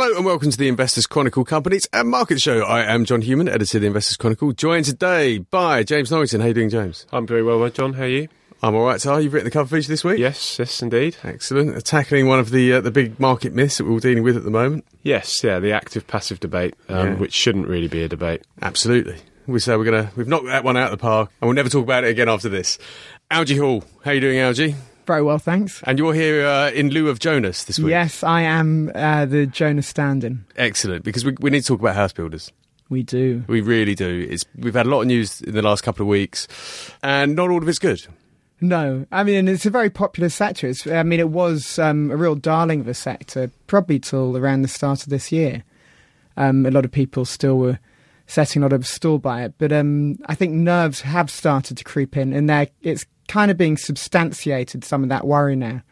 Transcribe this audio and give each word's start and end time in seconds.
Hello 0.00 0.14
and 0.16 0.24
welcome 0.24 0.48
to 0.48 0.56
the 0.56 0.68
Investors 0.68 1.08
Chronicle 1.08 1.44
Companies 1.44 1.88
and 1.92 2.08
Market 2.08 2.40
Show. 2.40 2.60
I 2.60 2.84
am 2.84 3.04
John 3.04 3.20
Hughman, 3.20 3.48
editor 3.48 3.78
of 3.78 3.80
the 3.80 3.88
Investors 3.88 4.16
Chronicle, 4.16 4.52
joined 4.52 4.84
today 4.84 5.38
by 5.38 5.82
James 5.82 6.12
Norrington. 6.12 6.38
How 6.40 6.44
are 6.44 6.48
you 6.50 6.54
doing, 6.54 6.70
James? 6.70 7.04
I'm 7.10 7.26
very 7.26 7.42
well, 7.42 7.68
John. 7.68 7.94
How 7.94 8.04
are 8.04 8.06
you? 8.06 8.28
I'm 8.62 8.76
all 8.76 8.84
right, 8.84 9.00
Sir. 9.00 9.18
You've 9.18 9.32
written 9.32 9.46
the 9.46 9.50
cover 9.50 9.76
feature 9.76 9.88
this 9.88 10.04
week? 10.04 10.20
Yes, 10.20 10.56
yes, 10.56 10.80
indeed. 10.82 11.16
Excellent. 11.24 11.84
Tackling 11.84 12.28
one 12.28 12.38
of 12.38 12.50
the 12.50 12.74
uh, 12.74 12.80
the 12.80 12.92
big 12.92 13.18
market 13.18 13.52
myths 13.52 13.78
that 13.78 13.86
we're 13.86 13.90
all 13.90 13.98
dealing 13.98 14.22
with 14.22 14.36
at 14.36 14.44
the 14.44 14.52
moment. 14.52 14.84
Yes, 15.02 15.42
yeah, 15.42 15.58
the 15.58 15.72
active 15.72 16.06
passive 16.06 16.38
debate, 16.38 16.74
um, 16.88 17.08
Yeah. 17.08 17.14
which 17.16 17.32
shouldn't 17.32 17.66
really 17.66 17.88
be 17.88 18.04
a 18.04 18.08
debate. 18.08 18.42
Absolutely. 18.62 19.16
We 19.48 19.58
say 19.58 19.76
we're 19.76 19.84
gonna 19.84 20.12
we've 20.14 20.28
knocked 20.28 20.46
that 20.46 20.62
one 20.62 20.76
out 20.76 20.92
of 20.92 20.96
the 20.96 21.02
park, 21.02 21.32
and 21.42 21.48
we'll 21.48 21.56
never 21.56 21.70
talk 21.70 21.82
about 21.82 22.04
it 22.04 22.10
again 22.10 22.28
after 22.28 22.48
this. 22.48 22.78
Algy 23.32 23.56
Hall, 23.56 23.82
how 24.04 24.12
are 24.12 24.14
you 24.14 24.20
doing, 24.20 24.38
Algy? 24.38 24.76
Very 25.08 25.22
well, 25.22 25.38
thanks. 25.38 25.82
And 25.84 25.98
you're 25.98 26.12
here 26.12 26.44
uh, 26.46 26.70
in 26.70 26.90
lieu 26.90 27.08
of 27.08 27.18
Jonas 27.18 27.64
this 27.64 27.78
week. 27.78 27.92
Yes, 27.92 28.22
I 28.22 28.42
am 28.42 28.92
uh, 28.94 29.24
the 29.24 29.46
Jonas 29.46 29.86
stand-in. 29.86 30.44
Excellent, 30.54 31.02
because 31.02 31.24
we, 31.24 31.34
we 31.40 31.48
need 31.48 31.62
to 31.62 31.66
talk 31.66 31.80
about 31.80 31.94
house 31.96 32.12
builders. 32.12 32.52
We 32.90 33.04
do. 33.04 33.42
We 33.46 33.62
really 33.62 33.94
do. 33.94 34.26
It's, 34.28 34.44
we've 34.54 34.74
had 34.74 34.84
a 34.84 34.90
lot 34.90 35.00
of 35.00 35.06
news 35.06 35.40
in 35.40 35.54
the 35.54 35.62
last 35.62 35.80
couple 35.80 36.02
of 36.02 36.08
weeks, 36.08 36.46
and 37.02 37.34
not 37.34 37.48
all 37.48 37.62
of 37.62 37.66
it's 37.66 37.78
good. 37.78 38.06
No, 38.60 39.06
I 39.10 39.24
mean 39.24 39.48
it's 39.48 39.64
a 39.64 39.70
very 39.70 39.88
popular 39.88 40.28
sector. 40.28 40.66
It's, 40.66 40.86
I 40.86 41.02
mean 41.04 41.20
it 41.20 41.30
was 41.30 41.78
um, 41.78 42.10
a 42.10 42.16
real 42.16 42.34
darling 42.34 42.80
of 42.80 42.88
a 42.88 42.92
sector 42.92 43.50
probably 43.66 43.98
till 43.98 44.36
around 44.36 44.60
the 44.60 44.68
start 44.68 45.04
of 45.04 45.08
this 45.08 45.32
year. 45.32 45.64
Um, 46.36 46.66
a 46.66 46.70
lot 46.70 46.84
of 46.84 46.92
people 46.92 47.24
still 47.24 47.56
were 47.56 47.78
setting 48.26 48.62
a 48.62 48.66
lot 48.66 48.74
of 48.74 48.86
store 48.86 49.18
by 49.18 49.44
it, 49.44 49.54
but 49.56 49.72
um, 49.72 50.18
I 50.26 50.34
think 50.34 50.52
nerves 50.52 51.00
have 51.00 51.30
started 51.30 51.78
to 51.78 51.84
creep 51.84 52.14
in, 52.14 52.34
and 52.34 52.68
it's 52.82 53.06
kind 53.28 53.50
of 53.50 53.56
being 53.56 53.76
substantiated. 53.76 54.84
Some 54.84 55.02
of 55.02 55.08
that 55.10 55.26
worry 55.26 55.54
now. 55.54 55.82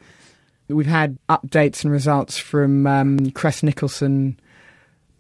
We've 0.69 0.87
had 0.87 1.19
updates 1.29 1.85
and 1.85 1.93
results 1.93 2.37
from 2.37 2.87
um, 2.89 3.31
Crest 3.31 3.63
Nicholson, 3.63 4.41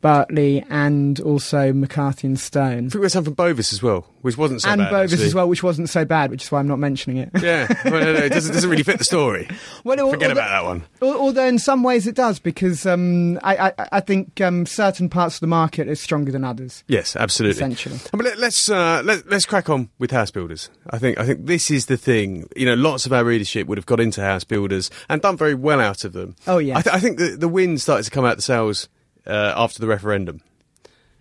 Berkeley, 0.00 0.64
and 0.68 1.18
also 1.20 1.72
McCarthy 1.72 2.26
and 2.26 2.38
Stone. 2.38 2.86
I 2.86 2.88
think 2.88 2.94
we 2.94 3.02
had 3.02 3.12
some 3.12 3.24
from 3.24 3.34
Bovis 3.34 3.72
as 3.72 3.82
well, 3.82 4.06
which 4.22 4.36
wasn't 4.36 4.62
so 4.62 4.68
and 4.70 4.78
bad. 4.78 4.86
And 4.86 4.90
Bovis 4.96 5.12
actually. 5.14 5.26
as 5.26 5.34
well, 5.34 5.48
which 5.48 5.62
wasn't 5.62 5.88
so 5.88 6.04
bad, 6.04 6.30
which 6.30 6.44
is 6.44 6.52
why 6.52 6.58
I'm 6.60 6.68
not 6.68 6.78
mentioning 6.78 7.16
it. 7.18 7.30
Yeah, 7.40 7.66
well, 7.84 8.00
no, 8.04 8.12
no, 8.12 8.18
it 8.20 8.30
doesn't, 8.32 8.52
doesn't 8.54 8.68
really 8.70 8.82
fit 8.82 8.98
the 8.98 9.04
story. 9.04 9.48
Well, 9.84 10.10
Forget 10.10 10.30
although- 10.30 10.40
about 10.40 10.48
that 10.48 10.64
one. 10.64 10.84
Although 11.00 11.44
in 11.46 11.58
some 11.58 11.82
ways 11.82 12.06
it 12.06 12.14
does, 12.16 12.38
because 12.40 12.86
um, 12.86 13.38
I, 13.42 13.68
I, 13.68 13.72
I 13.92 14.00
think 14.00 14.40
um, 14.40 14.66
certain 14.66 15.08
parts 15.08 15.36
of 15.36 15.40
the 15.40 15.46
market 15.46 15.88
are 15.88 15.94
stronger 15.94 16.32
than 16.32 16.42
others. 16.44 16.82
Yes, 16.88 17.14
absolutely. 17.14 17.56
Essentially. 17.56 17.98
I 18.12 18.16
mean, 18.16 18.24
let, 18.24 18.38
let's 18.38 18.68
uh, 18.68 19.02
let, 19.04 19.28
let's 19.30 19.46
crack 19.46 19.70
on 19.70 19.90
with 19.98 20.10
house 20.10 20.30
builders. 20.32 20.70
I 20.90 20.98
think 20.98 21.18
I 21.18 21.26
think 21.26 21.46
this 21.46 21.70
is 21.70 21.86
the 21.86 21.96
thing. 21.96 22.48
You 22.56 22.66
know, 22.66 22.74
lots 22.74 23.06
of 23.06 23.12
our 23.12 23.24
readership 23.24 23.66
would 23.68 23.78
have 23.78 23.86
got 23.86 24.00
into 24.00 24.20
house 24.22 24.44
builders 24.44 24.90
and 25.08 25.22
done 25.22 25.36
very 25.36 25.54
well 25.54 25.80
out 25.80 26.04
of 26.04 26.12
them. 26.12 26.34
Oh, 26.48 26.58
yeah. 26.58 26.78
I, 26.78 26.82
th- 26.82 26.94
I 26.94 26.98
think 27.00 27.18
the, 27.18 27.36
the 27.36 27.48
wind 27.48 27.80
started 27.80 28.04
to 28.04 28.10
come 28.10 28.24
out 28.24 28.36
the 28.36 28.42
sails 28.42 28.88
uh, 29.26 29.52
after 29.56 29.80
the 29.80 29.86
referendum. 29.86 30.40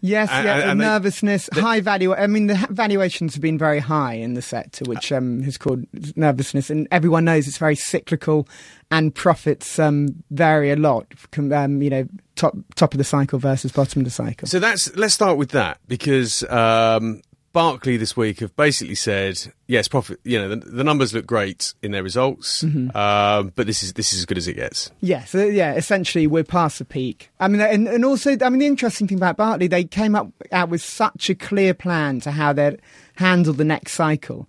Yes, 0.01 0.29
And- 0.31 0.45
yeah, 0.45 0.55
and- 0.59 0.69
and 0.71 0.81
they- 0.81 0.85
nervousness, 0.85 1.49
high 1.53 1.79
value. 1.79 2.13
I 2.13 2.27
mean, 2.27 2.45
the 2.45 2.67
valuations 2.69 3.33
have 3.33 3.41
been 3.41 3.57
very 3.57 3.79
high 3.79 4.13
in 4.13 4.35
the 4.35 4.41
sector, 4.41 4.85
which 4.85 5.11
um, 5.11 5.41
has 5.41 5.57
caused 5.57 5.85
nervousness. 6.15 6.69
And 6.69 6.87
everyone 6.91 7.25
knows 7.25 7.47
it's 7.47 7.57
very 7.57 7.75
cyclical, 7.75 8.47
and 8.91 9.15
profits 9.15 9.79
um, 9.79 10.09
vary 10.29 10.69
a 10.69 10.75
lot. 10.75 11.07
Um, 11.37 11.81
you 11.81 11.89
know, 11.89 12.07
top 12.35 12.55
top 12.75 12.93
of 12.93 12.99
the 12.99 13.03
cycle 13.03 13.39
versus 13.39 13.71
bottom 13.71 14.01
of 14.01 14.05
the 14.05 14.11
cycle. 14.11 14.47
So 14.47 14.59
that's 14.59 14.95
let's 14.95 15.15
start 15.15 15.37
with 15.37 15.49
that 15.51 15.79
because 15.87 16.43
um, 16.51 17.21
Berkeley 17.55 17.95
this 17.97 18.15
week 18.15 18.41
have 18.41 18.55
basically 18.55 18.93
said 18.95 19.51
yes, 19.65 19.87
profit. 19.87 20.19
You 20.23 20.37
know, 20.37 20.49
the, 20.49 20.57
the 20.57 20.83
numbers 20.83 21.13
look 21.13 21.25
great 21.25 21.73
in 21.81 21.91
their 21.91 22.03
results, 22.03 22.61
Mm-hmm. 22.63 22.95
um, 22.95 23.53
but 23.55 23.65
this 23.65 23.81
is 23.81 23.93
this 23.93 24.13
is 24.13 24.19
as 24.19 24.25
good 24.25 24.37
as 24.37 24.47
it 24.47 24.53
gets. 24.55 24.91
Yeah, 25.01 25.23
so 25.23 25.43
yeah, 25.45 25.73
essentially 25.73 26.27
we're 26.27 26.43
past 26.43 26.79
the 26.79 26.85
peak. 26.85 27.31
I 27.39 27.47
mean, 27.47 27.61
and, 27.61 27.87
and 27.87 28.05
also, 28.05 28.37
I 28.41 28.49
mean, 28.49 28.59
the 28.59 28.67
interesting 28.67 29.07
thing 29.07 29.17
about 29.17 29.37
Berkeley, 29.37 29.67
they 29.67 29.85
came 29.85 30.15
up 30.15 30.27
out 30.51 30.69
with 30.69 30.81
such 30.83 31.29
a 31.29 31.35
clear 31.35 31.73
plan 31.73 32.19
to 32.19 32.31
how 32.31 32.53
they'd 32.53 32.79
handle 33.15 33.53
the 33.53 33.65
next 33.65 33.93
cycle 33.93 34.47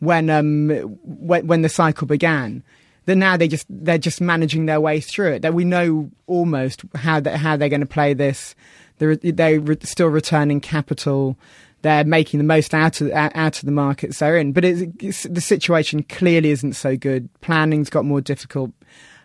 when 0.00 0.28
um 0.28 0.68
when, 1.04 1.46
when 1.46 1.62
the 1.62 1.68
cycle 1.68 2.06
began. 2.06 2.62
That 3.06 3.16
now 3.16 3.38
they 3.38 3.48
just 3.48 3.66
they're 3.70 3.96
just 3.96 4.20
managing 4.20 4.66
their 4.66 4.80
way 4.82 5.00
through 5.00 5.32
it. 5.34 5.42
That 5.42 5.54
we 5.54 5.64
know 5.64 6.10
almost 6.26 6.82
how 6.94 7.20
they, 7.20 7.38
how 7.38 7.56
they're 7.56 7.70
going 7.70 7.80
to 7.80 7.86
play 7.86 8.12
this. 8.14 8.54
They're 8.98 9.16
they're 9.16 9.60
re- 9.60 9.78
still 9.82 10.08
returning 10.08 10.60
capital. 10.60 11.38
They're 11.82 12.04
making 12.04 12.38
the 12.38 12.44
most 12.44 12.74
out 12.74 13.00
of 13.00 13.10
out 13.12 13.58
of 13.58 13.64
the 13.64 13.72
markets 13.72 14.18
they're 14.18 14.36
in. 14.36 14.52
But 14.52 14.64
it's, 14.64 14.92
it's, 15.00 15.22
the 15.24 15.40
situation 15.40 16.02
clearly 16.02 16.50
isn't 16.50 16.74
so 16.74 16.96
good. 16.96 17.28
Planning's 17.40 17.90
got 17.90 18.04
more 18.04 18.20
difficult 18.20 18.72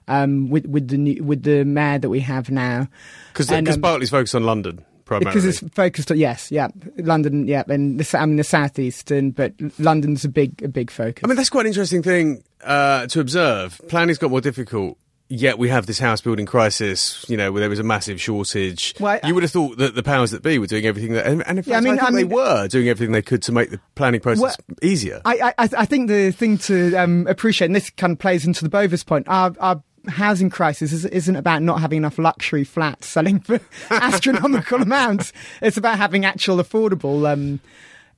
um, 0.08 0.50
with 0.50 0.66
with 0.68 0.90
the 0.90 0.98
new, 0.98 1.24
with 1.24 1.44
the 1.44 1.66
mayor 1.66 2.00
that 2.00 2.10
we 2.10 2.20
have 2.20 2.50
now. 2.50 2.88
Because 3.32 3.52
And, 3.52 3.68
um, 3.68 3.82
Berkeley's 3.82 4.10
focused 4.10 4.36
on 4.36 4.44
London 4.44 4.86
primarily. 5.06 5.42
Because 5.42 5.46
it's 5.46 5.74
focused 5.76 6.12
on 6.12 6.18
yes, 6.18 6.52
yeah, 6.52 6.68
London, 6.98 7.48
yeah, 7.48 7.64
and 7.68 8.00
the, 8.00 8.18
I 8.18 8.26
mean 8.26 8.38
the 8.38 8.44
southeast, 8.44 9.12
and 9.12 9.36
but 9.36 9.54
London's 9.80 10.26
a 10.26 10.30
big 10.30 10.62
a 10.64 10.68
big 10.68 10.92
focus. 10.92 11.24
I 11.24 11.28
mean, 11.28 11.38
that's 11.38 11.50
quite 11.50 11.62
an 11.62 11.68
interesting 11.68 12.04
thing 12.04 12.44
uh, 12.64 13.08
to 13.08 13.20
observe. 13.20 13.80
Planning's 13.88 14.18
got 14.18 14.32
more 14.32 14.42
difficult. 14.42 14.98
Yet 15.30 15.58
we 15.58 15.70
have 15.70 15.86
this 15.88 15.98
house 16.00 16.22
building 16.22 16.46
crisis, 16.46 17.26
you 17.28 17.38
know, 17.38 17.52
where 17.52 17.62
there 17.62 17.70
was 17.70 17.80
a 17.80 17.84
massive 17.84 18.22
shortage. 18.22 18.94
Well, 19.00 19.20
I- 19.24 19.28
you 19.28 19.34
would 19.34 19.44
have 19.44 19.52
thought 19.52 19.78
that 19.78 19.96
the 19.96 20.04
powers 20.04 20.32
that 20.32 20.44
be 20.44 20.60
were 20.60 20.68
doing 20.68 20.86
everything 20.86 21.14
that, 21.14 21.26
and, 21.26 21.42
and 21.48 21.58
in 21.58 21.64
fact, 21.64 21.68
Yeah, 21.72 21.78
I 21.78 21.82
mean- 21.82 22.00
I 22.00 22.08
I 22.08 22.12
they 22.12 22.24
were 22.26 22.68
doing 22.68 22.88
everything 22.90 23.14
they 23.14 23.22
could 23.22 23.42
to 23.44 23.52
make 23.52 23.72
the 23.72 23.80
planning 23.96 24.20
process 24.20 24.42
Well, 24.42 24.78
easier. 24.82 25.22
I, 25.26 25.54
I, 25.58 25.70
I 25.78 25.86
think 25.86 26.10
the 26.10 26.32
thing 26.32 26.58
to 26.60 26.96
um, 26.98 27.26
appreciate, 27.28 27.68
and 27.68 27.76
this 27.76 27.90
kind 27.90 28.14
of 28.14 28.20
plays 28.20 28.46
into 28.46 28.64
the 28.64 28.70
Bovis 28.70 29.04
point, 29.04 29.28
our, 29.30 29.56
our 29.60 29.82
housing 30.10 30.50
crisis 30.50 30.92
is, 30.92 31.06
isn't 31.06 31.38
about 31.38 31.62
not 31.64 31.80
having 31.80 31.98
enough 31.98 32.20
luxury 32.20 32.66
flats 32.66 33.08
selling 33.08 33.40
for 33.40 33.60
astronomical 33.90 34.82
amounts. 34.82 35.32
It's 35.62 35.78
about 35.78 35.98
having 35.98 36.26
actual 36.26 36.58
affordable 36.58 37.32
um, 37.32 37.62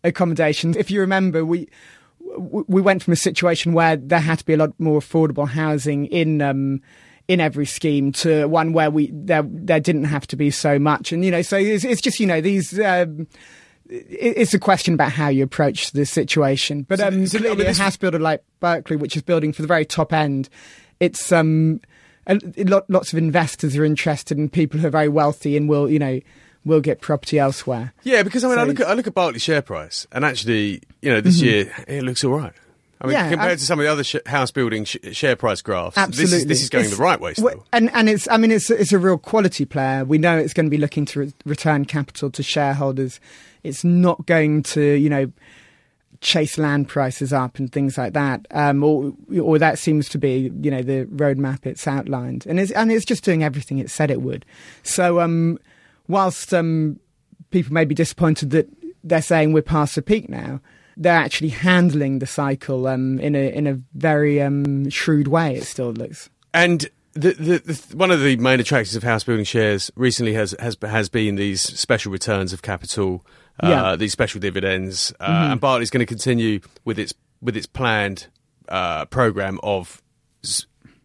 accommodations. 0.03 0.75
If 0.75 0.91
you 0.91 0.99
remember, 1.01 1.45
we 1.45 1.69
we 2.37 2.81
went 2.81 3.03
from 3.03 3.13
a 3.13 3.17
situation 3.17 3.73
where 3.73 3.95
there 3.95 4.19
had 4.19 4.39
to 4.39 4.45
be 4.45 4.53
a 4.53 4.57
lot 4.57 4.73
more 4.79 4.99
affordable 4.99 5.47
housing 5.47 6.05
in. 6.07 6.41
Um, 6.41 6.81
in 7.27 7.41
every 7.41 7.65
scheme 7.65 8.11
to 8.11 8.45
one 8.45 8.71
where 8.71 8.91
we 8.91 9.09
there 9.11 9.41
there 9.47 9.79
didn't 9.79 10.03
have 10.03 10.27
to 10.27 10.35
be 10.35 10.51
so 10.51 10.77
much 10.77 11.11
and 11.11 11.25
you 11.25 11.31
know 11.31 11.41
so 11.41 11.57
it's, 11.57 11.83
it's 11.83 11.99
just 11.99 12.19
you 12.19 12.27
know 12.27 12.39
these 12.39 12.79
um, 12.79 13.25
it's 13.89 14.53
a 14.53 14.59
question 14.59 14.93
about 14.93 15.11
how 15.11 15.27
you 15.29 15.43
approach 15.43 15.91
the 15.91 16.05
situation. 16.05 16.83
But 16.83 16.99
So- 16.99 17.07
um, 17.07 17.27
so- 17.27 17.39
clearly, 17.39 17.57
but 17.63 17.67
a 17.67 17.73
house 17.81 17.97
builder 17.97 18.19
like 18.19 18.43
Berkeley, 18.59 18.95
which 18.97 19.15
is 19.15 19.21
building 19.21 19.53
for 19.53 19.61
the 19.61 19.67
very 19.67 19.85
top 19.85 20.13
end, 20.13 20.49
it's 20.99 21.31
um, 21.31 21.81
a, 22.27 22.39
a 22.57 22.63
lot, 22.65 22.89
lots 22.89 23.13
of 23.13 23.17
investors 23.19 23.75
are 23.75 23.85
interested 23.85 24.37
in 24.37 24.49
people 24.49 24.79
who 24.79 24.87
are 24.87 24.91
very 24.91 25.09
wealthy 25.09 25.55
and 25.57 25.69
will, 25.69 25.89
you 25.89 25.99
know, 25.99 26.19
will 26.65 26.81
get 26.81 26.99
property 26.99 27.37
elsewhere. 27.39 27.93
yeah, 28.03 28.23
because 28.23 28.43
I 28.43 28.49
mean, 28.49 28.59
I 28.59 28.63
look 28.63 28.79
at 28.79 28.87
I 28.87 28.93
look 28.93 29.07
at 29.07 29.13
Berkeley's 29.13 29.41
share 29.43 29.61
price, 29.61 30.07
and 30.11 30.25
actually, 30.25 30.81
you 31.01 31.11
know, 31.11 31.21
this 31.21 31.41
year 31.41 31.71
it 31.87 32.03
looks 32.03 32.23
all 32.23 32.31
right. 32.33 32.53
I 33.01 33.07
mean, 33.07 33.15
Mm-hmm. 33.17 33.23
Yeah, 33.25 33.29
compared 33.29 33.51
I- 33.51 33.55
to 33.55 33.61
some 33.61 33.79
of 33.79 33.83
the 33.85 33.91
other 33.91 34.03
sh- 34.05 34.15
house 34.25 34.51
building 34.51 34.85
sh- 34.85 34.95
share 35.11 35.35
price 35.35 35.61
graphs, 35.61 35.97
Absolutely, 35.97 36.31
this 36.31 36.33
is 36.41 36.45
this 36.47 36.61
is 36.63 36.69
going 36.69 36.85
It's- 36.85 36.97
the 36.97 37.03
right 37.03 37.19
way 37.19 37.33
still. 37.33 37.65
And 37.73 37.91
and 37.93 38.09
it's 38.09 38.27
I 38.29 38.37
mean 38.37 38.51
it's 38.51 38.69
it's 38.71 38.93
a 38.93 38.97
real 38.97 39.17
quality 39.17 39.65
player. 39.65 40.05
We 40.05 40.17
know 40.17 40.37
it's 40.37 40.53
going 40.53 40.65
to 40.65 40.69
be 40.71 40.77
looking 40.77 41.05
to 41.07 41.19
re- 41.19 41.33
return 41.45 41.85
capital 41.85 42.29
to 42.31 42.41
shareholders. 42.41 43.19
It's 43.63 43.83
not 43.83 44.25
going 44.25 44.63
to 44.63 44.81
you 44.81 45.09
know 45.09 45.31
chase 46.21 46.57
land 46.57 46.87
prices 46.87 47.33
up 47.33 47.59
and 47.59 47.71
things 47.71 47.97
like 47.97 48.13
that. 48.13 48.47
Um, 48.51 48.81
or 48.83 49.13
or 49.41 49.59
that 49.59 49.77
seems 49.77 50.07
to 50.09 50.17
be 50.17 50.51
you 50.61 50.71
know 50.71 50.81
the 50.81 51.05
roadmap 51.07 51.65
it's 51.65 51.85
outlined, 51.87 52.45
and 52.47 52.59
it's 52.59 52.71
and 52.71 52.91
it's 52.91 53.05
just 53.05 53.23
doing 53.23 53.43
everything 53.43 53.77
it 53.77 53.89
said 53.91 54.09
it 54.09 54.21
would. 54.21 54.45
So 54.83 55.19
um, 55.19 55.59
whilst 56.07 56.53
um, 56.53 56.99
people 57.51 57.73
may 57.73 57.85
be 57.85 57.95
disappointed 57.95 58.51
that 58.51 58.67
they're 59.03 59.21
saying 59.21 59.53
we're 59.53 59.61
past 59.61 59.95
the 59.95 60.01
peak 60.01 60.29
now. 60.29 60.59
They're 60.97 61.13
actually 61.13 61.49
handling 61.49 62.19
the 62.19 62.25
cycle 62.25 62.87
um, 62.87 63.19
in 63.19 63.35
a 63.35 63.49
in 63.53 63.67
a 63.67 63.79
very 63.93 64.41
um, 64.41 64.89
shrewd 64.89 65.27
way. 65.27 65.55
It 65.55 65.65
still 65.65 65.91
looks. 65.91 66.29
And 66.53 66.87
the, 67.13 67.31
the, 67.33 67.59
the, 67.59 67.97
one 67.97 68.11
of 68.11 68.21
the 68.21 68.37
main 68.37 68.59
attractions 68.61 68.95
of 68.95 69.03
house 69.03 69.23
building 69.23 69.43
shares 69.45 69.91
recently 69.95 70.33
has 70.33 70.55
has 70.59 70.77
has 70.81 71.09
been 71.09 71.35
these 71.35 71.61
special 71.61 72.11
returns 72.13 72.53
of 72.53 72.61
capital, 72.61 73.25
uh, 73.61 73.67
Yeah. 73.67 73.81
Mm-hmm. 73.83 73.99
these 73.99 74.11
special 74.13 74.39
dividends, 74.39 75.13
uh, 75.19 75.49
and 75.51 75.59
Berkeley's 75.59 75.89
going 75.89 75.99
to 75.99 76.05
continue 76.05 76.61
with 76.85 76.97
its 76.97 77.13
with 77.41 77.57
its 77.57 77.65
planned 77.65 78.27
uh, 78.69 79.03
program 79.05 79.59
of 79.63 80.01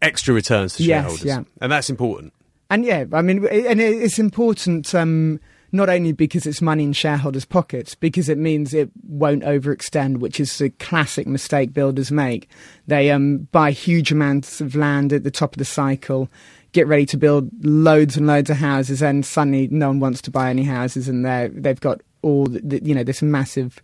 extra 0.01 0.33
returns 0.33 0.75
to 0.75 0.83
Yes, 0.83 1.01
shareholders, 1.01 1.25
yeah. 1.25 1.43
and 1.61 1.71
that's 1.71 1.89
important. 1.89 2.33
And 2.71 2.85
yeah, 2.85 3.03
I 3.11 3.21
mean, 3.21 3.45
and 3.47 3.81
it's 3.81 4.17
important 4.17 4.95
um, 4.95 5.41
not 5.73 5.89
only 5.89 6.13
because 6.13 6.45
it's 6.45 6.61
money 6.61 6.85
in 6.85 6.93
shareholders' 6.93 7.43
pockets, 7.43 7.95
because 7.95 8.29
it 8.29 8.37
means 8.37 8.73
it 8.73 8.89
won't 9.03 9.43
overextend, 9.43 10.19
which 10.19 10.39
is 10.39 10.61
a 10.61 10.69
classic 10.69 11.27
mistake 11.27 11.73
builders 11.73 12.13
make. 12.13 12.47
They 12.87 13.11
um, 13.11 13.49
buy 13.51 13.71
huge 13.71 14.13
amounts 14.13 14.61
of 14.61 14.73
land 14.73 15.11
at 15.11 15.25
the 15.25 15.31
top 15.31 15.53
of 15.53 15.57
the 15.57 15.65
cycle, 15.65 16.29
get 16.71 16.87
ready 16.87 17.05
to 17.07 17.17
build 17.17 17.49
loads 17.61 18.15
and 18.15 18.25
loads 18.25 18.49
of 18.49 18.55
houses, 18.55 19.03
and 19.03 19.25
suddenly 19.25 19.67
no 19.67 19.89
one 19.89 19.99
wants 19.99 20.21
to 20.21 20.31
buy 20.31 20.49
any 20.49 20.63
houses, 20.63 21.09
and 21.09 21.25
they 21.25 21.49
they've 21.53 21.81
got 21.81 21.99
all 22.21 22.45
the, 22.45 22.61
the, 22.61 22.81
you 22.85 22.95
know 22.95 23.03
this 23.03 23.21
massive 23.21 23.81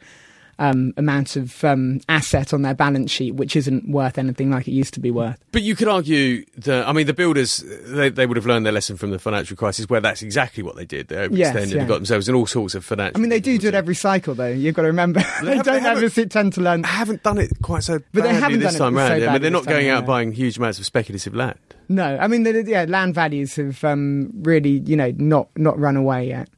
um, 0.60 0.94
amount 0.98 1.36
of 1.36 1.64
um, 1.64 2.00
asset 2.10 2.54
on 2.54 2.62
their 2.64 2.74
balance 2.74 3.12
sheet, 3.12 3.36
which 3.36 3.56
isn't 3.56 3.88
worth 3.90 4.18
anything 4.18 4.50
like 4.52 4.68
it 4.68 4.72
used 4.72 4.94
to 4.96 5.00
be 5.00 5.12
worth. 5.12 5.38
But 5.52 5.62
you 5.62 5.76
could 5.76 5.88
argue 5.88 6.46
that, 6.58 6.88
I 6.88 6.94
mean, 6.94 7.06
the 7.08 7.14
builders, 7.14 7.58
they, 7.86 8.10
they 8.10 8.26
would 8.26 8.38
have 8.38 8.46
learned 8.46 8.66
their 8.66 8.74
lesson 8.74 8.98
from 8.98 9.12
the 9.12 9.20
financial 9.20 9.56
crisis 9.56 9.88
where 9.90 10.02
that's 10.02 10.22
exactly 10.22 10.64
what 10.64 10.76
they 10.76 10.86
did. 10.86 11.08
They 11.10 11.16
overextended 11.16 11.38
Yes, 11.38 11.74
and 11.74 11.88
got 11.88 11.96
themselves 11.96 12.28
in 12.28 12.36
all 12.36 12.48
sorts 12.48 12.76
of 12.76 12.84
financial 12.86 13.18
I 13.18 13.22
mean, 13.22 13.30
they 13.30 13.40
do 13.40 13.58
do 13.58 13.68
it 13.68 13.76
every 13.76 13.96
cycle, 13.96 14.34
though. 14.36 14.48
You've 14.48 14.76
got 14.76 14.82
to 14.84 14.88
remember 14.88 15.20
they 15.20 15.26
haven't- 15.58 15.66
don't 15.66 15.86
ever 15.86 16.10
sit- 16.10 16.32
tend 16.32 16.54
to 16.54 16.62
learn. 16.62 16.84
I 16.86 16.90
haven't 16.90 17.24
done 17.24 17.38
it 17.38 17.52
quite 17.62 17.84
so 17.84 18.00
But 18.14 18.24
they 18.24 18.34
haven't 18.34 18.60
this 18.60 18.74
done 18.78 18.94
it 18.94 18.98
time 18.98 19.08
so. 19.08 19.28
I 19.28 19.32
mean, 19.34 19.42
they're 19.42 19.52
not 19.52 19.64
time 19.66 19.74
going 19.74 19.90
out 19.90 20.06
buying 20.06 20.32
huge 20.32 20.58
amounts 20.58 20.80
of 20.80 20.86
speculative 20.86 21.36
land. 21.36 21.60
No, 21.90 22.18
I 22.20 22.28
mean, 22.28 22.44
the, 22.44 22.64
yeah, 22.68 22.86
land 22.88 23.14
values 23.16 23.56
have 23.56 23.84
um, 23.84 24.30
really, 24.42 24.80
you 24.86 24.96
know, 24.98 25.14
not 25.18 25.50
not 25.56 25.80
run 25.80 25.96
away 25.96 26.28
yet, 26.28 26.50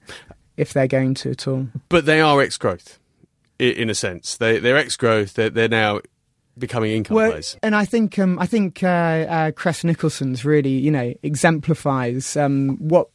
if 0.57 0.73
they're 0.73 0.87
going 0.87 1.13
to 1.15 1.31
at 1.31 1.47
all. 1.47 1.67
But 1.89 2.05
they 2.05 2.19
are 2.21 2.41
ex-growth, 2.41 2.97
i- 2.97 2.98
in 3.59 3.89
a 3.89 3.95
sense. 3.95 4.37
They, 4.37 4.59
they're 4.59 4.77
ex-growth. 4.77 5.33
They're, 5.33 5.49
they're 5.49 5.67
now 5.69 5.99
becoming 6.57 6.91
income 6.91 7.15
Well, 7.15 7.39
and 7.63 7.75
I 7.75 7.85
think 7.85 8.17
um, 8.19 8.39
I 8.39 8.45
think 8.45 8.83
uh, 8.83 8.87
uh, 8.87 9.51
Crest 9.51 9.85
Nicholson's 9.85 10.43
really, 10.43 10.71
you 10.71 10.91
know, 10.91 11.13
exemplifies 11.23 12.35
um, 12.35 12.77
what 12.77 13.09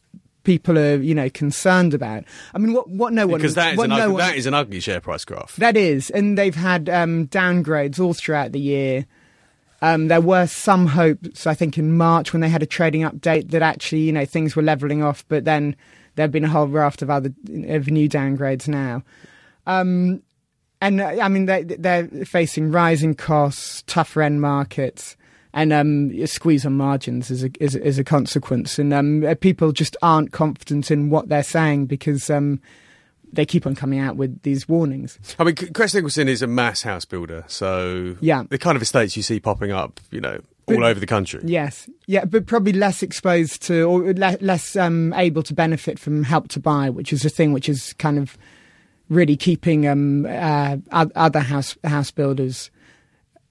people 0.44 0.78
are, 0.78 0.96
you 0.96 1.14
know, 1.14 1.28
concerned 1.30 1.94
about. 1.94 2.24
I 2.54 2.58
mean, 2.58 2.72
what 2.72 2.88
what 2.88 3.12
no 3.12 3.26
one 3.26 3.38
Because 3.38 3.54
that 3.54 3.74
is, 3.74 3.80
an 3.80 3.90
no 3.90 3.96
ugly, 3.96 4.12
one, 4.12 4.18
that 4.18 4.36
is 4.36 4.46
an 4.46 4.54
ugly 4.54 4.80
share 4.80 5.00
price 5.00 5.24
graph. 5.24 5.56
That 5.56 5.76
is, 5.76 6.10
and 6.10 6.38
they've 6.38 6.54
had 6.54 6.88
um, 6.88 7.26
downgrades 7.28 7.98
all 7.98 8.14
throughout 8.14 8.52
the 8.52 8.60
year. 8.60 9.06
Um, 9.82 10.08
there 10.08 10.20
were 10.20 10.46
some 10.46 10.86
hopes, 10.86 11.46
I 11.46 11.52
think, 11.52 11.76
in 11.76 11.94
March 11.96 12.32
when 12.32 12.40
they 12.40 12.48
had 12.48 12.62
a 12.62 12.66
trading 12.66 13.02
update 13.02 13.50
that 13.50 13.60
actually, 13.60 14.00
you 14.00 14.12
know, 14.12 14.24
things 14.24 14.56
were 14.56 14.62
levelling 14.62 15.02
off. 15.02 15.24
But 15.28 15.44
then 15.44 15.76
there 16.14 16.24
have 16.24 16.32
been 16.32 16.44
a 16.44 16.48
whole 16.48 16.68
raft 16.68 17.02
of 17.02 17.10
other 17.10 17.34
of 17.66 17.88
new 17.88 18.08
downgrades 18.08 18.66
now. 18.66 19.02
Um, 19.66 20.22
and 20.86 21.00
uh, 21.00 21.06
I 21.22 21.28
mean, 21.28 21.46
they, 21.46 21.62
they're 21.64 22.06
facing 22.24 22.70
rising 22.70 23.14
costs, 23.14 23.82
tougher 23.86 24.22
end 24.22 24.40
markets, 24.40 25.16
and 25.52 25.72
um, 25.72 26.10
a 26.12 26.26
squeeze 26.26 26.66
on 26.66 26.74
margins 26.74 27.30
is 27.30 27.44
a, 27.44 27.50
a- 27.60 27.86
as 27.86 27.98
a 27.98 28.04
consequence. 28.04 28.78
And 28.78 28.92
um, 28.92 29.24
uh, 29.24 29.34
people 29.34 29.72
just 29.72 29.96
aren't 30.02 30.32
confident 30.32 30.90
in 30.90 31.10
what 31.10 31.28
they're 31.28 31.42
saying 31.44 31.86
because 31.86 32.28
um, 32.30 32.60
they 33.32 33.44
keep 33.46 33.66
on 33.66 33.74
coming 33.74 33.98
out 33.98 34.16
with 34.16 34.42
these 34.42 34.68
warnings. 34.68 35.18
I 35.38 35.44
mean, 35.44 35.54
Crest 35.56 35.94
Nicholson 35.94 36.28
is 36.28 36.42
a 36.42 36.46
mass 36.46 36.82
house 36.82 37.04
builder, 37.04 37.44
so 37.48 38.16
Yeah. 38.20 38.44
the 38.48 38.58
kind 38.58 38.76
of 38.76 38.82
estates 38.82 39.16
you 39.16 39.22
see 39.22 39.40
popping 39.40 39.70
up, 39.72 40.00
you 40.10 40.20
know, 40.20 40.40
all 40.66 40.76
But- 40.76 40.84
over 40.84 40.98
the 41.00 41.06
country. 41.06 41.40
Yes, 41.44 41.88
yeah, 42.06 42.24
but 42.24 42.46
probably 42.46 42.72
less 42.72 43.02
exposed 43.02 43.62
to 43.66 43.82
or 43.82 44.12
le- 44.14 44.38
less 44.40 44.76
um, 44.76 45.12
able 45.14 45.42
to 45.44 45.54
benefit 45.54 45.98
from 45.98 46.22
help 46.24 46.48
to 46.48 46.60
buy, 46.60 46.90
which 46.90 47.12
is 47.12 47.24
a 47.24 47.28
thing 47.30 47.52
which 47.52 47.68
is 47.68 47.92
kind 47.94 48.18
of 48.18 48.36
really 49.14 49.36
keeping 49.36 49.86
um, 49.86 50.26
uh, 50.26 50.76
other 50.92 51.40
house 51.40 51.76
house 51.84 52.10
builders 52.10 52.70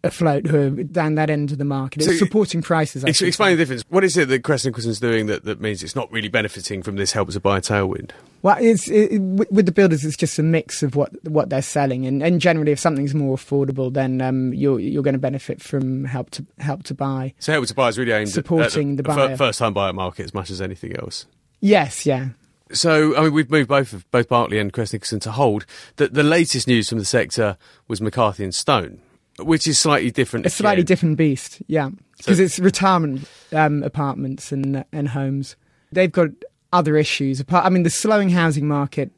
afloat 0.06 0.45
who 0.45 0.57
are 0.57 0.83
down 0.83 1.15
that 1.15 1.30
end 1.30 1.54
of 1.54 1.57
the 1.57 1.63
market. 1.63 2.01
It's 2.01 2.12
So- 2.19 2.25
supporting 2.25 2.62
prices. 2.62 3.06
I 3.06 3.10
Ex- 3.10 3.21
explain 3.21 3.51
the 3.51 3.62
difference. 3.62 3.86
What 3.88 4.04
is 4.04 4.18
it 4.18 4.27
that 4.27 4.44
Crest 4.44 4.65
Nicholson's 4.65 5.00
doing 5.00 5.27
that, 5.27 5.45
that 5.45 5.62
means 5.62 5.81
it's 5.81 5.95
not 5.95 6.12
really 6.12 6.27
benefiting 6.27 6.83
from 6.83 6.98
this 6.98 7.13
help 7.13 7.30
to 7.31 7.39
buy 7.39 7.62
tailwind? 7.62 8.12
Well, 8.42 8.57
it's 8.60 8.89
it, 8.89 9.18
with 9.19 9.65
the 9.65 9.71
builders, 9.71 10.04
it's 10.04 10.18
just 10.18 10.38
a 10.38 10.44
mix 10.44 10.83
of 10.83 10.98
what 10.98 11.12
what 11.30 11.50
they're 11.50 11.62
selling, 11.62 12.06
and, 12.06 12.21
and 12.21 12.42
generally, 12.42 12.74
if 12.74 12.80
something's 12.80 13.15
more 13.15 13.38
affordable, 13.38 13.94
then 13.94 14.19
um, 14.19 14.54
you're 14.54 14.77
you're 14.81 15.04
going 15.04 15.13
to 15.13 15.19
benefit 15.19 15.62
from 15.62 16.04
help 16.04 16.30
to 16.31 16.45
help 16.60 16.83
to 16.83 16.94
buy. 16.94 17.33
So 17.39 17.54
help 17.54 17.65
to 17.68 17.74
buy 17.74 17.88
is 17.88 17.98
really 17.98 18.12
aimed 18.12 18.27
at 18.27 18.33
Supporting 18.33 19.00
at, 19.00 19.06
the 19.06 19.10
at 19.12 19.15
fir- 19.15 19.27
buyer. 19.30 19.38
first-time 19.38 19.74
buyer 19.74 19.94
market 19.94 20.25
as 20.25 20.33
much 20.33 20.50
as 20.50 20.62
anything 20.62 20.94
else. 20.98 21.25
Yes, 21.62 22.06
yeah. 22.06 22.30
So, 22.74 23.16
I 23.16 23.22
mean, 23.22 23.34
we've 23.34 23.50
moved 23.50 23.70
both 23.70 23.94
of 23.94 24.10
both 24.12 24.30
Berkeley 24.30 24.60
and 24.60 24.74
Crest 24.74 24.94
Nicholson 24.94 25.20
to 25.22 25.31
hold. 25.31 25.66
The, 25.98 26.08
the 26.08 26.24
latest 26.24 26.68
news 26.68 26.90
from 26.90 27.00
the 27.00 27.06
sector 27.06 27.58
was 27.88 28.02
McCarthy 28.02 28.44
and 28.44 28.54
Stone, 28.54 29.00
which 29.40 29.68
is 29.68 29.80
slightly 29.80 30.12
different. 30.12 30.46
A 30.46 30.50
slightly 30.50 30.84
different 30.84 31.18
beast, 31.18 31.62
yeah, 31.68 31.90
because 32.18 32.40
it's 32.40 32.60
retirement 32.60 33.30
um, 33.52 33.84
apartments 33.84 34.52
and 34.52 34.84
and 34.92 35.10
homes. 35.10 35.56
They've 35.92 36.12
got 36.12 36.30
other 36.72 36.98
issues. 36.98 37.40
Apart, 37.40 37.66
I 37.66 37.70
mean, 37.70 37.84
the 37.84 37.90
slowing 37.90 38.30
housing 38.30 38.68
market 38.68 39.12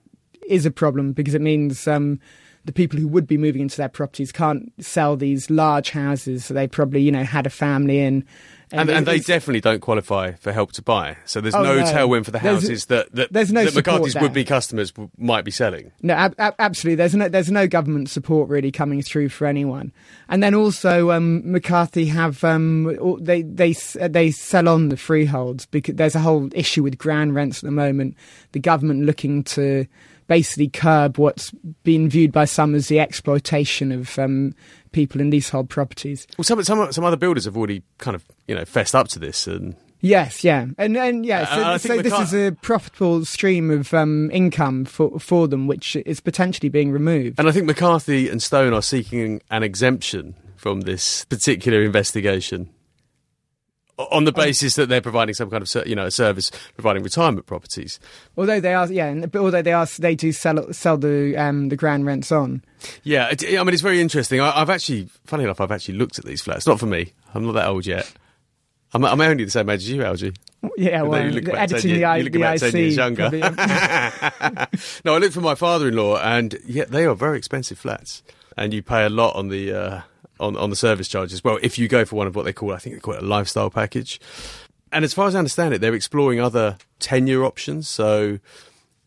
is 0.47 0.65
a 0.65 0.71
problem 0.71 1.13
because 1.13 1.33
it 1.33 1.41
means 1.41 1.87
um, 1.87 2.19
the 2.65 2.73
people 2.73 2.99
who 2.99 3.07
would 3.07 3.27
be 3.27 3.37
moving 3.37 3.61
into 3.61 3.77
their 3.77 3.89
properties 3.89 4.31
can't 4.31 4.71
sell 4.83 5.15
these 5.15 5.49
large 5.49 5.91
houses. 5.91 6.45
So 6.45 6.53
they 6.53 6.67
probably, 6.67 7.01
you 7.01 7.11
know, 7.11 7.23
had 7.23 7.47
a 7.47 7.49
family 7.49 7.99
in. 7.99 8.25
And, 8.71 8.89
and 8.89 9.05
they 9.05 9.19
definitely 9.19 9.61
don't 9.61 9.79
qualify 9.79 10.31
for 10.33 10.51
help 10.51 10.71
to 10.73 10.81
buy. 10.81 11.17
So 11.25 11.39
there's 11.39 11.53
Oh, 11.55 11.61
no, 11.63 11.75
no. 11.79 11.83
tailwind 11.85 12.25
for 12.25 12.31
the 12.31 12.39
There's- 12.39 12.61
houses 12.63 12.85
that, 12.87 13.11
that, 13.13 13.31
there's 13.31 13.51
no 13.51 13.63
that 13.63 13.75
McCarthy's 13.75 14.15
would-be 14.15 14.43
customers 14.43 14.91
w- 14.91 15.09
might 15.17 15.45
be 15.45 15.51
selling. 15.51 15.91
No, 16.01 16.13
ab- 16.15 16.35
ab- 16.39 16.55
absolutely. 16.59 16.95
There's 16.95 17.15
no 17.15 17.29
there's 17.29 17.51
no 17.51 17.67
government 17.67 18.09
support 18.09 18.49
really 18.49 18.71
coming 18.71 19.01
through 19.01 19.29
for 19.29 19.45
anyone. 19.45 19.93
And 20.29 20.41
then 20.41 20.55
also 20.55 21.11
um, 21.11 21.49
McCarthy 21.49 22.05
have 22.07 22.43
um, 22.43 23.17
they 23.21 23.43
they 23.43 23.73
they 23.73 24.31
sell 24.31 24.67
on 24.67 24.89
the 24.89 24.97
freeholds 24.97 25.65
because 25.67 25.95
there's 25.95 26.15
a 26.15 26.19
whole 26.19 26.49
issue 26.53 26.83
with 26.83 26.97
ground 26.97 27.35
rents 27.35 27.59
at 27.59 27.67
the 27.67 27.71
moment. 27.71 28.15
The 28.53 28.59
government 28.59 29.05
looking 29.05 29.43
to 29.43 29.85
basically 30.27 30.67
curb 30.69 31.19
what's 31.19 31.51
been 31.83 32.09
viewed 32.09 32.31
by 32.31 32.45
some 32.45 32.73
as 32.73 32.87
the 32.87 32.99
exploitation 32.99 33.91
of 33.91 34.17
um, 34.17 34.55
people 34.95 35.21
in 35.21 35.29
leasehold 35.29 35.69
properties. 35.69 36.25
Well, 36.37 36.45
some, 36.45 36.63
some 36.63 36.91
some 36.91 37.03
other 37.03 37.17
builders 37.17 37.45
have 37.45 37.57
already 37.57 37.83
kind 37.99 38.15
of 38.15 38.23
you 38.47 38.55
know 38.55 38.65
fessed 38.65 38.95
up 38.95 39.09
to 39.09 39.19
this, 39.19 39.45
and 39.45 39.75
Yes, 40.01 40.43
yeah, 40.43 40.67
and 40.77 40.95
and 40.97 41.25
yeah, 41.25 41.41
Uh, 41.49 41.77
so, 41.77 41.95
so 41.95 42.01
this 42.01 42.19
is 42.19 42.33
a 42.33 42.51
profitable 42.61 43.25
stream 43.25 43.71
of 43.71 43.93
um, 43.93 44.29
income 44.31 44.85
for 44.85 45.19
for 45.19 45.47
them, 45.47 45.67
which 45.67 45.95
is 45.95 46.19
potentially 46.19 46.69
being 46.69 46.91
removed. 46.91 47.39
and 47.39 47.47
I 47.47 47.51
think 47.51 47.65
McCarthy 47.65 48.29
and 48.29 48.41
Stone 48.41 48.73
are 48.73 48.81
seeking 48.81 49.41
an 49.49 49.63
exemption 49.63 50.35
from 50.55 50.81
this 50.81 51.25
particular 51.25 51.83
investigation. 51.83 52.69
On 53.97 54.25
the 54.25 54.33
basis 54.33 54.75
that 54.75 54.89
they're 54.89 54.99
providing 54.99 55.33
some 55.33 55.49
kind 55.49 55.63
of, 55.63 55.87
you 55.87 55.95
know, 55.95 56.05
a 56.07 56.11
service 56.11 56.51
providing 56.73 57.01
retirement 57.01 57.45
properties. 57.45 57.97
Although 58.35 58.59
they 58.59 58.73
are, 58.73 58.91
yeah, 58.91 59.05
and- 59.07 59.33
although 59.35 59.61
they 59.61 59.71
are, 59.71 59.85
they 59.99 60.15
do 60.15 60.33
sell 60.33 60.73
sell 60.73 60.97
the 60.97 61.37
um, 61.37 61.69
the 61.69 61.77
ground 61.77 62.05
rents 62.05 62.29
on. 62.29 62.61
Yeah, 63.03 63.29
it, 63.31 63.41
I 63.57 63.63
mean, 63.63 63.73
it's 63.73 63.81
very 63.81 64.01
interesting. 64.01 64.41
I, 64.41 64.59
I've 64.59 64.69
actually, 64.69 65.07
funny 65.25 65.45
enough, 65.45 65.61
I've 65.61 65.71
actually 65.71 65.97
looked 65.97 66.19
at 66.19 66.25
these 66.25 66.41
flats. 66.41 66.67
Not 66.67 66.77
for 66.79 66.87
me. 66.87 67.13
I'm 67.33 67.45
not 67.45 67.53
that 67.53 67.67
old 67.67 67.85
yet. 67.85 68.11
I'm, 68.93 69.03
I'm 69.05 69.19
only 69.21 69.45
the 69.45 69.51
same 69.51 69.69
age 69.69 69.81
as 69.81 69.89
you, 69.89 70.03
Algy. 70.03 70.33
Yeah, 70.77 71.03
well, 71.03 71.25
you 71.25 71.31
look 71.31 71.49
editing 71.53 71.91
10 71.91 71.99
the, 71.99 72.05
I, 72.05 72.17
you 72.17 72.23
look 72.23 72.33
the 72.33 72.39
about 72.41 72.57
10 72.59 72.75
years 72.75 72.95
younger. 72.97 73.29
probably, 73.29 73.39
no, 75.05 75.15
I 75.15 75.17
looked 75.19 75.33
for 75.33 75.41
my 75.41 75.55
father-in-law, 75.55 76.17
and 76.21 76.57
yeah, 76.65 76.85
they 76.85 77.05
are 77.05 77.13
very 77.15 77.37
expensive 77.37 77.77
flats, 77.77 78.23
and 78.57 78.73
you 78.73 78.81
pay 78.81 79.05
a 79.05 79.09
lot 79.09 79.35
on 79.35 79.49
the 79.49 79.71
uh, 79.73 80.01
on 80.39 80.55
on 80.57 80.69
the 80.69 80.75
service 80.75 81.07
charge 81.07 81.33
as 81.33 81.43
well. 81.43 81.57
If 81.61 81.77
you 81.77 81.87
go 81.87 82.05
for 82.05 82.15
one 82.15 82.27
of 82.27 82.35
what 82.35 82.45
they 82.45 82.53
call, 82.53 82.73
I 82.73 82.77
think 82.77 82.95
they 82.95 82.99
call 82.99 83.13
it 83.15 83.23
a 83.23 83.25
lifestyle 83.25 83.69
package. 83.69 84.19
And 84.91 85.03
as 85.03 85.13
far 85.13 85.27
as 85.27 85.35
I 85.35 85.39
understand 85.39 85.73
it, 85.73 85.81
they're 85.81 85.93
exploring 85.95 86.39
other 86.39 86.77
tenure 86.99 87.43
options. 87.43 87.87
So 87.89 88.39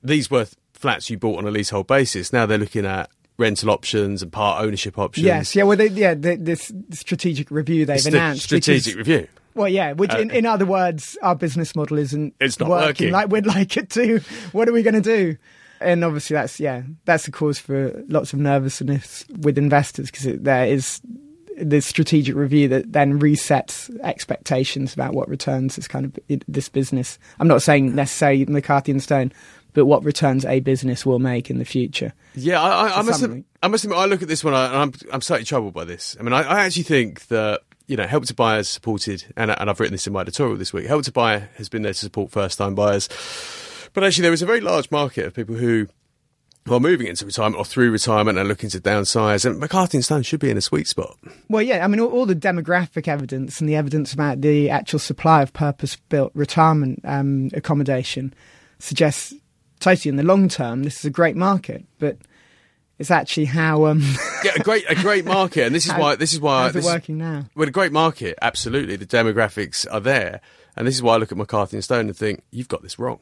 these 0.02 0.30
were 0.30 0.46
flats 0.74 1.08
you 1.10 1.18
bought 1.18 1.38
on 1.38 1.46
a 1.46 1.50
leasehold 1.50 1.86
basis. 1.86 2.32
Now 2.32 2.46
they're 2.46 2.58
looking 2.58 2.84
at 2.86 3.10
rental 3.38 3.70
options 3.70 4.22
and 4.22 4.32
part 4.32 4.62
ownership 4.62 4.98
options. 4.98 5.24
yes, 5.24 5.54
yeah. 5.54 5.62
Well, 5.62 5.76
they, 5.76 5.88
yeah, 5.88 6.14
the, 6.14 6.36
this 6.36 6.72
strategic 6.90 7.50
review 7.50 7.86
they've 7.86 8.02
the 8.02 8.10
announced. 8.10 8.42
strategic 8.42 8.96
review. 8.96 9.28
Well, 9.54 9.68
yeah. 9.68 9.92
Which, 9.92 10.12
in, 10.14 10.30
uh, 10.30 10.34
in 10.34 10.46
other 10.46 10.66
words, 10.66 11.16
our 11.22 11.34
business 11.34 11.74
model 11.74 11.98
isn't 11.98 12.34
It's 12.40 12.60
not 12.60 12.68
working. 12.68 13.12
like 13.12 13.28
we'd 13.30 13.46
like 13.46 13.76
it 13.76 13.90
to. 13.90 14.20
What 14.52 14.68
are 14.68 14.72
we 14.72 14.82
going 14.82 14.94
to 14.94 15.00
do? 15.00 15.36
And 15.80 16.04
obviously, 16.04 16.34
that's 16.34 16.58
yeah, 16.58 16.82
that's 17.04 17.28
a 17.28 17.30
cause 17.30 17.58
for 17.58 18.02
lots 18.08 18.32
of 18.32 18.40
nervousness 18.40 19.24
with 19.38 19.56
investors 19.58 20.10
because 20.10 20.24
there 20.40 20.66
is 20.66 21.00
the 21.60 21.80
strategic 21.80 22.34
review 22.34 22.68
that 22.68 22.92
then 22.92 23.20
resets 23.20 23.94
expectations 24.00 24.94
about 24.94 25.14
what 25.14 25.28
returns 25.28 25.76
this 25.76 25.88
kind 25.88 26.04
of 26.04 26.18
this 26.46 26.68
business. 26.68 27.18
I'm 27.38 27.48
not 27.48 27.62
saying 27.62 27.94
necessarily 27.94 28.46
McCarthy 28.46 28.92
and 28.92 29.02
Stone, 29.02 29.32
but 29.74 29.86
what 29.86 30.04
returns 30.04 30.44
a 30.44 30.60
business 30.60 31.04
will 31.04 31.18
make 31.18 31.50
in 31.50 31.58
the 31.58 31.64
future. 31.64 32.12
Yeah, 32.34 32.60
I, 32.60 32.88
I, 32.88 32.98
I 32.98 33.02
must. 33.02 33.22
Admit, 33.22 33.44
I 33.62 33.68
must 33.68 33.84
admit, 33.84 33.98
I 33.98 34.06
look 34.06 34.22
at 34.22 34.28
this 34.28 34.44
one, 34.44 34.54
and 34.54 34.76
I'm 34.76 34.92
I'm 35.12 35.20
slightly 35.20 35.44
troubled 35.44 35.74
by 35.74 35.84
this. 35.84 36.16
I 36.18 36.22
mean, 36.22 36.32
I, 36.32 36.42
I 36.42 36.60
actually 36.64 36.84
think 36.84 37.26
that 37.28 37.62
you 37.86 37.96
know, 37.96 38.06
Help 38.06 38.24
to 38.26 38.34
Buy 38.34 38.56
has 38.56 38.68
supported, 38.68 39.24
and, 39.36 39.50
and 39.50 39.70
I've 39.70 39.80
written 39.80 39.94
this 39.94 40.06
in 40.06 40.12
my 40.12 40.20
editorial 40.20 40.56
this 40.56 40.72
week. 40.72 40.86
Help 40.86 41.04
to 41.04 41.12
Buy 41.12 41.48
has 41.56 41.68
been 41.68 41.82
there 41.82 41.92
to 41.92 41.98
support 41.98 42.30
first-time 42.30 42.74
buyers, 42.74 43.08
but 43.94 44.04
actually, 44.04 44.22
there 44.22 44.32
is 44.32 44.42
a 44.42 44.46
very 44.46 44.60
large 44.60 44.90
market 44.90 45.26
of 45.26 45.34
people 45.34 45.56
who. 45.56 45.88
Who 46.68 46.74
are 46.74 46.80
moving 46.80 47.06
into 47.06 47.26
retirement 47.26 47.56
or 47.56 47.64
through 47.64 47.90
retirement 47.90 48.38
and 48.38 48.48
looking 48.48 48.70
to 48.70 48.80
downsize, 48.80 49.44
and 49.44 49.58
McCarthy 49.58 49.98
and 49.98 50.04
Stone 50.04 50.22
should 50.22 50.40
be 50.40 50.50
in 50.50 50.56
a 50.56 50.60
sweet 50.60 50.86
spot. 50.86 51.16
Well, 51.48 51.62
yeah, 51.62 51.84
I 51.84 51.88
mean, 51.88 52.00
all, 52.00 52.08
all 52.10 52.26
the 52.26 52.36
demographic 52.36 53.08
evidence 53.08 53.60
and 53.60 53.68
the 53.68 53.74
evidence 53.76 54.12
about 54.12 54.40
the 54.40 54.70
actual 54.70 54.98
supply 54.98 55.42
of 55.42 55.52
purpose-built 55.52 56.32
retirement 56.34 57.00
um, 57.04 57.50
accommodation 57.54 58.32
suggests 58.78 59.34
totally 59.80 60.10
in 60.10 60.16
the 60.16 60.22
long 60.22 60.48
term 60.48 60.82
this 60.82 60.98
is 60.98 61.04
a 61.04 61.10
great 61.10 61.36
market, 61.36 61.84
but 61.98 62.16
it's 62.98 63.10
actually 63.10 63.46
how 63.46 63.86
um, 63.86 64.00
Yeah, 64.44 64.52
a 64.56 64.62
great, 64.62 64.84
a 64.88 64.94
great 64.96 65.24
market, 65.24 65.64
and 65.66 65.74
this 65.74 65.86
is 65.86 65.92
How- 65.92 66.00
why 66.00 66.16
this 66.16 66.32
is 66.32 66.40
why 66.40 66.70
this 66.70 66.84
is- 66.84 66.92
working 66.92 67.18
now? 67.18 67.46
Well, 67.54 67.68
a 67.68 67.72
great 67.72 67.92
market, 67.92 68.36
absolutely. 68.42 68.96
The 68.96 69.06
demographics 69.06 69.86
are 69.90 70.00
there, 70.00 70.40
and 70.76 70.86
this 70.86 70.94
is 70.96 71.02
why 71.02 71.14
I 71.14 71.16
look 71.18 71.32
at 71.32 71.38
McCarthy 71.38 71.76
and 71.76 71.84
Stone 71.84 72.06
and 72.06 72.16
think 72.16 72.42
you've 72.50 72.68
got 72.68 72.82
this 72.82 72.98
wrong. 72.98 73.20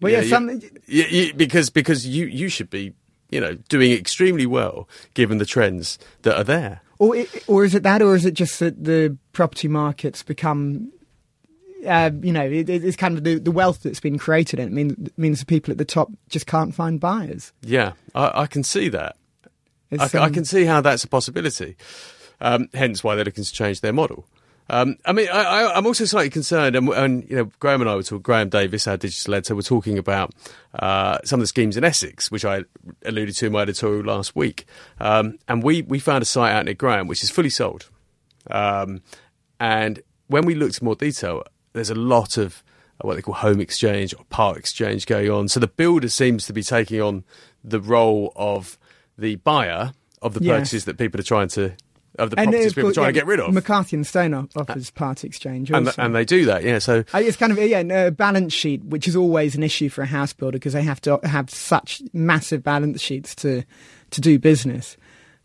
Well, 0.00 0.12
yeah, 0.12 0.20
you- 0.20 0.28
some, 0.28 0.60
you- 0.86 1.04
you- 1.04 1.34
because 1.34 1.70
because 1.70 2.06
you 2.06 2.26
you 2.26 2.48
should 2.48 2.70
be 2.70 2.94
you 3.30 3.40
know, 3.40 3.54
doing 3.68 3.92
extremely 3.92 4.46
well 4.46 4.88
given 5.14 5.38
the 5.38 5.44
trends 5.44 5.98
that 6.22 6.36
are 6.36 6.44
there. 6.44 6.80
Or, 6.98 7.14
or 7.46 7.64
is 7.64 7.74
it 7.74 7.82
that, 7.82 8.02
or 8.02 8.16
is 8.16 8.24
it 8.24 8.32
just 8.34 8.58
that 8.60 8.82
the 8.82 9.16
property 9.32 9.68
market's 9.68 10.22
become, 10.22 10.90
uh, 11.86 12.10
you 12.22 12.32
know, 12.32 12.44
it, 12.44 12.68
it's 12.68 12.96
kind 12.96 13.16
of 13.18 13.24
the, 13.24 13.38
the 13.38 13.50
wealth 13.50 13.82
that's 13.82 14.00
been 14.00 14.18
created. 14.18 14.58
And 14.58 14.70
it 14.70 14.74
mean, 14.74 15.10
means 15.16 15.40
the 15.40 15.46
people 15.46 15.70
at 15.72 15.78
the 15.78 15.84
top 15.84 16.10
just 16.28 16.46
can't 16.46 16.74
find 16.74 16.98
buyers. 16.98 17.52
Yeah, 17.62 17.92
I, 18.14 18.42
I 18.42 18.46
can 18.46 18.64
see 18.64 18.88
that. 18.88 19.16
I, 19.92 20.08
ca- 20.08 20.20
I 20.20 20.26
um, 20.26 20.32
can 20.32 20.44
see 20.44 20.64
how 20.64 20.80
that's 20.80 21.04
a 21.04 21.08
possibility. 21.08 21.76
Um, 22.40 22.68
hence 22.72 23.04
why 23.04 23.14
they're 23.14 23.24
looking 23.24 23.44
to 23.44 23.52
change 23.52 23.80
their 23.80 23.92
model. 23.92 24.26
Um, 24.70 24.96
I 25.06 25.12
mean, 25.12 25.28
I, 25.28 25.42
I, 25.42 25.76
I'm 25.76 25.86
also 25.86 26.04
slightly 26.04 26.30
concerned, 26.30 26.76
and, 26.76 26.88
and 26.90 27.28
you 27.28 27.36
know, 27.36 27.50
Graham 27.58 27.80
and 27.80 27.88
I 27.88 27.94
were 27.94 28.02
talking. 28.02 28.22
Graham 28.22 28.48
Davis, 28.48 28.86
our 28.86 28.96
digital 28.96 29.34
editor, 29.34 29.54
were 29.54 29.62
talking 29.62 29.96
about 29.98 30.34
uh, 30.74 31.18
some 31.24 31.40
of 31.40 31.44
the 31.44 31.48
schemes 31.48 31.76
in 31.76 31.84
Essex, 31.84 32.30
which 32.30 32.44
I 32.44 32.64
alluded 33.04 33.34
to 33.36 33.46
in 33.46 33.52
my 33.52 33.62
editorial 33.62 34.04
last 34.04 34.36
week. 34.36 34.66
Um, 35.00 35.38
and 35.48 35.62
we 35.62 35.82
we 35.82 35.98
found 35.98 36.22
a 36.22 36.26
site 36.26 36.52
out 36.52 36.66
near 36.66 36.74
Graham 36.74 37.06
which 37.06 37.22
is 37.22 37.30
fully 37.30 37.50
sold. 37.50 37.88
Um, 38.50 39.02
and 39.58 40.00
when 40.26 40.44
we 40.44 40.54
looked 40.54 40.80
in 40.80 40.84
more 40.84 40.96
detail, 40.96 41.44
there's 41.72 41.90
a 41.90 41.94
lot 41.94 42.36
of 42.36 42.62
uh, 43.00 43.06
what 43.06 43.14
they 43.14 43.22
call 43.22 43.34
home 43.34 43.60
exchange 43.60 44.14
or 44.14 44.24
part 44.24 44.58
exchange 44.58 45.06
going 45.06 45.30
on. 45.30 45.48
So 45.48 45.60
the 45.60 45.66
builder 45.66 46.08
seems 46.08 46.46
to 46.46 46.52
be 46.52 46.62
taking 46.62 47.00
on 47.00 47.24
the 47.64 47.80
role 47.80 48.32
of 48.36 48.78
the 49.16 49.36
buyer 49.36 49.92
of 50.20 50.34
the 50.34 50.40
purchases 50.40 50.84
that 50.84 50.98
people 50.98 51.20
are 51.20 51.24
trying 51.24 51.48
to 51.48 51.74
of 52.18 52.30
the 52.30 52.38
and, 52.38 52.50
properties 52.50 52.74
people 52.74 52.90
are 52.90 52.92
trying 52.92 53.04
yeah, 53.06 53.08
to 53.10 53.14
get 53.14 53.26
rid 53.26 53.40
of. 53.40 53.52
McCarthy 53.54 53.96
and 53.96 54.06
Stone 54.06 54.34
offers 54.34 54.90
part 54.90 55.24
exchange. 55.24 55.70
and, 55.70 55.92
and 55.98 56.14
they 56.14 56.24
do 56.24 56.44
that, 56.46 56.62
yeah. 56.64 56.78
So 56.78 57.04
Uh, 57.14 57.18
It's 57.18 57.36
kind 57.36 57.52
of 57.52 57.58
yeah, 57.58 57.80
a 58.06 58.10
balance 58.10 58.52
sheet, 58.52 58.84
which 58.84 59.06
is 59.08 59.16
always 59.16 59.54
an 59.54 59.62
issue 59.62 59.88
for 59.88 60.02
a 60.02 60.06
house 60.06 60.32
builder 60.32 60.56
because 60.58 60.72
they 60.72 60.82
have 60.82 61.00
to 61.02 61.20
have 61.24 61.50
such 61.50 62.02
massive 62.12 62.62
balance 62.62 63.00
sheets 63.00 63.34
to 63.36 63.62
to 64.10 64.20
do 64.20 64.38
business. 64.38 64.96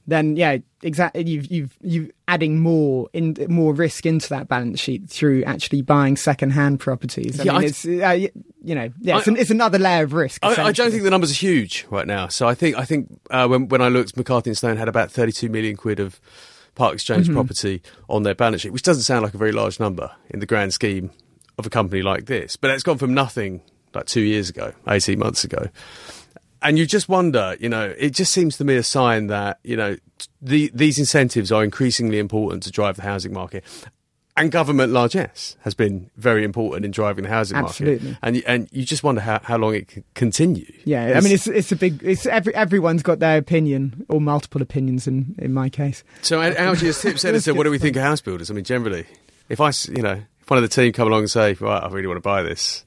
Then 0.06 0.36
yeah, 0.36 0.58
exactly. 0.82 1.24
You've 1.24 1.46
you've 1.50 1.78
you 1.82 2.12
adding 2.28 2.60
more 2.60 3.08
in 3.14 3.38
more 3.48 3.74
risk 3.74 4.06
into 4.06 4.28
that 4.30 4.50
balance 4.50 4.82
sheet 4.82 5.10
through 5.10 5.46
actually 5.46 5.82
buying 5.82 6.18
second 6.18 6.50
hand 6.50 6.82
properties. 6.82 7.40
I 7.40 7.44
Yeah, 7.44 7.52
mean, 7.54 7.62
I- 7.62 7.66
it's 7.66 7.86
uh, 7.86 8.28
you 8.66 8.76
know 8.76 8.90
yeah, 9.00 9.20
it's, 9.20 9.28
I- 9.30 9.32
an, 9.32 9.38
it's 9.38 9.50
another 9.50 9.80
layer 9.80 10.04
of 10.04 10.12
risk. 10.12 10.44
I, 10.44 10.62
I 10.62 10.72
don't 10.74 10.92
think 10.92 11.04
the 11.04 11.10
numbers 11.10 11.32
are 11.32 11.36
huge 11.36 11.86
right 11.90 12.06
now. 12.06 12.28
So 12.28 12.50
I 12.50 12.54
think 12.54 12.78
I 12.78 12.84
think 12.84 13.18
uh, 13.32 13.48
when 13.48 13.70
when 13.70 13.82
I 13.82 13.88
looked, 13.88 14.18
McCarthy 14.18 14.50
and 14.50 14.58
Stone 14.58 14.76
had 14.76 14.90
about 14.90 15.10
32 15.10 15.48
million 15.48 15.78
quid 15.78 16.02
of 16.02 16.20
part 16.76 16.94
exchange 16.94 17.26
Mm-hmm. 17.26 17.36
property 17.36 17.82
on 18.10 18.24
their 18.24 18.36
balance 18.36 18.62
sheet, 18.62 18.74
which 18.74 18.84
doesn't 18.84 19.04
sound 19.04 19.24
like 19.24 19.34
a 19.34 19.38
very 19.38 19.52
large 19.52 19.80
number 19.80 20.12
in 20.30 20.40
the 20.40 20.46
grand 20.46 20.74
scheme 20.74 21.12
of 21.58 21.66
a 21.66 21.70
company 21.70 22.02
like 22.02 22.26
this. 22.26 22.56
But 22.56 22.72
it's 22.72 22.84
gone 22.84 22.98
from 22.98 23.14
nothing 23.14 23.62
like 23.94 24.06
two 24.06 24.22
years 24.22 24.50
ago, 24.50 24.74
18 24.88 25.20
months 25.20 25.44
ago. 25.44 25.70
And 26.62 26.80
you 26.80 26.86
just 26.86 27.10
wonder, 27.10 27.58
you 27.60 27.68
know, 27.68 27.94
it 27.98 28.12
just 28.12 28.32
seems 28.32 28.58
to 28.58 28.64
me 28.64 28.76
a 28.78 28.84
sign 28.84 29.28
that, 29.28 29.60
you 29.64 29.76
know, 29.76 29.98
the, 30.42 30.72
these 30.74 30.98
incentives 30.98 31.52
are 31.52 31.64
increasingly 31.64 32.20
important 32.20 32.64
to 32.64 32.72
drive 32.72 32.96
the 32.96 33.02
housing 33.02 33.34
market. 33.34 33.66
And 34.36 34.52
government 34.52 34.92
largesse 34.92 35.58
has 35.62 35.76
been 35.76 36.10
very 36.18 36.44
important 36.44 36.86
in 36.86 36.92
driving 36.92 37.24
the 37.24 37.30
housing 37.30 37.56
Absolutely. 37.56 38.14
market. 38.14 38.20
And, 38.24 38.44
and 38.48 38.70
you 38.72 38.84
just 38.84 39.04
wonder 39.04 39.22
how, 39.22 39.40
how 39.44 39.58
long 39.58 39.76
it 39.76 39.88
can 39.88 40.04
continue. 40.16 40.66
Yeah, 40.86 41.14
I 41.16 41.22
mean 41.22 41.34
it's 41.34 41.46
it's 41.46 41.72
a 41.72 41.76
big. 41.76 42.02
It's 42.04 42.26
every 42.26 42.56
everyone's 42.56 43.04
got 43.04 43.20
their 43.20 43.38
opinion 43.38 44.08
or 44.10 44.20
multiple 44.20 44.62
opinions 44.62 45.06
in 45.06 45.36
in 45.38 45.54
my 45.54 45.70
case. 45.70 46.04
So, 46.24 46.42
Al- 46.42 46.58
Algy, 46.58 46.88
as 46.88 47.00
tips 47.00 47.24
editor, 47.26 47.54
what 47.54 47.66
do 47.66 47.70
we 47.70 47.78
think 47.78 47.96
of 47.96 48.02
house 48.02 48.22
builders? 48.22 48.50
I 48.50 48.56
mean, 48.56 48.64
generally, 48.64 49.06
if 49.50 49.62
I 49.62 49.72
you 49.90 50.02
know, 50.02 50.24
if 50.42 50.50
one 50.50 50.58
of 50.58 50.64
the 50.64 50.68
team 50.68 50.94
come 50.94 51.08
along 51.08 51.22
and 51.22 51.32
say, 51.32 51.54
right, 51.54 51.84
I 51.84 51.88
really 51.90 52.08
want 52.08 52.18
to 52.18 52.22
buy 52.22 52.42
this, 52.42 52.84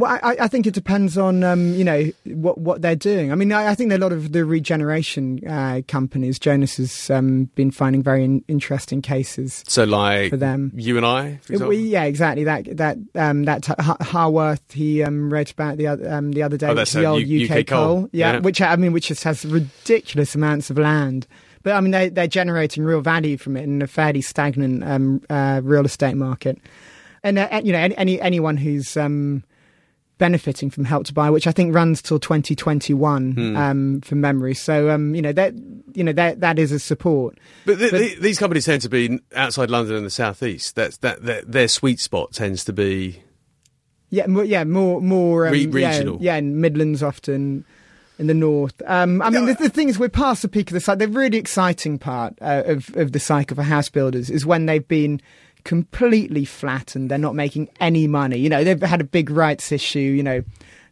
Well, 0.00 0.18
I, 0.22 0.36
I 0.40 0.48
think 0.48 0.66
it 0.66 0.74
depends 0.74 1.18
on 1.18 1.44
um, 1.44 1.74
you 1.74 1.84
know 1.84 2.10
what 2.24 2.58
what 2.58 2.80
they're 2.82 2.96
doing. 2.96 3.30
I 3.30 3.34
mean, 3.34 3.52
I, 3.52 3.68
I 3.68 3.74
think 3.74 3.92
a 3.92 3.98
lot 3.98 4.12
of 4.12 4.32
the 4.32 4.44
regeneration 4.44 5.46
uh, 5.46 5.82
companies, 5.86 6.38
Jonas 6.38 6.78
has 6.78 7.10
um, 7.10 7.44
been 7.54 7.70
finding 7.70 8.02
very 8.02 8.24
in, 8.24 8.42
interesting 8.48 9.02
cases. 9.02 9.62
so 9.68 9.84
like 9.84 10.30
For 10.30 10.36
them. 10.36 10.72
you 10.74 10.96
and 10.96 11.04
I, 11.06 11.38
we- 11.50 11.76
yeah, 11.78 12.04
exactly. 12.04 12.44
That 12.44 12.76
that 12.78 12.96
um, 13.14 13.44
that 13.44 13.62
t- 13.62 13.74
Harworth 13.78 14.72
he 14.72 15.02
um, 15.02 15.32
wrote 15.32 15.50
about 15.50 15.76
the 15.76 15.86
other 15.86 16.10
um, 16.12 16.32
the 16.32 16.42
other 16.42 16.56
day. 16.56 16.68
Oh, 16.68 16.74
that's, 16.74 16.92
the 16.92 17.04
old 17.04 17.22
U- 17.22 17.44
UK, 17.46 17.58
UK 17.60 17.66
coal. 17.66 17.86
coal. 18.00 18.08
Yeah, 18.12 18.32
Yeah. 18.34 18.38
which 18.40 18.60
I 18.62 18.74
mean, 18.76 18.92
which 18.92 19.08
just 19.08 19.22
has 19.24 19.44
ridiculous 19.44 20.34
amounts 20.34 20.70
of 20.70 20.78
land. 20.78 21.26
But 21.62 21.74
I 21.74 21.80
mean, 21.82 21.90
they, 21.90 22.08
they're 22.08 22.26
generating 22.26 22.84
real 22.84 23.02
value 23.02 23.36
from 23.36 23.56
it 23.58 23.64
in 23.64 23.82
a 23.82 23.86
fairly 23.86 24.22
stagnant 24.22 24.82
um, 24.82 25.22
uh, 25.28 25.60
real 25.62 25.84
estate 25.84 26.14
market. 26.14 26.58
And 27.22 27.38
uh, 27.38 27.60
you 27.62 27.72
know, 27.72 27.78
any, 27.78 27.96
any 27.98 28.20
anyone 28.20 28.56
who's 28.56 28.96
um, 28.96 29.44
benefiting 30.20 30.70
from 30.70 30.84
Help 30.84 31.06
to 31.06 31.12
Buy, 31.12 31.28
which 31.30 31.48
I 31.48 31.50
think 31.52 31.74
runs 31.74 32.00
till 32.00 32.20
2021 32.20 33.32
Hmm. 33.32 33.56
um, 33.56 34.00
from 34.02 34.20
memory. 34.20 34.54
So 34.54 34.90
um, 34.90 35.16
you 35.16 35.22
know 35.22 35.32
that 35.32 35.54
you 35.94 36.04
know 36.04 36.12
that 36.12 36.38
that 36.38 36.60
is 36.60 36.70
a 36.70 36.78
support. 36.78 37.36
But, 37.66 37.78
th- 37.80 37.90
But- 37.90 37.98
th- 37.98 38.18
these 38.20 38.38
companies 38.38 38.66
tend 38.66 38.82
to 38.82 38.88
be 38.88 39.18
outside 39.34 39.68
London 39.70 39.96
and 39.96 40.06
the 40.06 40.10
southeast. 40.10 40.76
That's 40.76 40.98
that, 40.98 41.24
that 41.24 41.50
their 41.50 41.66
sweet 41.66 41.98
spot 41.98 42.32
tends 42.32 42.64
to 42.66 42.72
be 42.72 43.22
Yeah, 44.10 44.26
more, 44.28 44.44
yeah, 44.44 44.62
more, 44.64 45.00
more 45.00 45.46
um, 45.48 45.52
Re- 45.52 45.66
yeah, 45.66 45.88
regional. 45.90 46.18
Yeah, 46.20 46.36
in 46.36 46.60
Midlands 46.60 47.02
often, 47.02 47.64
in 48.18 48.26
the 48.26 48.34
north. 48.34 48.80
Um, 48.86 49.22
I 49.22 49.30
mean, 49.30 49.46
the, 49.46 49.54
the 49.54 49.68
thing 49.70 49.88
is, 49.88 49.98
we're 49.98 50.08
past 50.10 50.42
the 50.42 50.48
peak 50.48 50.68
of 50.70 50.74
the 50.74 50.80
cycle. 50.80 51.06
The 51.06 51.08
really 51.08 51.38
exciting 51.38 51.98
part 51.98 52.34
uh, 52.42 52.62
of 52.66 52.94
of 52.96 53.12
the 53.12 53.20
cycle 53.20 53.54
for 53.56 53.62
house 53.62 53.88
builders 53.88 54.28
is 54.30 54.44
when 54.44 54.66
they've 54.66 54.86
been 54.86 55.20
completely 55.60 56.44
flattened. 56.44 57.10
They're 57.10 57.18
not 57.18 57.34
making 57.34 57.68
any 57.80 58.06
money. 58.06 58.38
You 58.38 58.48
know, 58.48 58.64
they've 58.64 58.80
had 58.80 59.00
a 59.00 59.04
big 59.04 59.30
rights 59.30 59.72
issue. 59.72 59.98
You 59.98 60.22
know, 60.22 60.44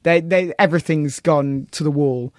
they 0.03 0.21
they 0.21 0.53
everything's 0.59 1.21
gone 1.21 1.69
to 1.73 1.85
the 1.85 1.91
wall, 1.91 2.33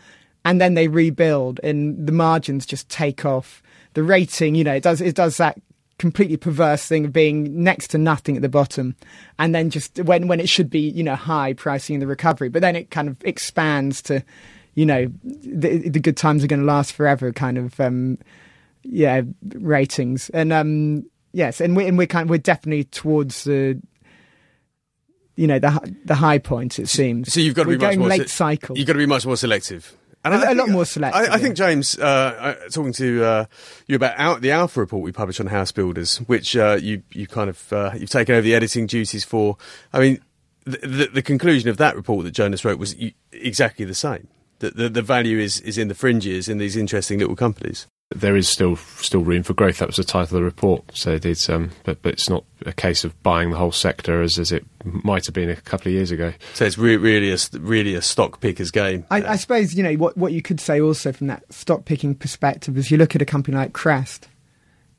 and 0.45 0.59
then 0.59 0.73
they 0.73 0.87
rebuild, 0.87 1.59
and 1.63 2.07
the 2.07 2.11
margins 2.11 2.65
just 2.65 2.89
take 2.89 3.25
off. 3.25 3.61
The 3.93 4.03
rating, 4.03 4.55
you 4.55 4.63
know, 4.63 4.75
it 4.75 4.83
does 4.83 5.01
it 5.01 5.15
does 5.15 5.37
that 5.37 5.59
completely 5.99 6.37
perverse 6.37 6.87
thing 6.87 7.05
of 7.05 7.13
being 7.13 7.61
next 7.61 7.89
to 7.89 7.97
nothing 7.97 8.37
at 8.37 8.41
the 8.41 8.49
bottom 8.49 8.95
and 9.37 9.53
then 9.53 9.69
just 9.69 9.99
when 9.99 10.29
when 10.29 10.39
it 10.39 10.47
should 10.47 10.69
be 10.69 10.79
you 10.79 11.03
know 11.03 11.13
high 11.13 11.51
pricing 11.51 11.93
in 11.93 11.99
the 11.99 12.07
recovery 12.07 12.47
but 12.47 12.61
then 12.61 12.73
it 12.73 12.89
kind 12.89 13.09
of 13.09 13.17
expands 13.25 14.01
to 14.01 14.23
you 14.75 14.85
know 14.85 15.11
the, 15.23 15.89
the 15.89 15.99
good 15.99 16.15
times 16.15 16.41
are 16.41 16.47
going 16.47 16.61
to 16.61 16.65
last 16.65 16.93
forever 16.93 17.33
kind 17.33 17.57
of 17.57 17.77
um 17.81 18.17
yeah 18.83 19.21
ratings 19.55 20.29
and 20.29 20.53
um 20.53 21.05
yes 21.31 21.61
and 21.61 21.75
we 21.75 21.85
and 21.87 21.97
we're 21.97 22.07
kind 22.07 22.29
we're 22.29 22.37
definitely 22.37 22.83
towards 22.85 23.43
the 23.43 23.79
you 25.35 25.47
know 25.47 25.59
the 25.59 25.95
the 26.05 26.15
high 26.15 26.37
point 26.37 26.79
it 26.79 26.87
seems 26.87 27.31
so 27.31 27.39
you've 27.39 27.55
got 27.55 27.63
to 27.63 27.69
we're 27.69 27.77
be 27.77 27.85
much 27.85 27.97
more 27.97 28.07
late 28.09 28.21
se- 28.21 28.27
cycle 28.27 28.77
You've 28.77 28.87
got 28.87 28.93
to 28.93 28.99
be 28.99 29.05
much 29.05 29.25
more 29.25 29.37
selective. 29.37 29.95
And 30.25 30.33
A- 30.33 30.37
I 30.37 30.41
a 30.41 30.45
think- 30.47 30.57
lot 30.59 30.69
more 30.69 30.85
selective, 30.85 31.21
I, 31.21 31.25
I 31.25 31.29
yeah. 31.29 31.37
think 31.37 31.55
James, 31.55 31.97
uh, 31.97 32.03
uh, 32.03 32.53
talking 32.71 32.91
to 32.91 33.23
uh, 33.23 33.45
you 33.87 33.95
about 33.95 34.17
Al- 34.19 34.39
the 34.41 34.51
Alpha 34.51 34.81
report 34.81 35.01
we 35.01 35.13
published 35.13 35.39
on 35.39 35.47
house 35.47 35.71
builders, 35.71 36.17
which 36.27 36.57
uh, 36.57 36.77
you 36.81 37.03
you 37.13 37.25
kind 37.25 37.49
of 37.49 37.71
uh, 37.71 37.91
you've 37.95 38.09
taken 38.09 38.35
over 38.35 38.41
the 38.41 38.53
editing 38.53 38.85
duties 38.85 39.23
for. 39.23 39.55
I 39.93 39.99
mean, 40.01 40.19
the, 40.65 40.77
the, 40.85 41.05
the 41.13 41.21
conclusion 41.21 41.69
of 41.69 41.77
that 41.77 41.95
report 41.95 42.25
that 42.25 42.31
Jonas 42.31 42.65
wrote 42.65 42.77
was 42.79 42.95
exactly 43.31 43.85
the 43.85 43.95
same. 43.95 44.27
That 44.59 44.75
the, 44.75 44.89
the 44.89 45.01
value 45.01 45.39
is 45.39 45.61
is 45.61 45.77
in 45.77 45.87
the 45.87 45.95
fringes 45.95 46.49
in 46.49 46.57
these 46.57 46.75
interesting 46.75 47.19
little 47.19 47.37
companies. 47.37 47.87
There 48.15 48.35
is 48.35 48.49
still 48.49 48.75
still 48.75 49.21
room 49.21 49.43
for 49.43 49.53
growth. 49.53 49.77
That 49.77 49.87
was 49.87 49.97
the 49.97 50.03
title 50.03 50.37
of 50.37 50.41
the 50.41 50.43
report. 50.43 50.83
So 50.95 51.11
it 51.11 51.25
is, 51.25 51.47
um, 51.47 51.71
but 51.83 52.01
but 52.01 52.13
it's 52.13 52.27
not 52.27 52.43
a 52.65 52.73
case 52.73 53.03
of 53.03 53.21
buying 53.21 53.51
the 53.51 53.57
whole 53.57 53.71
sector 53.71 54.23
as 54.23 54.39
as 54.39 54.51
it 54.51 54.65
might 54.83 55.27
have 55.27 55.35
been 55.35 55.49
a 55.49 55.55
couple 55.55 55.89
of 55.89 55.93
years 55.93 56.09
ago. 56.09 56.33
So 56.55 56.65
it's 56.65 56.77
re- 56.77 56.97
really 56.97 57.31
a 57.31 57.37
really 57.59 57.93
a 57.93 58.01
stock 58.01 58.41
pickers 58.41 58.71
game. 58.71 59.05
I, 59.11 59.23
I 59.23 59.35
suppose 59.35 59.75
you 59.75 59.83
know 59.83 59.93
what 59.93 60.17
what 60.17 60.31
you 60.31 60.41
could 60.41 60.59
say 60.59 60.81
also 60.81 61.11
from 61.11 61.27
that 61.27 61.53
stock 61.53 61.85
picking 61.85 62.15
perspective 62.15 62.75
is 62.79 62.89
you 62.89 62.97
look 62.97 63.15
at 63.15 63.21
a 63.21 63.25
company 63.25 63.55
like 63.55 63.73
Crest, 63.73 64.27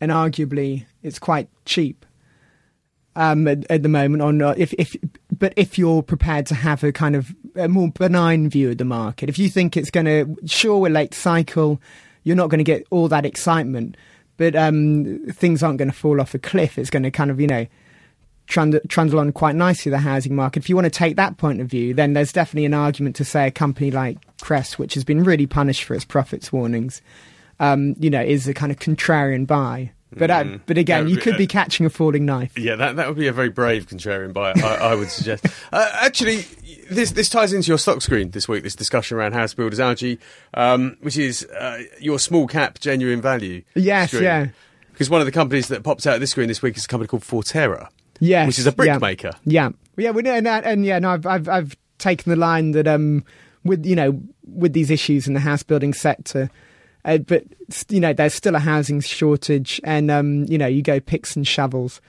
and 0.01 0.13
arguably 0.13 0.87
it's 1.03 1.19
quite 1.19 1.49
cheap 1.65 2.07
um, 3.17 3.49
at, 3.49 3.69
at 3.71 3.83
the 3.83 3.89
moment. 3.89 4.23
On 4.23 4.41
uh, 4.41 4.55
if 4.57 4.73
if 4.75 4.95
but 5.37 5.53
if 5.57 5.79
you're 5.79 6.03
prepared 6.03 6.47
to 6.47 6.55
have 6.55 6.85
a 6.85 6.93
kind 6.93 7.17
of 7.17 7.35
a 7.57 7.69
more 7.69 7.89
benign 7.89 8.49
view 8.49 8.71
of 8.71 8.79
the 8.79 8.85
market, 8.85 9.29
if 9.29 9.39
you 9.39 9.49
think 9.49 9.77
it's 9.77 9.91
going 9.91 10.07
to 10.07 10.37
sure 10.47 10.79
we're 10.79 10.91
late 10.91 11.15
cycle, 11.15 11.81
you're 12.25 12.37
not 12.37 12.49
going 12.49 12.59
to 12.59 12.65
get 12.65 12.87
all 12.91 13.09
that 13.09 13.25
excitement, 13.27 13.97
but 14.37 14.55
um, 14.57 15.27
things 15.33 15.63
aren't 15.63 15.79
going 15.79 15.91
to 15.91 15.97
fall 15.97 16.21
off 16.21 16.35
a 16.35 16.39
cliff. 16.39 16.79
It's 16.79 16.91
going 16.91 17.03
to 17.03 17.11
kind 17.11 17.31
of 17.31 17.41
you 17.41 17.47
know 17.47 17.67
trundle, 18.47 18.81
trundle 18.89 19.19
on 19.19 19.33
quite 19.33 19.55
nicely 19.55 19.91
the 19.91 19.99
housing 19.99 20.35
market. 20.35 20.63
If 20.63 20.69
you 20.69 20.75
want 20.75 20.87
to 20.87 20.91
take 20.91 21.17
that 21.17 21.39
point 21.39 21.61
of 21.61 21.69
view, 21.69 21.95
then 21.95 22.13
there's 22.13 22.33
definitely 22.33 22.67
an 22.67 22.75
argument 22.75 23.17
to 23.17 23.25
say 23.25 23.47
a 23.47 23.51
company 23.51 23.91
like 23.91 24.19
Crest, 24.43 24.79
which 24.79 24.95
has 24.95 25.05
been 25.05 25.25
really 25.25 25.47
punished 25.47 25.85
for 25.85 25.95
its 25.95 26.05
profits 26.05 26.53
warnings, 26.53 27.01
um, 27.59 27.95
you 27.99 28.11
know, 28.11 28.21
is 28.21 28.47
a 28.49 28.55
kind 28.55 28.73
of 28.73 28.79
contrarian 28.79 29.47
buy. 29.47 29.93
But 30.13 30.31
uh, 30.31 30.59
but 30.67 30.77
again, 30.77 31.09
you 31.09 31.17
could 31.17 31.35
uh, 31.35 31.39
be 31.39 31.47
catching 31.47 31.87
a 31.87 31.91
falling 31.91 32.25
knife. 32.25 32.59
Yeah, 32.59 32.75
that, 32.77 32.97
that 32.97 33.07
would 33.07 33.17
be 33.17 33.29
a 33.29 33.33
very 33.33 33.49
brave 33.49 33.87
contrarian 33.87 34.33
buy, 34.33 34.53
I, 34.57 34.91
I 34.91 34.95
would 34.95 35.11
suggest. 35.11 35.47
Uh, 35.73 35.89
actually, 36.01 36.45
this 36.91 37.13
this 37.13 37.29
ties 37.29 37.53
into 37.53 37.69
your 37.69 37.79
stock 37.79 38.03
screen 38.03 38.31
this 38.33 38.49
week, 38.49 38.65
this 38.65 38.75
discussion 38.75 39.17
around 39.17 39.35
house 39.35 39.55
builders 39.55 39.79
Algy, 39.79 40.19
um, 40.55 40.97
which 41.01 41.17
is 41.17 41.45
uh, 41.47 41.83
your 42.01 42.19
small 42.19 42.49
cap 42.49 42.81
genuine 42.81 43.21
value. 43.23 43.63
Yes, 43.77 44.09
screen. 44.11 44.25
yeah. 44.25 44.47
Because 44.91 45.09
one 45.09 45.21
of 45.21 45.27
the 45.27 45.33
companies 45.33 45.69
that 45.69 45.85
pops 45.85 46.07
out 46.09 46.15
of 46.15 46.21
this 46.21 46.33
screen 46.33 46.49
this 46.49 46.61
week 46.61 46.77
is 46.77 46.87
a 46.87 46.89
company 46.89 47.07
called 47.07 47.23
Forterra, 47.23 47.89
Yes, 48.19 48.49
which 48.49 48.59
is 48.59 48.67
a 48.67 48.73
brick 48.73 48.89
yeah. 48.89 48.99
maker. 48.99 49.31
Yeah, 49.45 49.71
yeah, 49.97 50.11
we 50.11 50.23
know, 50.23 50.35
and, 50.35 50.47
that- 50.47 50.65
and 50.65 50.85
yeah, 50.85 50.99
no, 50.99 51.11
I've, 51.11 51.27
I've 51.27 51.49
I've 51.49 51.77
taken 51.99 52.31
the 52.31 52.37
line 52.37 52.73
that 52.73 52.89
um, 52.89 53.25
with 53.63 53.87
you 53.87 53.95
know, 53.95 54.21
with 54.45 54.73
these 54.73 54.91
issues 54.91 55.29
in 55.29 55.35
the 55.35 55.41
house 55.41 55.63
building 55.63 55.95
sector. 55.95 56.51
Uh, 57.05 57.19
but 57.19 57.45
you 57.89 58.01
know, 58.01 58.13
there's 58.13 58.35
still 58.35 58.55
a 58.55 58.61
housing 58.61 59.01
shortage, 59.01 59.81
and 59.85 60.11
um, 60.11 60.45
you 60.45 60.59
know, 60.59 60.67
you 60.67 60.83
go 60.83 61.01
picks 61.01 61.35
and 61.37 61.47
shovels, 61.47 62.01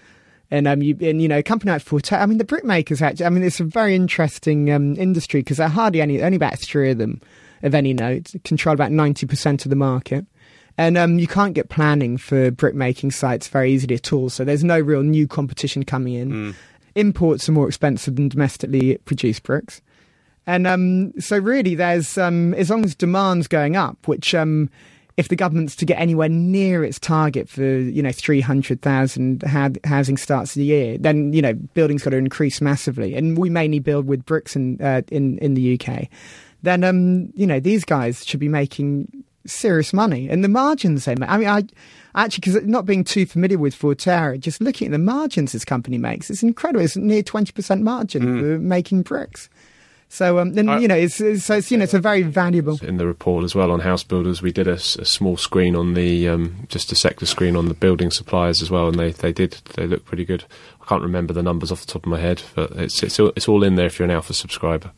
and 0.50 0.67
um, 0.67 0.81
you 0.81 0.98
and 1.01 1.21
you 1.21 1.27
know, 1.27 1.38
a 1.38 1.43
company 1.43 1.71
like 1.71 1.83
Forterra. 1.83 2.21
I 2.21 2.25
mean, 2.25 2.38
the 2.38 2.45
brickmakers 2.45 3.01
actually. 3.01 3.25
I 3.25 3.29
mean, 3.29 3.43
it's 3.43 3.60
a 3.60 3.63
very 3.63 3.95
interesting 3.95 4.71
um, 4.71 4.95
industry 4.98 5.41
because 5.41 5.57
there 5.57 5.67
are 5.67 5.69
hardly 5.69 6.01
any, 6.01 6.21
only 6.21 6.36
about 6.36 6.60
three 6.60 6.91
of 6.91 6.98
them 6.98 7.21
of 7.63 7.74
any 7.74 7.93
note, 7.93 8.33
control 8.43 8.74
about 8.74 8.91
ninety 8.91 9.25
percent 9.25 9.65
of 9.65 9.69
the 9.69 9.75
market. 9.75 10.25
And 10.77 10.98
um, 10.98 11.19
you 11.19 11.27
can't 11.27 11.53
get 11.53 11.69
planning 11.69 12.17
for 12.17 12.50
brickmaking 12.50 13.13
sites 13.13 13.48
very 13.48 13.71
easily 13.74 13.95
at 13.95 14.12
all. 14.13 14.29
So 14.29 14.45
there's 14.45 14.63
no 14.63 14.79
real 14.79 15.03
new 15.03 15.27
competition 15.27 15.83
coming 15.83 16.13
in. 16.13 16.31
Mm. 16.31 16.55
Imports 16.95 17.48
are 17.50 17.51
more 17.51 17.67
expensive 17.67 18.15
than 18.15 18.29
domestically 18.29 18.98
produced 19.05 19.43
bricks. 19.43 19.81
And 20.48 20.65
um, 20.65 21.13
so, 21.19 21.38
really, 21.38 21.75
there's 21.75 22.17
um, 22.17 22.53
as 22.55 22.69
long 22.69 22.83
as 22.83 22.95
demand's 22.95 23.48
going 23.48 23.75
up, 23.75 24.07
which 24.07 24.33
um, 24.33 24.69
if 25.17 25.27
the 25.27 25.36
government's 25.36 25.75
to 25.75 25.86
get 25.86 26.00
anywhere 26.00 26.29
near 26.29 26.83
its 26.83 27.00
target 27.00 27.48
for 27.48 27.63
you 27.63 28.01
know 28.01 28.12
three 28.12 28.41
hundred 28.41 28.81
thousand 28.81 29.43
housing 29.83 30.17
starts 30.17 30.55
a 30.57 30.63
year, 30.63 30.98
then 30.98 31.31
you 31.31 31.41
know 31.43 31.53
building's 31.53 32.03
got 32.03 32.10
to 32.10 32.17
increase 32.17 32.60
massively, 32.60 33.13
and 33.15 33.38
we 33.38 33.50
mainly 33.50 33.79
build 33.79 34.07
with 34.07 34.25
bricks 34.25 34.55
in 34.55 34.81
uh, 34.81 35.03
in 35.12 35.38
in 35.39 35.53
the 35.53 35.79
UK. 35.79 36.07
Then 36.63 36.83
um, 36.83 37.31
you 37.36 37.45
know 37.45 37.60
these 37.60 37.83
guys 37.86 38.25
should 38.25 38.39
be 38.39 38.48
making 38.50 39.24
serious 39.45 39.93
money, 39.93 40.27
and 40.27 40.43
the 40.43 40.50
margins 40.50 41.05
they 41.05 41.15
make. 41.15 41.29
I 41.29 41.38
mean, 41.38 41.48
I 41.48 41.63
actually 42.15 42.41
because 42.41 42.63
not 42.67 42.86
being 42.88 43.03
too 43.03 43.27
familiar 43.27 43.60
with 43.60 43.75
Forterra, 43.77 44.39
just 44.39 44.60
looking 44.60 44.88
at 44.88 44.91
the 44.91 44.98
margins 44.98 45.51
this 45.51 45.65
company 45.65 46.00
makes, 46.00 46.29
it's 46.31 46.41
incredible. 46.43 46.83
It's 46.83 46.98
near 46.98 47.21
twenty 47.21 47.51
percent 47.51 47.83
margin 47.83 48.24
Mm. 48.24 48.39
for 48.39 48.60
making 48.60 49.03
bricks. 49.03 49.50
So, 50.13 50.39
um, 50.39 50.56
then 50.56 50.68
I- 50.68 50.80
you 50.80 50.89
know, 50.89 50.96
it's, 50.96 51.22
it's 51.22 51.46
so 51.46 51.56
it's 51.56 51.72
you 51.72 51.77
know, 51.77 51.86
it's 51.86 51.94
a 51.94 52.00
very 52.00 52.22
valuable. 52.22 52.77
in 52.84 52.98
the 52.98 53.08
report 53.08 53.46
as 53.46 53.56
well 53.56 53.72
on 53.72 53.80
house 53.80 54.03
builders. 54.03 54.41
We 54.41 54.51
did 54.51 54.68
a 54.68 54.77
small 54.77 55.38
screen 55.38 55.74
on 55.74 55.94
the 55.94 56.27
um, 56.27 56.65
just 56.68 56.91
a 56.91 56.96
sector 56.96 57.25
screen 57.25 57.56
on 57.56 57.70
the 57.70 57.74
building 57.74 58.12
suppliers 58.12 58.62
as 58.62 58.70
well, 58.70 58.89
and 58.89 59.00
they, 59.00 59.12
they 59.13 59.32
did 59.32 59.53
they 59.75 59.88
look 59.88 60.03
pretty 60.03 60.25
good. 60.25 60.44
I 60.82 60.86
can't 60.86 61.01
remember 61.01 61.32
the 61.34 61.41
numbers 61.41 61.72
off 61.72 61.80
the 61.80 61.91
top 61.91 62.03
of 62.06 62.10
my 62.12 62.20
head, 62.20 62.44
but 62.56 62.72
it's 62.72 63.01
it's 63.03 63.20
all, 63.22 63.32
it's 63.38 63.48
all 63.48 63.63
in 63.63 63.75
there 63.75 63.86
if 63.86 64.00
you're 64.00 64.03
an 64.03 64.12
Alpha 64.12 64.34
subscriber. 64.34 64.91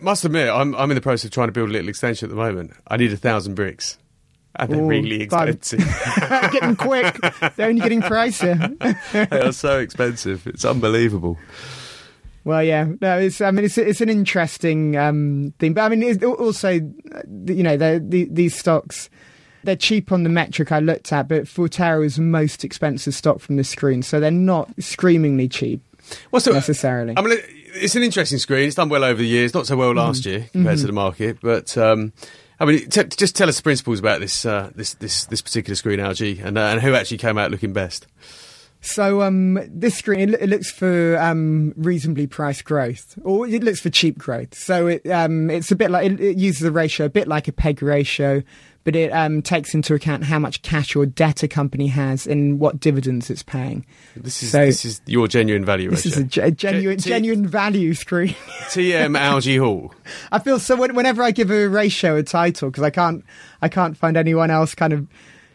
Must 0.00 0.24
admit, 0.24 0.48
I'm 0.48 0.74
I'm 0.74 0.90
in 0.90 0.94
the 0.94 1.02
process 1.02 1.26
of 1.26 1.32
trying 1.32 1.48
to 1.48 1.52
build 1.52 1.68
a 1.68 1.72
little 1.72 1.90
extension 1.90 2.26
at 2.26 2.30
the 2.30 2.36
moment. 2.42 2.72
I 2.88 2.96
need 2.96 3.12
a 3.12 3.16
thousand 3.18 3.56
bricks, 3.56 3.98
and 4.54 4.72
they're 4.72 4.80
Ooh, 4.80 4.88
really 4.88 5.28
fun. 5.28 5.48
expensive. 5.48 5.80
getting 6.52 6.76
quick. 6.76 7.14
They're 7.56 7.68
only 7.68 7.82
getting 7.82 8.00
pricier. 8.12 9.28
they 9.28 9.40
are 9.40 9.52
so 9.52 9.80
expensive. 9.80 10.46
It's 10.46 10.64
unbelievable. 10.64 11.36
Well, 12.46 12.62
yeah, 12.62 12.86
no, 13.00 13.18
it's. 13.18 13.40
I 13.40 13.50
mean, 13.50 13.64
it's 13.64 13.76
it's 13.76 14.00
an 14.00 14.08
interesting 14.08 14.96
um, 14.96 15.52
thing, 15.58 15.72
but 15.74 15.80
I 15.80 15.88
mean, 15.88 16.00
it's 16.04 16.22
also, 16.22 16.76
uh, 17.12 17.22
you 17.46 17.64
know, 17.64 17.76
the, 17.76 17.98
these 18.30 18.54
stocks 18.56 19.10
they're 19.64 19.74
cheap 19.74 20.12
on 20.12 20.22
the 20.22 20.28
metric 20.28 20.70
I 20.70 20.78
looked 20.78 21.12
at, 21.12 21.26
but 21.26 21.46
Forterra 21.46 22.04
is 22.04 22.14
the 22.14 22.22
most 22.22 22.62
expensive 22.64 23.14
stock 23.14 23.40
from 23.40 23.56
the 23.56 23.64
screen, 23.64 24.00
so 24.04 24.20
they're 24.20 24.30
not 24.30 24.70
screamingly 24.78 25.48
cheap 25.48 25.82
What's 26.30 26.44
the, 26.44 26.52
necessarily. 26.52 27.14
I 27.16 27.20
mean, 27.20 27.36
it's 27.74 27.96
an 27.96 28.04
interesting 28.04 28.38
screen. 28.38 28.68
It's 28.68 28.76
done 28.76 28.90
well 28.90 29.02
over 29.02 29.18
the 29.18 29.26
years. 29.26 29.52
Not 29.52 29.66
so 29.66 29.76
well 29.76 29.92
last 29.92 30.22
Mm-hmm. 30.22 30.30
year 30.30 30.48
compared 30.52 30.78
to 30.78 30.86
the 30.86 30.92
market, 30.92 31.38
but 31.42 31.76
um, 31.76 32.12
I 32.60 32.64
mean, 32.64 32.88
t- 32.88 33.02
just 33.04 33.34
tell 33.34 33.48
us 33.48 33.56
the 33.56 33.64
principles 33.64 33.98
about 33.98 34.20
this 34.20 34.46
uh, 34.46 34.70
this 34.76 34.94
this 34.94 35.24
this 35.24 35.42
particular 35.42 35.74
screen, 35.74 35.98
Algy, 35.98 36.38
and 36.38 36.56
uh, 36.56 36.60
and 36.60 36.80
who 36.80 36.94
actually 36.94 37.18
came 37.18 37.38
out 37.38 37.50
looking 37.50 37.72
best. 37.72 38.06
So 38.86 39.22
um, 39.22 39.58
this 39.68 39.96
screen 39.96 40.20
it, 40.34 40.40
it 40.42 40.48
looks 40.48 40.70
for 40.70 41.18
um, 41.18 41.72
reasonably 41.76 42.26
priced 42.26 42.64
growth, 42.64 43.18
or 43.22 43.46
it 43.46 43.62
looks 43.62 43.80
for 43.80 43.90
cheap 43.90 44.18
growth. 44.18 44.54
So 44.54 44.86
it 44.86 45.06
um, 45.10 45.50
it's 45.50 45.70
a 45.70 45.76
bit 45.76 45.90
like 45.90 46.10
it, 46.10 46.20
it 46.20 46.36
uses 46.36 46.62
a 46.62 46.70
ratio 46.72 47.06
a 47.06 47.10
bit 47.10 47.28
like 47.28 47.48
a 47.48 47.52
PEG 47.52 47.82
ratio, 47.82 48.42
but 48.84 48.94
it 48.94 49.10
um, 49.12 49.42
takes 49.42 49.74
into 49.74 49.94
account 49.94 50.24
how 50.24 50.38
much 50.38 50.62
cash 50.62 50.94
or 50.94 51.04
debt 51.06 51.42
a 51.42 51.48
company 51.48 51.88
has 51.88 52.26
and 52.26 52.60
what 52.60 52.78
dividends 52.78 53.28
it's 53.30 53.42
paying. 53.42 53.84
This 54.16 54.42
is 54.42 54.50
So- 54.52 54.64
this 54.66 54.84
is 54.84 55.00
your 55.06 55.26
genuine 55.28 55.64
value 55.64 55.90
This 55.90 56.06
is 56.06 56.16
a, 56.16 56.24
ge- 56.24 56.38
a 56.38 56.50
genuine 56.52 56.98
T- 56.98 57.08
genuine 57.08 57.46
value 57.46 57.94
screen. 57.94 58.36
TM 58.70 59.18
Algy 59.18 59.56
Hall. 59.56 59.92
I 60.30 60.38
feel 60.38 60.58
so 60.60 60.76
when, 60.76 60.94
whenever 60.94 61.22
I 61.22 61.32
give 61.32 61.50
a 61.50 61.66
ratio 61.68 62.16
a 62.16 62.22
title 62.22 62.70
because 62.70 62.84
I 62.84 62.90
can't 62.90 63.24
I 63.60 63.68
can't 63.68 63.96
find 63.96 64.16
anyone 64.16 64.50
else 64.50 64.74
kind 64.74 64.92
of 64.92 65.06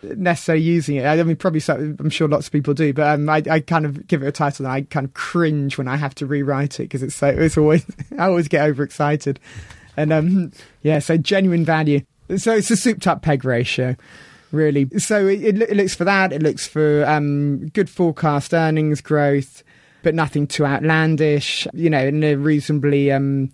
necessarily 0.03 0.63
using 0.63 0.95
it. 0.97 1.05
I 1.05 1.21
mean, 1.23 1.35
probably 1.35 1.59
so, 1.59 1.75
I'm 1.75 2.09
sure 2.09 2.27
lots 2.27 2.47
of 2.47 2.53
people 2.53 2.73
do, 2.73 2.93
but 2.93 3.07
um, 3.07 3.29
I, 3.29 3.43
I 3.49 3.59
kind 3.59 3.85
of 3.85 4.07
give 4.07 4.23
it 4.23 4.27
a 4.27 4.31
title 4.31 4.65
and 4.65 4.73
I 4.73 4.81
kind 4.81 5.05
of 5.05 5.13
cringe 5.13 5.77
when 5.77 5.87
I 5.87 5.97
have 5.97 6.15
to 6.15 6.25
rewrite 6.25 6.79
it 6.79 6.83
because 6.83 7.03
it's 7.03 7.15
so 7.15 7.27
it's 7.27 7.57
always 7.57 7.85
I 8.17 8.25
always 8.25 8.47
get 8.47 8.67
overexcited, 8.67 9.39
and 9.97 10.11
um 10.11 10.51
yeah, 10.81 10.99
so 10.99 11.17
genuine 11.17 11.65
value. 11.65 12.01
So 12.37 12.53
it's 12.53 12.71
a 12.71 12.77
souped 12.77 13.07
up 13.07 13.21
peg 13.21 13.43
ratio. 13.43 13.95
Really, 14.51 14.89
so 14.97 15.27
it, 15.27 15.61
it, 15.61 15.77
looks 15.77 15.95
for 15.95 16.03
that. 16.03 16.33
It 16.33 16.43
looks 16.43 16.67
for 16.67 17.05
um, 17.05 17.69
good 17.69 17.89
forecast 17.89 18.53
earnings 18.53 18.99
growth, 18.99 19.63
but 20.03 20.13
nothing 20.13 20.45
too 20.45 20.65
outlandish. 20.65 21.67
You 21.73 21.89
know, 21.89 22.05
in 22.05 22.21
a 22.21 22.35
reasonably 22.35 23.13
um, 23.13 23.49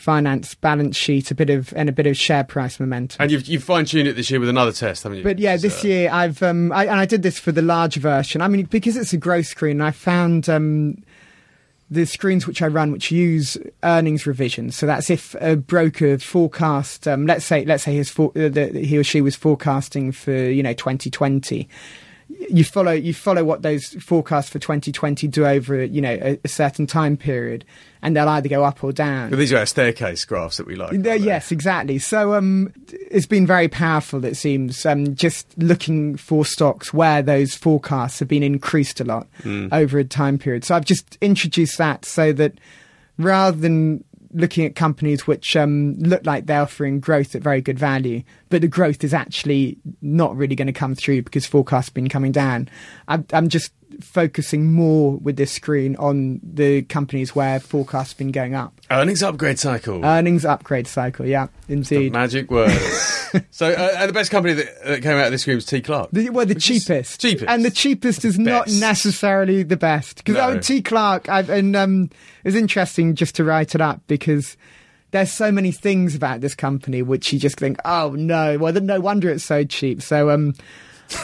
finance 0.00 0.54
balance 0.54 0.96
sheet, 0.96 1.30
a 1.30 1.34
bit 1.34 1.50
of 1.50 1.74
and 1.76 1.88
a 1.90 1.92
bit 1.92 2.06
of 2.06 2.16
share 2.16 2.42
price 2.42 2.80
momentum. 2.80 3.18
And 3.20 3.30
you've 3.30 3.46
you've 3.46 3.62
fine 3.62 3.84
tuned 3.84 4.08
it 4.08 4.14
this 4.16 4.30
year 4.30 4.40
with 4.40 4.48
another 4.48 4.72
test, 4.72 5.02
haven't 5.02 5.18
you? 5.18 5.24
But 5.24 5.38
yeah, 5.38 5.56
So- 5.56 5.62
this 5.68 5.84
year 5.84 6.08
I've 6.10 6.42
um, 6.42 6.72
I, 6.72 6.86
and 6.86 6.98
I 6.98 7.04
did 7.04 7.22
this 7.22 7.38
for 7.38 7.52
the 7.52 7.60
large 7.60 7.96
version. 7.96 8.40
I 8.40 8.48
mean, 8.48 8.64
because 8.64 8.96
it's 8.96 9.12
a 9.12 9.18
growth 9.18 9.46
screen, 9.46 9.82
I 9.82 9.90
found 9.90 10.48
um, 10.48 11.02
the 11.90 12.06
screens 12.06 12.46
which 12.46 12.62
I 12.62 12.68
run, 12.68 12.92
which 12.92 13.10
use 13.10 13.58
earnings 13.82 14.26
revisions. 14.26 14.74
So 14.74 14.86
that's 14.86 15.10
if 15.10 15.34
a 15.38 15.56
broker 15.56 16.16
forecast, 16.18 17.06
um, 17.06 17.26
let's 17.26 17.44
say, 17.44 17.64
let's 17.66 17.82
say 17.84 17.94
his 17.94 18.08
for, 18.08 18.28
uh, 18.36 18.48
the, 18.48 18.68
he 18.82 18.96
or 18.96 19.04
she 19.04 19.20
was 19.20 19.36
forecasting 19.36 20.12
for 20.12 20.32
you 20.32 20.62
know 20.62 20.72
2020. 20.72 21.68
You 22.48 22.64
follow 22.64 22.92
you 22.92 23.12
follow 23.12 23.44
what 23.44 23.62
those 23.62 23.88
forecasts 24.02 24.48
for 24.48 24.58
2020 24.58 25.28
do 25.28 25.46
over 25.46 25.84
you 25.84 26.00
know 26.00 26.18
a, 26.20 26.40
a 26.42 26.48
certain 26.48 26.86
time 26.86 27.16
period, 27.16 27.64
and 28.02 28.16
they'll 28.16 28.28
either 28.28 28.48
go 28.48 28.64
up 28.64 28.82
or 28.82 28.92
down. 28.92 29.30
But 29.30 29.38
these 29.38 29.52
are 29.52 29.58
our 29.58 29.66
staircase 29.66 30.24
graphs 30.24 30.56
that 30.56 30.66
we 30.66 30.74
like. 30.74 30.92
Yes, 31.26 31.52
exactly. 31.52 31.98
So 31.98 32.34
um, 32.34 32.72
it's 32.88 33.26
been 33.26 33.46
very 33.46 33.68
powerful, 33.68 34.24
it 34.24 34.36
seems, 34.36 34.86
um, 34.86 35.14
just 35.14 35.46
looking 35.58 36.16
for 36.16 36.44
stocks 36.44 36.94
where 36.94 37.22
those 37.22 37.54
forecasts 37.54 38.18
have 38.20 38.28
been 38.28 38.42
increased 38.42 39.00
a 39.00 39.04
lot 39.04 39.26
over 39.72 39.98
a 39.98 40.04
time 40.04 40.38
period. 40.38 40.64
So 40.64 40.74
I've 40.74 40.86
just 40.86 41.18
introduced 41.20 41.76
that 41.78 42.04
so 42.04 42.32
that 42.32 42.54
rather 43.18 43.56
than 43.56 44.02
looking 44.32 44.64
at 44.64 44.76
companies 44.76 45.26
which 45.26 45.56
um, 45.56 45.96
look 45.98 46.24
like 46.24 46.46
they're 46.46 46.62
offering 46.62 47.00
growth 47.00 47.34
at 47.34 47.42
very 47.42 47.60
good 47.60 47.78
value, 47.78 48.22
but 48.48 48.60
the 48.62 48.68
growth 48.68 49.02
is 49.02 49.12
actually 49.12 49.78
not 50.00 50.36
really 50.36 50.54
going 50.54 50.66
to 50.66 50.72
come 50.72 50.94
through 50.94 51.22
because 51.22 51.46
forecasts 51.46 51.88
have 51.88 51.94
been 51.94 52.08
coming 52.08 52.32
down, 52.32 52.68
I'm, 53.08 53.26
I'm 53.32 53.48
just 53.48 53.72
focusing 54.00 54.72
more 54.72 55.16
with 55.16 55.36
this 55.36 55.52
screen 55.52 55.96
on 55.96 56.40
the 56.42 56.82
companies 56.82 57.34
where 57.34 57.58
forecasts 57.60 58.12
have 58.12 58.18
been 58.18 58.30
going 58.32 58.54
up. 58.54 58.72
Earnings 58.90 59.22
upgrade 59.22 59.58
cycle. 59.58 60.04
Earnings 60.04 60.44
upgrade 60.44 60.86
cycle, 60.86 61.26
yeah, 61.26 61.48
The 61.66 61.72
indeed. 61.74 62.12
magic 62.12 62.50
words. 62.50 62.74
so, 63.50 63.70
uh, 63.70 64.06
the 64.06 64.12
best 64.12 64.30
company 64.30 64.54
that, 64.54 64.84
that 64.84 65.02
came 65.02 65.16
out 65.16 65.26
of 65.26 65.32
this 65.32 65.42
screen 65.42 65.56
was 65.56 65.66
T 65.66 65.80
Clarke. 65.80 66.10
The, 66.12 66.30
well, 66.30 66.46
the 66.46 66.54
cheapest. 66.54 67.20
cheapest. 67.20 67.48
And 67.48 67.64
the 67.64 67.70
cheapest 67.70 68.24
is 68.24 68.38
not 68.38 68.68
necessarily 68.68 69.62
the 69.62 69.76
best. 69.76 70.24
Because 70.24 70.34
No. 70.36 70.58
T. 70.60 70.82
Clarke, 70.82 71.28
I've, 71.28 71.50
and 71.50 71.74
um, 71.76 72.04
it 72.44 72.48
was 72.48 72.54
interesting 72.56 73.14
just 73.14 73.34
to 73.36 73.44
write 73.44 73.74
it 73.74 73.80
up 73.80 74.00
because 74.06 74.56
there's 75.12 75.32
so 75.32 75.50
many 75.50 75.72
things 75.72 76.14
about 76.14 76.40
this 76.40 76.54
company 76.54 77.02
which 77.02 77.32
you 77.32 77.38
just 77.38 77.58
think, 77.58 77.78
oh 77.84 78.14
no, 78.16 78.58
well, 78.58 78.72
then 78.72 78.86
no 78.86 79.00
wonder 79.00 79.28
it's 79.30 79.44
so 79.44 79.64
cheap. 79.64 80.02
So, 80.02 80.30
um, 80.30 80.54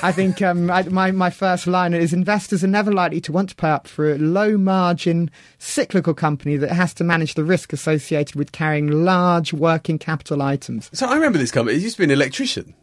I 0.03 0.13
think 0.13 0.43
um, 0.43 0.71
I, 0.71 0.83
my 0.85 1.11
my 1.13 1.31
first 1.31 1.67
line 1.67 1.95
is 1.95 2.13
investors 2.13 2.63
are 2.65 2.69
never 2.69 2.93
likely 2.93 3.21
to 3.23 3.33
want 3.33 3.51
to 3.51 3.55
pay 3.57 3.69
up 3.71 3.87
for 3.89 4.13
a 4.13 4.19
low 4.19 4.57
margin 4.57 5.31
cyclical 5.59 6.13
company 6.15 6.57
that 6.57 6.71
has 6.73 6.93
to 6.95 7.05
manage 7.05 7.35
the 7.35 7.45
risk 7.45 7.73
associated 7.73 8.35
with 8.35 8.53
carrying 8.53 8.89
large 9.05 9.53
working 9.53 9.99
capital 9.99 10.43
items. 10.43 10.91
So 10.93 11.07
I 11.07 11.15
remember 11.15 11.39
this 11.39 11.51
company. 11.51 11.77
It 11.77 11.83
used 11.83 11.97
to 11.97 12.01
be 12.01 12.05
an 12.05 12.11
electrician. 12.11 12.75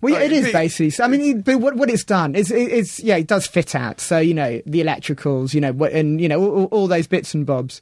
Well, 0.00 0.14
Like, 0.14 0.24
it 0.24 0.32
is 0.32 0.52
basically. 0.52 0.90
So, 0.90 1.04
I 1.04 1.08
mean, 1.08 1.40
but 1.40 1.58
what 1.60 1.76
what 1.76 1.90
it's 1.90 2.04
done 2.04 2.34
is 2.34 2.50
it, 2.50 2.70
it's 2.72 3.00
yeah, 3.00 3.16
it 3.16 3.26
does 3.26 3.46
fit 3.46 3.74
out. 3.74 4.00
So 4.00 4.18
you 4.18 4.34
know 4.34 4.60
the 4.66 4.80
electricals, 4.80 5.54
you 5.54 5.60
know, 5.60 5.72
and 5.84 6.20
you 6.20 6.28
know 6.28 6.40
all, 6.40 6.50
all- 6.56 6.64
all 6.66 6.86
those 6.88 7.06
bits 7.06 7.34
and 7.34 7.44
bobs. 7.46 7.80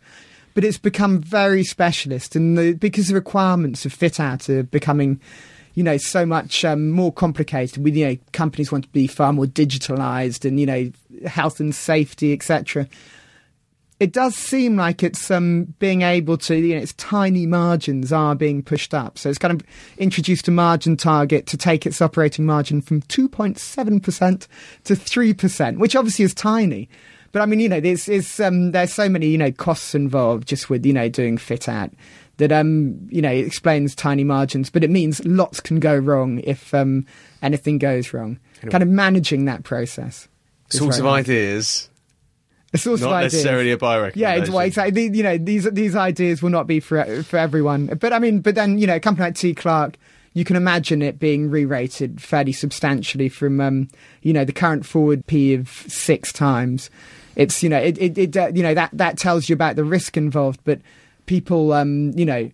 But 0.54 0.64
it's 0.64 0.76
become 0.78 1.18
very 1.22 1.64
specialist, 1.64 2.36
and 2.36 2.58
the, 2.58 2.72
because 2.74 3.08
the 3.08 3.14
requirements 3.14 3.86
of 3.86 3.92
fit 3.94 4.20
out 4.20 4.50
are 4.50 4.62
becoming, 4.62 5.18
you 5.74 5.82
know, 5.82 5.96
so 5.96 6.26
much 6.26 6.64
um, 6.64 6.90
more 6.90 7.12
complicated. 7.12 7.82
With 7.82 7.96
you 7.96 8.06
know, 8.06 8.16
companies 8.32 8.70
want 8.70 8.84
to 8.84 8.90
be 8.90 9.06
far 9.06 9.32
more 9.32 9.46
digitalized, 9.46 10.44
and 10.44 10.58
you 10.58 10.66
know, 10.66 10.92
health 11.26 11.60
and 11.60 11.74
safety, 11.74 12.32
etc 12.32 12.88
it 14.02 14.10
does 14.10 14.34
seem 14.34 14.74
like 14.74 15.04
it's 15.04 15.30
um, 15.30 15.76
being 15.78 16.02
able 16.02 16.36
to, 16.36 16.56
you 16.56 16.74
know, 16.74 16.82
its 16.82 16.92
tiny 16.94 17.46
margins 17.46 18.12
are 18.12 18.34
being 18.34 18.60
pushed 18.60 18.92
up. 18.92 19.16
So 19.16 19.28
it's 19.28 19.38
kind 19.38 19.54
of 19.54 19.64
introduced 19.96 20.48
a 20.48 20.50
margin 20.50 20.96
target 20.96 21.46
to 21.46 21.56
take 21.56 21.86
its 21.86 22.02
operating 22.02 22.44
margin 22.44 22.82
from 22.82 23.02
2.7% 23.02 24.48
to 24.82 24.94
3%, 24.94 25.78
which 25.78 25.94
obviously 25.94 26.24
is 26.24 26.34
tiny. 26.34 26.88
But 27.30 27.42
I 27.42 27.46
mean, 27.46 27.60
you 27.60 27.68
know, 27.68 27.78
there's, 27.78 28.06
there's, 28.06 28.40
um, 28.40 28.72
there's 28.72 28.92
so 28.92 29.08
many, 29.08 29.28
you 29.28 29.38
know, 29.38 29.52
costs 29.52 29.94
involved 29.94 30.48
just 30.48 30.68
with, 30.68 30.84
you 30.84 30.92
know, 30.92 31.08
doing 31.08 31.38
fit 31.38 31.68
out 31.68 31.92
that 32.38 32.50
um 32.52 32.98
you 33.10 33.22
know 33.22 33.30
explains 33.30 33.94
tiny 33.94 34.24
margins, 34.24 34.70
but 34.70 34.82
it 34.84 34.90
means 34.90 35.24
lots 35.24 35.60
can 35.60 35.80
go 35.80 35.96
wrong 35.96 36.40
if 36.44 36.72
um 36.74 37.06
anything 37.42 37.78
goes 37.78 38.12
wrong. 38.12 38.38
Kind 38.70 38.82
of 38.82 38.88
managing 38.88 39.44
that 39.46 39.64
process. 39.64 40.28
Source 40.70 40.98
of 40.98 41.06
ideas, 41.06 41.90
A 42.72 42.78
source 42.78 43.00
not 43.02 43.08
of 43.08 43.12
ideas. 43.14 43.32
necessarily 43.34 43.72
a 43.72 43.76
buy 43.76 43.96
Yeah, 43.96 44.02
recommendation. 44.02 44.54
well, 44.54 44.64
exactly. 44.64 45.10
You 45.12 45.22
know, 45.22 45.36
these 45.36 45.64
these 45.72 45.94
ideas 45.96 46.42
will 46.42 46.50
not 46.50 46.66
be 46.66 46.80
for 46.80 47.04
for 47.24 47.36
everyone. 47.38 47.86
But 48.00 48.12
I 48.12 48.18
mean, 48.18 48.40
but 48.40 48.54
then 48.54 48.78
you 48.78 48.86
know, 48.86 48.96
a 48.96 49.00
company 49.00 49.26
like 49.26 49.34
T 49.34 49.52
Clarke, 49.54 49.98
you 50.32 50.44
can 50.44 50.56
imagine 50.56 51.02
it 51.02 51.18
being 51.18 51.50
re-rated 51.50 52.22
fairly 52.22 52.52
substantially 52.52 53.28
from 53.28 53.60
um, 53.60 53.88
you 54.22 54.32
know 54.32 54.44
the 54.46 54.52
current 54.52 54.86
forward 54.86 55.26
P 55.26 55.52
of 55.54 55.68
six 55.88 56.32
times. 56.32 56.88
It's 57.36 57.62
you 57.62 57.68
know 57.68 57.78
it 57.78 57.98
it, 57.98 58.16
it 58.16 58.36
uh, 58.36 58.50
you 58.54 58.62
know 58.62 58.74
that 58.74 58.90
that 58.94 59.18
tells 59.18 59.48
you 59.50 59.54
about 59.54 59.76
the 59.76 59.84
risk 59.84 60.16
involved. 60.16 60.60
But 60.64 60.80
people 61.26 61.72
um, 61.72 62.12
you 62.12 62.24
know 62.26 62.50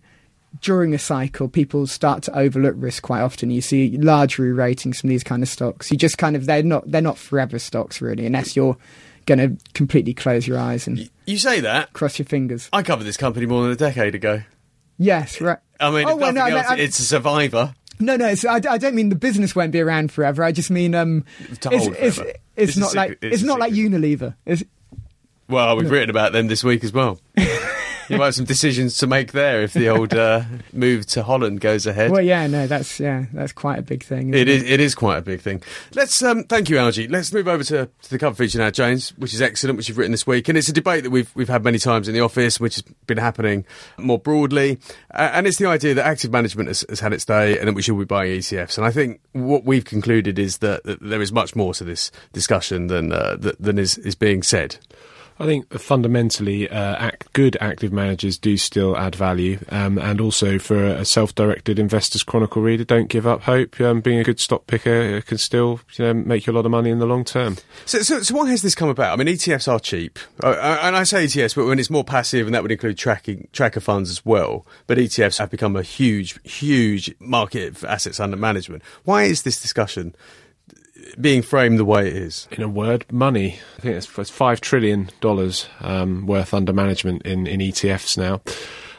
during 0.61 0.95
a 0.95 0.99
cycle, 0.99 1.47
people 1.47 1.85
start 1.85 2.23
to 2.23 2.35
overlook 2.37 2.73
risk 2.77 3.03
quite 3.03 3.21
often. 3.21 3.51
You 3.51 3.61
see 3.61 3.97
large 3.97 4.39
re-ratings 4.39 4.99
from 4.99 5.09
these 5.09 5.23
kind 5.23 5.43
of 5.43 5.49
stocks. 5.49 5.91
You 5.91 5.97
just 5.97 6.17
kind 6.17 6.35
of 6.35 6.45
they're 6.47 6.63
not 6.63 6.89
they're 6.89 7.01
not 7.01 7.17
forever 7.17 7.59
stocks 7.59 8.01
really, 8.01 8.25
unless 8.25 8.55
you're 8.55 8.75
going 9.27 9.37
to 9.57 9.63
completely 9.73 10.13
close 10.15 10.47
your 10.47 10.57
eyes 10.57 10.87
and 10.87 11.07
You 11.27 11.37
say 11.37 11.59
that. 11.59 11.93
cross 11.93 12.17
your 12.17 12.25
fingers. 12.25 12.67
I 12.73 12.81
covered 12.81 13.03
this 13.03 13.17
company 13.17 13.45
more 13.45 13.61
than 13.63 13.71
a 13.71 13.75
decade 13.75 14.15
ago. 14.15 14.41
Yes, 14.97 15.39
right. 15.39 15.59
I 15.79 15.91
mean, 15.91 16.07
Oh, 16.07 16.15
if 16.15 16.19
well, 16.19 16.33
no, 16.33 16.45
else, 16.45 16.69
no, 16.71 16.75
it's 16.77 16.97
a 16.99 17.03
survivor. 17.03 17.75
No, 17.99 18.15
no. 18.15 18.27
It's, 18.27 18.43
I, 18.43 18.55
I 18.55 18.77
don't 18.79 18.95
mean 18.95 19.09
the 19.09 19.15
business 19.15 19.55
won't 19.55 19.71
be 19.71 19.81
around 19.81 20.11
forever. 20.11 20.43
I 20.43 20.51
just 20.51 20.71
mean 20.71 20.95
um, 20.95 21.25
it's, 21.41 21.67
it's, 21.67 22.17
it's, 22.17 22.19
It's 22.55 22.77
not 22.77 22.95
like 22.95 23.09
secret- 23.11 23.33
it's 23.33 23.43
not 23.43 23.59
like. 23.59 23.71
Unilever. 23.73 24.33
Well, 25.47 25.77
we've 25.77 25.89
written 25.91 26.09
about 26.09 26.31
them 26.33 26.47
this 26.47 26.63
week 26.63 26.83
as 26.83 26.91
well. 26.91 27.19
you 28.09 28.17
might 28.17 28.25
have 28.25 28.35
some 28.35 28.45
decisions 28.45 28.97
to 28.97 29.07
make 29.07 29.31
there 29.31 29.61
if 29.61 29.73
the 29.73 29.89
old 29.89 30.13
uh, 30.13 30.43
move 30.73 31.05
to 31.07 31.23
Holland 31.23 31.61
goes 31.61 31.85
ahead. 31.85 32.11
well, 32.11 32.21
yeah, 32.21 32.47
no, 32.47 32.67
that's 32.67 32.99
yeah, 32.99 33.25
that's 33.33 33.51
quite 33.51 33.79
a 33.79 33.81
big 33.81 34.03
thing. 34.03 34.33
It 34.33 34.47
isn't 34.47 34.67
is. 34.67 34.71
It 34.71 34.79
is 34.79 34.95
quite 34.95 35.17
a 35.17 35.21
big 35.21 35.41
thing. 35.41 35.61
Let's 35.93 36.21
um, 36.23 36.43
thank 36.43 36.69
you, 36.69 36.77
Algy. 36.77 37.07
Let's 37.07 37.31
move 37.33 37.47
over 37.47 37.63
to, 37.65 37.89
to 38.01 38.09
the 38.09 38.17
cover 38.17 38.35
feature 38.35 38.57
now, 38.57 38.69
James, 38.69 39.11
which 39.17 39.33
is 39.33 39.41
excellent, 39.41 39.77
which 39.77 39.89
you've 39.89 39.97
written 39.97 40.11
this 40.11 40.27
week, 40.27 40.49
and 40.49 40.57
it's 40.57 40.69
a 40.69 40.73
debate 40.73 41.03
that 41.03 41.11
we've 41.11 41.33
we've 41.35 41.49
had 41.49 41.63
many 41.63 41.79
times 41.79 42.07
in 42.07 42.13
the 42.13 42.21
office, 42.21 42.59
which 42.59 42.75
has 42.75 42.83
been 43.07 43.17
happening 43.17 43.65
more 43.97 44.19
broadly, 44.19 44.79
uh, 45.13 45.29
and 45.33 45.47
it's 45.47 45.57
the 45.57 45.67
idea 45.67 45.93
that 45.93 46.05
active 46.05 46.31
management 46.31 46.67
has, 46.67 46.85
has 46.89 46.99
had 46.99 47.13
its 47.13 47.25
day, 47.25 47.57
and 47.57 47.67
that 47.67 47.73
we 47.73 47.81
should 47.81 47.97
be 47.97 48.05
buying 48.05 48.31
ETFs. 48.31 48.77
And 48.77 48.85
I 48.85 48.91
think 48.91 49.21
what 49.33 49.65
we've 49.65 49.85
concluded 49.85 50.39
is 50.39 50.59
that, 50.59 50.83
that 50.83 50.99
there 51.01 51.21
is 51.21 51.31
much 51.31 51.55
more 51.55 51.73
to 51.75 51.83
this 51.83 52.11
discussion 52.33 52.87
than 52.87 53.11
uh, 53.11 53.37
than 53.39 53.77
is 53.77 53.97
is 53.99 54.15
being 54.15 54.43
said. 54.43 54.77
I 55.39 55.45
think 55.45 55.71
fundamentally, 55.79 56.69
uh, 56.69 56.95
act, 56.97 57.31
good 57.31 57.55
active 57.61 57.93
managers 57.93 58.37
do 58.37 58.57
still 58.57 58.97
add 58.97 59.15
value, 59.15 59.59
um, 59.69 59.97
and 59.97 60.19
also 60.19 60.59
for 60.59 60.83
a 60.83 61.05
self-directed 61.05 61.79
Investors 61.79 62.23
Chronicle 62.23 62.61
reader, 62.61 62.83
don't 62.83 63.07
give 63.07 63.25
up 63.25 63.43
hope. 63.43 63.79
Um, 63.79 64.01
being 64.01 64.19
a 64.19 64.23
good 64.25 64.41
stock 64.41 64.67
picker 64.67 65.17
uh, 65.17 65.21
can 65.21 65.37
still 65.37 65.79
you 65.97 66.05
know, 66.05 66.13
make 66.13 66.45
you 66.45 66.51
a 66.51 66.55
lot 66.55 66.65
of 66.65 66.71
money 66.71 66.89
in 66.89 66.99
the 66.99 67.05
long 67.05 67.23
term. 67.23 67.55
So, 67.85 67.99
so, 67.99 68.21
so 68.21 68.35
why 68.35 68.49
has 68.49 68.61
this 68.61 68.75
come 68.75 68.89
about? 68.89 69.13
I 69.13 69.23
mean, 69.23 69.33
ETFs 69.33 69.71
are 69.71 69.79
cheap, 69.79 70.19
uh, 70.43 70.47
uh, 70.47 70.79
and 70.81 70.97
I 70.97 71.03
say 71.03 71.23
ETFs, 71.23 71.55
but 71.55 71.65
when 71.65 71.79
it's 71.79 71.89
more 71.89 72.03
passive, 72.03 72.45
and 72.45 72.53
that 72.53 72.61
would 72.61 72.71
include 72.73 72.97
tracking 72.97 73.47
tracker 73.53 73.79
funds 73.79 74.09
as 74.09 74.25
well. 74.25 74.65
But 74.87 74.97
ETFs 74.97 75.39
have 75.39 75.49
become 75.49 75.77
a 75.77 75.83
huge, 75.83 76.37
huge 76.43 77.15
market 77.19 77.77
for 77.77 77.87
assets 77.87 78.19
under 78.19 78.35
management. 78.35 78.83
Why 79.05 79.23
is 79.23 79.43
this 79.43 79.61
discussion 79.61 80.15
being 81.19 81.41
framed 81.41 81.79
the 81.79 81.85
way 81.85 82.07
it 82.07 82.15
is? 82.15 82.47
In 82.51 82.63
a 82.63 82.67
word, 82.67 83.05
money. 83.11 83.59
I 83.77 83.81
think 83.81 83.95
it's, 83.95 84.17
it's 84.17 84.29
five 84.29 84.61
trillion 84.61 85.09
dollars 85.21 85.67
um, 85.81 86.25
worth 86.25 86.53
under 86.53 86.73
management 86.73 87.23
in, 87.23 87.47
in 87.47 87.59
ETFs 87.59 88.17
now. 88.17 88.41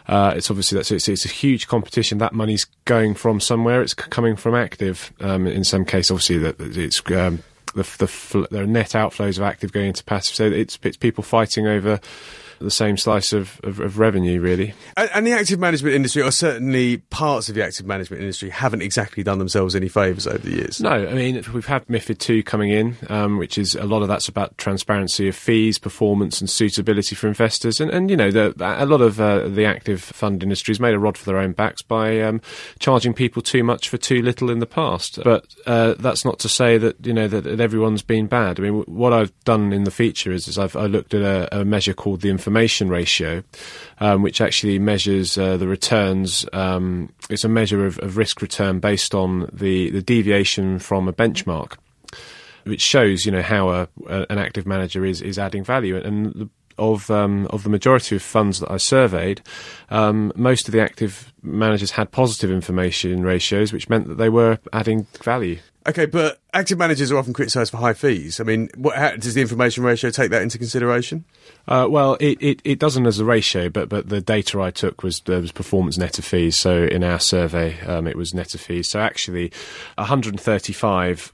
Uh, 0.09 0.33
it's 0.35 0.51
obviously 0.51 0.77
that's 0.77 0.91
it's, 0.91 1.09
it's 1.09 1.25
a 1.25 1.29
huge 1.29 1.69
competition. 1.69 2.19
That 2.19 2.33
money's 2.33 2.67
going 2.85 3.15
from 3.15 3.39
somewhere. 3.39 3.83
It's 3.83 3.95
coming 3.95 4.35
from 4.35 4.55
active. 4.55 5.13
Um, 5.21 5.47
in 5.47 5.63
some 5.63 5.85
case, 5.85 6.11
obviously, 6.11 6.39
that 6.39 6.57
it's 6.61 7.01
um, 7.13 7.43
the, 7.75 7.83
the 7.83 8.49
there 8.51 8.65
are 8.65 8.67
net 8.67 8.91
outflows 8.91 9.37
of 9.37 9.43
active 9.43 9.73
going 9.73 9.89
into 9.89 10.03
passive. 10.05 10.35
So 10.35 10.47
it's 10.47 10.79
it's 10.83 10.97
people 10.97 11.23
fighting 11.23 11.67
over 11.67 12.01
the 12.61 12.71
same 12.71 12.97
slice 12.97 13.33
of, 13.33 13.61
of, 13.65 13.81
of 13.81 13.99
revenue, 13.99 14.41
really. 14.41 14.75
And, 14.97 15.11
and 15.15 15.27
the 15.27 15.33
active 15.33 15.59
management 15.59 15.95
industry, 15.95 16.23
or 16.23 16.31
certainly 16.31 16.99
parts 16.99 17.49
of 17.49 17.55
the 17.55 17.65
active 17.65 17.87
management 17.87 18.21
industry, 18.23 18.51
haven't 18.51 18.83
exactly 18.83 19.23
done 19.23 19.39
themselves 19.39 19.75
any 19.75 19.89
favours 19.89 20.27
over 20.27 20.39
the 20.39 20.53
years. 20.53 20.81
No, 20.81 20.91
I 20.91 21.15
mean 21.15 21.43
we've 21.53 21.67
had 21.67 21.87
MiFID 21.87 22.19
two 22.19 22.43
coming 22.43 22.71
in, 22.71 22.97
um, 23.09 23.39
which 23.39 23.59
is 23.59 23.75
a 23.75 23.85
lot 23.85 24.03
of 24.03 24.09
that's 24.09 24.29
about 24.29 24.57
transparency 24.59 25.29
of 25.29 25.35
fees, 25.35 25.79
performance, 25.79 26.41
and 26.41 26.49
suitability 26.49 27.15
for 27.15 27.29
investors, 27.29 27.81
and, 27.81 27.91
and 27.91 28.11
you 28.11 28.17
know 28.17 28.31
the, 28.31 28.55
a 28.59 28.87
lot 28.87 29.01
of 29.01 29.21
uh, 29.21 29.49
the 29.49 29.65
active 29.65 30.03
fund 30.03 30.43
industry 30.43 30.73
has 30.73 30.81
made 30.81 30.95
a 30.95 30.99
rod 30.99 31.17
for 31.17 31.25
their 31.25 31.39
own 31.39 31.53
backs 31.53 31.83
by 31.83 32.21
um, 32.21 32.41
charging 32.79 33.15
people 33.15 33.43
too 33.43 33.65
much 33.65 33.89
for 33.89 33.97
too 33.97 34.21
little 34.23 34.51
in 34.51 34.59
the 34.59 34.67
past. 34.67 35.19
But 35.25 35.47
uh, 35.67 35.95
that's 35.95 36.25
not 36.25 36.39
to 36.41 36.49
say 36.49 36.79
that 36.79 37.07
you 37.07 37.15
know 37.15 37.27
that, 37.27 37.45
that 37.45 37.61
everyone's 37.61 38.03
been 38.03 38.27
bad. 38.27 38.61
I 38.61 38.65
mean, 38.65 38.83
what 38.83 39.13
I've 39.13 39.33
done 39.45 39.73
in 39.73 39.85
the 39.85 39.91
feature 39.91 40.31
is, 40.31 40.47
is 40.47 40.59
I've 40.59 40.77
I 40.77 40.87
looked 40.87 41.15
at 41.15 41.23
a, 41.23 41.61
a 41.61 41.65
measure 41.65 41.95
called 41.95 42.21
the 42.21 42.29
information 42.29 42.50
ratio, 42.89 43.43
um, 43.99 44.23
which 44.23 44.41
actually 44.41 44.79
measures 44.79 45.39
uh, 45.39 45.57
the 45.57 45.69
returns. 45.69 46.47
Um, 46.53 47.13
it's 47.29 47.45
a 47.45 47.49
measure 47.49 47.87
of, 47.87 47.99
of 48.01 48.17
risk 48.17 48.43
return 48.43 48.81
based 48.81 49.15
on 49.15 49.49
the, 49.53 49.91
the 49.91 50.03
deviation 50.03 50.79
from 50.79 51.09
a 51.09 51.13
benchmark, 51.13 51.77
which 52.65 52.83
shows 52.83 53.25
you 53.25 53.33
know 53.33 53.43
how 53.43 53.71
a, 53.71 53.89
a, 54.07 54.27
an 54.31 54.39
active 54.39 54.67
manager 54.67 55.05
is 55.05 55.23
is 55.23 55.39
adding 55.39 55.65
value. 55.65 55.97
And 55.97 56.33
the, 56.35 56.49
of 56.79 57.11
um, 57.11 57.47
of 57.51 57.63
the 57.63 57.69
majority 57.69 58.17
of 58.17 58.23
funds 58.23 58.59
that 58.61 58.71
I 58.71 58.79
surveyed, 58.79 59.43
um, 59.91 60.33
most 60.35 60.67
of 60.67 60.73
the 60.73 60.81
active 60.81 61.33
managers 61.43 61.93
had 61.93 62.11
positive 62.11 62.51
information 62.51 63.23
ratios, 63.23 63.73
which 63.73 63.89
meant 63.89 64.09
that 64.09 64.17
they 64.17 64.31
were 64.31 64.59
adding 64.73 65.07
value. 65.23 65.59
Okay, 65.87 66.05
but 66.05 66.39
active 66.53 66.79
managers 66.79 67.11
are 67.11 67.17
often 67.17 67.33
criticised 67.33 67.71
for 67.71 67.79
high 67.79 67.95
fees. 67.95 68.39
I 68.39 68.45
mean, 68.45 68.69
what, 68.77 68.97
how, 68.97 69.17
does 69.17 69.33
the 69.33 69.41
information 69.41 69.83
ratio 69.83 70.11
take 70.11 70.31
that 70.31 70.43
into 70.43 70.59
consideration? 70.59 71.25
Uh, 71.67 71.87
well, 71.89 72.19
it, 72.21 72.37
it, 72.43 72.61
it 72.65 72.79
doesn't 72.79 73.07
as 73.07 73.19
a 73.19 73.25
ratio, 73.25 73.71
but 73.71 73.89
but 73.89 74.11
the 74.11 74.21
data 74.21 74.61
I 74.61 74.71
took 74.71 75.03
was 75.03 75.21
there 75.21 75.41
was 75.41 75.53
performance 75.53 75.97
net 75.97 76.19
of 76.19 76.25
fees. 76.25 76.59
So 76.59 76.85
in 76.85 77.03
our 77.03 77.19
survey, 77.19 77.81
um, 77.87 78.07
it 78.07 78.17
was 78.17 78.35
net 78.35 78.55
of 78.55 78.61
fees. 78.61 78.91
So 78.91 79.01
actually, 79.01 79.53
135 79.97 81.33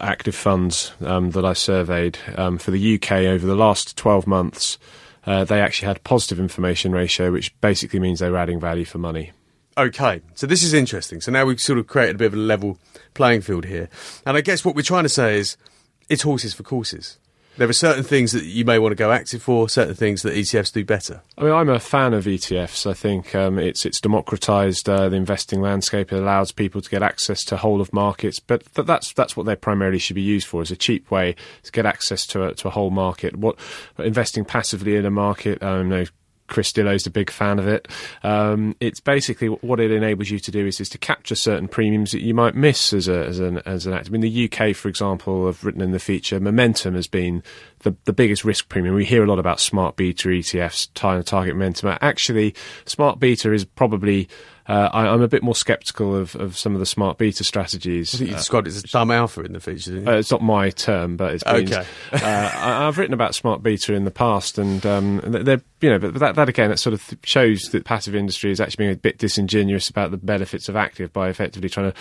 active 0.00 0.34
funds 0.34 0.92
um, 1.00 1.30
that 1.30 1.44
I 1.44 1.52
surveyed 1.52 2.18
um, 2.36 2.58
for 2.58 2.70
the 2.70 2.94
UK 2.96 3.12
over 3.12 3.46
the 3.46 3.54
last 3.54 3.96
12 3.96 4.26
months, 4.26 4.78
uh, 5.26 5.44
they 5.44 5.60
actually 5.60 5.88
had 5.88 6.04
positive 6.04 6.40
information 6.40 6.92
ratio, 6.92 7.32
which 7.32 7.58
basically 7.60 8.00
means 8.00 8.18
they 8.18 8.30
were 8.30 8.38
adding 8.38 8.60
value 8.60 8.84
for 8.84 8.98
money. 8.98 9.32
Okay, 9.76 10.20
so 10.34 10.46
this 10.46 10.62
is 10.62 10.72
interesting. 10.72 11.20
So 11.20 11.32
now 11.32 11.44
we've 11.44 11.60
sort 11.60 11.78
of 11.78 11.86
created 11.86 12.16
a 12.16 12.18
bit 12.18 12.26
of 12.26 12.34
a 12.34 12.36
level 12.36 12.78
playing 13.14 13.40
field 13.40 13.64
here. 13.64 13.88
And 14.24 14.36
I 14.36 14.40
guess 14.40 14.64
what 14.64 14.76
we're 14.76 14.82
trying 14.82 15.02
to 15.02 15.08
say 15.08 15.38
is 15.38 15.56
it's 16.08 16.22
horses 16.22 16.54
for 16.54 16.62
courses. 16.62 17.18
There 17.56 17.68
are 17.68 17.72
certain 17.72 18.02
things 18.02 18.32
that 18.32 18.44
you 18.44 18.64
may 18.64 18.80
want 18.80 18.92
to 18.92 18.96
go 18.96 19.12
active 19.12 19.40
for, 19.40 19.68
certain 19.68 19.94
things 19.94 20.22
that 20.22 20.34
ETFs 20.34 20.72
do 20.72 20.84
better. 20.84 21.22
I 21.38 21.44
mean, 21.44 21.52
I'm 21.52 21.68
a 21.68 21.78
fan 21.78 22.12
of 22.12 22.24
ETFs. 22.24 22.84
I 22.84 22.94
think 22.94 23.32
um, 23.32 23.60
it's 23.60 23.86
it's 23.86 24.00
democratised 24.00 24.88
uh, 24.88 25.08
the 25.08 25.14
investing 25.14 25.60
landscape. 25.60 26.12
It 26.12 26.16
allows 26.16 26.50
people 26.50 26.80
to 26.80 26.90
get 26.90 27.04
access 27.04 27.44
to 27.44 27.56
whole 27.56 27.80
of 27.80 27.92
markets, 27.92 28.40
but 28.40 28.64
th- 28.74 28.86
that's 28.88 29.12
that's 29.12 29.36
what 29.36 29.46
they 29.46 29.54
primarily 29.54 29.98
should 29.98 30.16
be 30.16 30.22
used 30.22 30.48
for. 30.48 30.62
Is 30.62 30.72
a 30.72 30.76
cheap 30.76 31.12
way 31.12 31.36
to 31.62 31.70
get 31.70 31.86
access 31.86 32.26
to 32.28 32.42
a, 32.42 32.54
to 32.54 32.68
a 32.68 32.70
whole 32.72 32.90
market. 32.90 33.36
What 33.36 33.56
investing 33.98 34.44
passively 34.44 34.96
in 34.96 35.06
a 35.06 35.10
market? 35.10 35.62
Um, 35.62 35.88
no, 35.90 36.06
Chris 36.46 36.72
Dillow's 36.72 37.06
a 37.06 37.10
big 37.10 37.30
fan 37.30 37.58
of 37.58 37.66
it. 37.66 37.88
Um, 38.22 38.76
it's 38.80 39.00
basically 39.00 39.48
what 39.48 39.80
it 39.80 39.90
enables 39.90 40.30
you 40.30 40.38
to 40.38 40.50
do 40.50 40.66
is, 40.66 40.80
is 40.80 40.88
to 40.90 40.98
capture 40.98 41.34
certain 41.34 41.68
premiums 41.68 42.12
that 42.12 42.22
you 42.22 42.34
might 42.34 42.54
miss 42.54 42.92
as 42.92 43.08
a, 43.08 43.24
as 43.24 43.40
an 43.40 43.58
as 43.66 43.86
an 43.86 43.94
active. 43.94 44.14
In 44.14 44.20
the 44.20 44.50
UK, 44.50 44.76
for 44.76 44.88
example, 44.88 45.48
I've 45.48 45.64
written 45.64 45.80
in 45.80 45.92
the 45.92 45.98
feature, 45.98 46.38
momentum 46.40 46.94
has 46.94 47.06
been 47.06 47.42
the 47.80 47.96
the 48.04 48.12
biggest 48.12 48.44
risk 48.44 48.68
premium. 48.68 48.94
We 48.94 49.04
hear 49.04 49.24
a 49.24 49.26
lot 49.26 49.38
about 49.38 49.60
smart 49.60 49.96
beta 49.96 50.28
ETFs, 50.28 50.88
target 50.94 51.54
momentum. 51.54 51.96
Actually, 52.00 52.54
smart 52.84 53.18
beta 53.18 53.52
is 53.52 53.64
probably 53.64 54.28
uh, 54.66 54.88
I, 54.92 55.08
I'm 55.08 55.20
a 55.22 55.28
bit 55.28 55.42
more 55.42 55.54
sceptical 55.54 56.16
of, 56.16 56.34
of 56.36 56.56
some 56.56 56.74
of 56.74 56.80
the 56.80 56.86
smart 56.86 57.18
beta 57.18 57.44
strategies. 57.44 58.14
I 58.14 58.18
think 58.18 58.30
you 58.30 58.34
Uh, 58.36 58.38
described 58.38 58.66
it 58.66 58.74
as 58.74 58.82
dumb 58.84 59.10
alpha 59.10 59.42
in 59.42 59.52
the 59.52 59.60
feature, 59.60 59.90
didn't 59.90 60.06
you? 60.06 60.12
uh, 60.12 60.16
it's 60.16 60.30
not 60.30 60.42
my 60.42 60.70
term, 60.70 61.16
but 61.16 61.34
it's 61.34 61.44
been, 61.44 61.66
Okay. 61.66 61.84
uh, 62.12 62.18
I, 62.22 62.86
I've 62.86 62.96
written 62.98 63.14
about 63.14 63.34
smart 63.34 63.62
beta 63.62 63.92
in 63.94 64.04
the 64.04 64.10
past, 64.10 64.58
and 64.58 64.84
um, 64.86 65.20
they're 65.24 65.60
you 65.80 65.90
know, 65.90 65.98
but 65.98 66.14
that, 66.14 66.34
that 66.36 66.48
again, 66.48 66.70
it 66.70 66.78
sort 66.78 66.94
of 66.94 67.14
shows 67.24 67.64
that 67.72 67.84
passive 67.84 68.14
industry 68.14 68.50
is 68.50 68.58
actually 68.60 68.84
being 68.84 68.92
a 68.92 68.96
bit 68.96 69.18
disingenuous 69.18 69.90
about 69.90 70.10
the 70.12 70.16
benefits 70.16 70.68
of 70.70 70.76
active 70.76 71.12
by 71.12 71.28
effectively 71.28 71.68
trying 71.68 71.92
to 71.92 71.98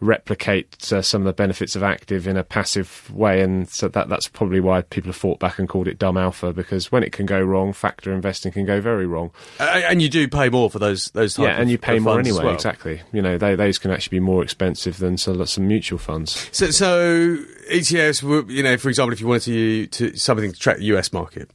replicate 0.00 0.92
uh, 0.92 1.00
some 1.00 1.22
of 1.22 1.26
the 1.26 1.32
benefits 1.32 1.74
of 1.74 1.82
active 1.82 2.26
in 2.26 2.36
a 2.36 2.44
passive 2.44 3.10
way, 3.14 3.40
and 3.40 3.68
so 3.68 3.88
that 3.88 4.08
that's 4.08 4.28
probably 4.28 4.60
why 4.60 4.82
people 4.82 5.08
have 5.08 5.16
fought 5.16 5.38
back 5.38 5.58
and 5.58 5.68
called 5.68 5.88
it 5.88 5.98
dumb 5.98 6.16
alpha 6.16 6.52
because 6.52 6.92
when 6.92 7.02
it 7.02 7.12
can 7.12 7.26
go 7.26 7.40
wrong, 7.40 7.72
factor 7.72 8.12
investing 8.12 8.52
can 8.52 8.66
go 8.66 8.80
very 8.80 9.06
wrong. 9.06 9.30
Uh, 9.58 9.82
and 9.84 10.02
you 10.02 10.08
do 10.08 10.28
pay 10.28 10.48
more 10.48 10.70
for 10.70 10.78
those 10.78 11.10
those 11.12 11.38
yeah, 11.38 11.54
of- 11.54 11.60
and 11.60 11.70
you 11.70 11.78
pay 11.78 11.98
more 11.98 12.20
anyway. 12.20 12.44
well. 12.44 12.54
Exactly. 12.54 13.00
You 13.12 13.22
know, 13.22 13.38
they, 13.38 13.54
those 13.54 13.78
can 13.78 13.90
actually 13.90 14.16
be 14.16 14.20
more 14.20 14.42
expensive 14.42 14.98
than 14.98 15.16
some, 15.16 15.44
some 15.46 15.66
mutual 15.66 15.98
funds. 15.98 16.48
So, 16.52 16.70
so 16.70 17.36
ETFs, 17.70 18.50
you 18.50 18.62
know, 18.62 18.76
for 18.76 18.88
example, 18.88 19.12
if 19.12 19.20
you 19.20 19.26
wanted 19.26 19.44
to 19.44 19.86
to 19.86 20.16
something 20.16 20.52
to 20.52 20.58
track 20.58 20.78
the 20.78 20.84
US 20.96 21.12
market, 21.12 21.50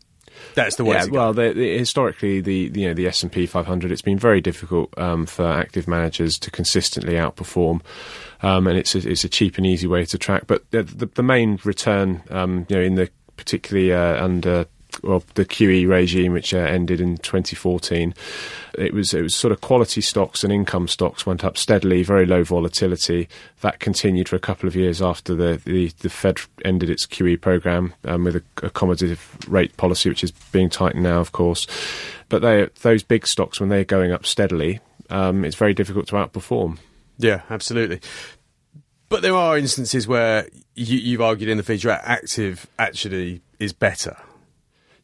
That's 0.55 0.75
the 0.75 0.85
way. 0.85 0.95
Yeah, 0.95 1.05
well, 1.05 1.33
the, 1.33 1.53
the, 1.53 1.77
historically, 1.77 2.41
the 2.41 2.71
you 2.73 2.87
know 2.87 2.93
the 2.93 3.07
S 3.07 3.23
and 3.23 3.31
P 3.31 3.45
500, 3.45 3.91
it's 3.91 4.01
been 4.01 4.17
very 4.17 4.41
difficult 4.41 4.93
um, 4.97 5.25
for 5.25 5.45
active 5.45 5.87
managers 5.87 6.37
to 6.39 6.51
consistently 6.51 7.13
outperform, 7.13 7.81
um, 8.41 8.67
and 8.67 8.77
it's 8.77 8.95
a, 8.95 9.09
it's 9.09 9.23
a 9.23 9.29
cheap 9.29 9.57
and 9.57 9.65
easy 9.65 9.87
way 9.87 10.05
to 10.05 10.17
track. 10.17 10.43
But 10.47 10.69
the, 10.71 10.83
the, 10.83 11.05
the 11.07 11.23
main 11.23 11.59
return, 11.63 12.23
um, 12.29 12.65
you 12.69 12.75
know, 12.75 12.81
in 12.81 12.95
the 12.95 13.09
particularly 13.37 13.93
uh, 13.93 14.23
under 14.23 14.65
well, 15.03 15.23
the 15.35 15.45
QE 15.45 15.87
regime, 15.87 16.33
which 16.33 16.53
uh, 16.53 16.57
ended 16.57 16.99
in 17.01 17.17
2014, 17.17 18.13
it 18.77 18.93
was 18.93 19.13
it 19.13 19.21
was 19.21 19.35
sort 19.35 19.51
of 19.51 19.61
quality 19.61 20.01
stocks 20.01 20.43
and 20.43 20.51
income 20.51 20.87
stocks 20.87 21.25
went 21.25 21.43
up 21.43 21.57
steadily, 21.57 22.03
very 22.03 22.25
low 22.25 22.43
volatility. 22.43 23.27
That 23.61 23.79
continued 23.79 24.29
for 24.29 24.35
a 24.35 24.39
couple 24.39 24.67
of 24.67 24.75
years 24.75 25.01
after 25.01 25.33
the 25.33 25.61
the, 25.65 25.89
the 25.99 26.09
Fed 26.09 26.39
ended 26.65 26.89
its 26.89 27.05
QE 27.05 27.39
program 27.39 27.93
um, 28.05 28.23
with 28.23 28.35
a 28.35 28.41
accommodative 28.57 29.19
rate 29.47 29.75
policy, 29.77 30.09
which 30.09 30.23
is 30.23 30.31
being 30.51 30.69
tightened 30.69 31.03
now, 31.03 31.19
of 31.19 31.31
course. 31.31 31.67
But 32.29 32.41
they 32.41 32.69
those 32.81 33.03
big 33.03 33.27
stocks 33.27 33.59
when 33.59 33.69
they're 33.69 33.83
going 33.83 34.11
up 34.11 34.25
steadily, 34.25 34.79
um, 35.09 35.45
it's 35.45 35.55
very 35.55 35.73
difficult 35.73 36.07
to 36.07 36.15
outperform. 36.15 36.77
Yeah, 37.21 37.41
absolutely. 37.49 38.01
But 39.09 39.21
there 39.21 39.35
are 39.35 39.57
instances 39.57 40.07
where 40.07 40.47
you, 40.75 40.97
you've 40.97 41.21
argued 41.21 41.49
in 41.49 41.57
the 41.57 41.63
feature 41.63 41.89
active 41.89 42.67
actually 42.79 43.41
is 43.59 43.73
better. 43.73 44.15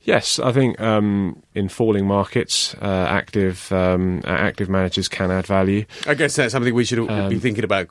Yes, 0.01 0.39
I 0.39 0.53
think 0.53 0.79
um, 0.79 1.43
in 1.53 1.67
falling 1.67 2.07
markets, 2.07 2.73
uh, 2.75 3.07
active 3.09 3.69
um, 3.73 4.21
active 4.25 4.69
managers 4.69 5.09
can 5.09 5.31
add 5.31 5.45
value. 5.45 5.85
I 6.07 6.13
guess 6.13 6.37
that's 6.37 6.53
something 6.53 6.73
we 6.73 6.85
should 6.85 6.99
um, 7.09 7.29
be 7.29 7.39
thinking 7.39 7.65
about 7.65 7.89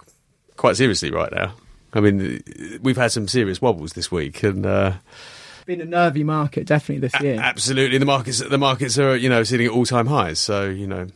quite 0.57 0.77
seriously 0.77 1.11
right 1.11 1.31
now. 1.31 1.53
I 1.93 2.01
mean, 2.01 2.43
we've 2.81 2.97
had 2.97 3.13
some 3.13 3.29
serious 3.29 3.61
wobbles 3.61 3.93
this 3.93 4.11
week, 4.11 4.43
and 4.43 4.65
uh, 4.65 4.95
been 5.67 5.83
a 5.83 5.85
nervy 5.85 6.25
market 6.25 6.67
definitely 6.67 7.07
this 7.07 7.21
year. 7.21 7.35
A- 7.35 7.39
absolutely, 7.39 7.99
the 7.99 8.07
markets 8.07 8.39
the 8.39 8.57
markets 8.59 8.99
are 8.99 9.15
you 9.15 9.29
know 9.29 9.43
sitting 9.43 9.67
at 9.67 9.73
all 9.73 9.85
time 9.85 10.07
highs. 10.07 10.39
So 10.39 10.71
you 10.71 10.87
know, 10.87 11.09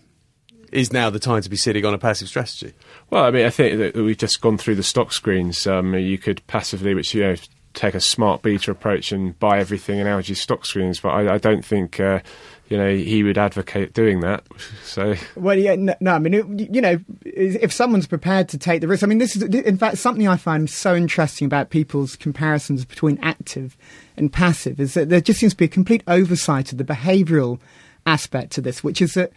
is 0.72 0.92
now 0.92 1.10
the 1.10 1.18
time 1.18 1.42
to 1.42 1.50
be 1.50 1.56
sitting 1.56 1.84
on 1.84 1.94
a 1.94 1.98
passive 1.98 2.28
strategy? 2.28 2.72
Well, 3.10 3.24
I 3.24 3.30
mean, 3.30 3.46
I 3.46 3.50
think 3.50 3.78
that 3.78 3.94
we've 3.96 4.16
just 4.16 4.40
gone 4.40 4.58
through 4.58 4.76
the 4.76 4.82
stock 4.82 5.12
screens. 5.12 5.66
Um, 5.66 5.94
you 5.94 6.18
could 6.18 6.46
passively, 6.46 6.94
which 6.94 7.14
you 7.14 7.22
know 7.22 7.36
take 7.74 7.94
a 7.94 8.00
smart 8.00 8.42
beta 8.42 8.70
approach 8.70 9.12
and 9.12 9.38
buy 9.38 9.58
everything 9.58 9.98
in 9.98 10.06
Algy 10.06 10.34
stock 10.34 10.66
screens, 10.66 11.00
but 11.00 11.10
I, 11.10 11.34
I 11.34 11.38
don't 11.38 11.64
think 11.64 12.00
uh, 12.00 12.20
you 12.68 12.76
know 12.76 12.94
he 12.94 13.22
would 13.22 13.38
advocate 13.38 13.92
doing 13.92 14.20
that. 14.20 14.44
So 14.84 15.14
well, 15.36 15.56
yeah, 15.56 15.76
no, 15.76 15.94
no 16.00 16.12
I 16.14 16.18
mean 16.18 16.34
it, 16.34 16.74
you 16.74 16.80
know 16.80 16.98
if 17.24 17.72
someone's 17.72 18.08
prepared 18.08 18.48
to 18.48 18.58
take 18.58 18.80
the 18.80 18.88
risk, 18.88 19.04
I 19.04 19.06
mean 19.06 19.18
this 19.18 19.36
is 19.36 19.42
in 19.42 19.78
fact 19.78 19.98
something 19.98 20.26
I 20.26 20.36
find 20.36 20.68
so 20.68 20.96
interesting 20.96 21.46
about 21.46 21.70
people's 21.70 22.16
comparisons 22.16 22.84
between 22.84 23.18
active 23.22 23.76
and 24.16 24.32
passive 24.32 24.80
is 24.80 24.94
that 24.94 25.08
there 25.08 25.20
just 25.20 25.38
seems 25.38 25.52
to 25.52 25.56
be 25.56 25.66
a 25.66 25.68
complete 25.68 26.02
oversight 26.08 26.72
of 26.72 26.78
the 26.78 26.84
behavioural 26.84 27.60
aspect 28.04 28.52
to 28.52 28.60
this, 28.60 28.82
which 28.82 29.00
is 29.00 29.14
that 29.14 29.32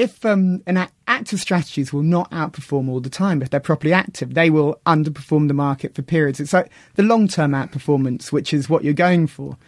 if 0.00 0.24
um, 0.24 0.62
an 0.66 0.88
active 1.06 1.40
strategies 1.40 1.92
will 1.92 2.02
not 2.02 2.30
outperform 2.30 2.88
all 2.88 3.00
the 3.00 3.10
time 3.10 3.42
if 3.42 3.50
they're 3.50 3.60
properly 3.60 3.92
active, 3.92 4.32
they 4.32 4.48
will 4.48 4.80
underperform 4.86 5.46
the 5.46 5.52
market 5.54 5.94
for 5.94 6.00
periods. 6.00 6.40
It's 6.40 6.54
like 6.54 6.70
the 6.94 7.02
long-term 7.02 7.52
outperformance, 7.52 8.32
which 8.32 8.54
is 8.54 8.70
what 8.70 8.82
you're 8.82 8.94
going 8.94 9.26
for. 9.26 9.58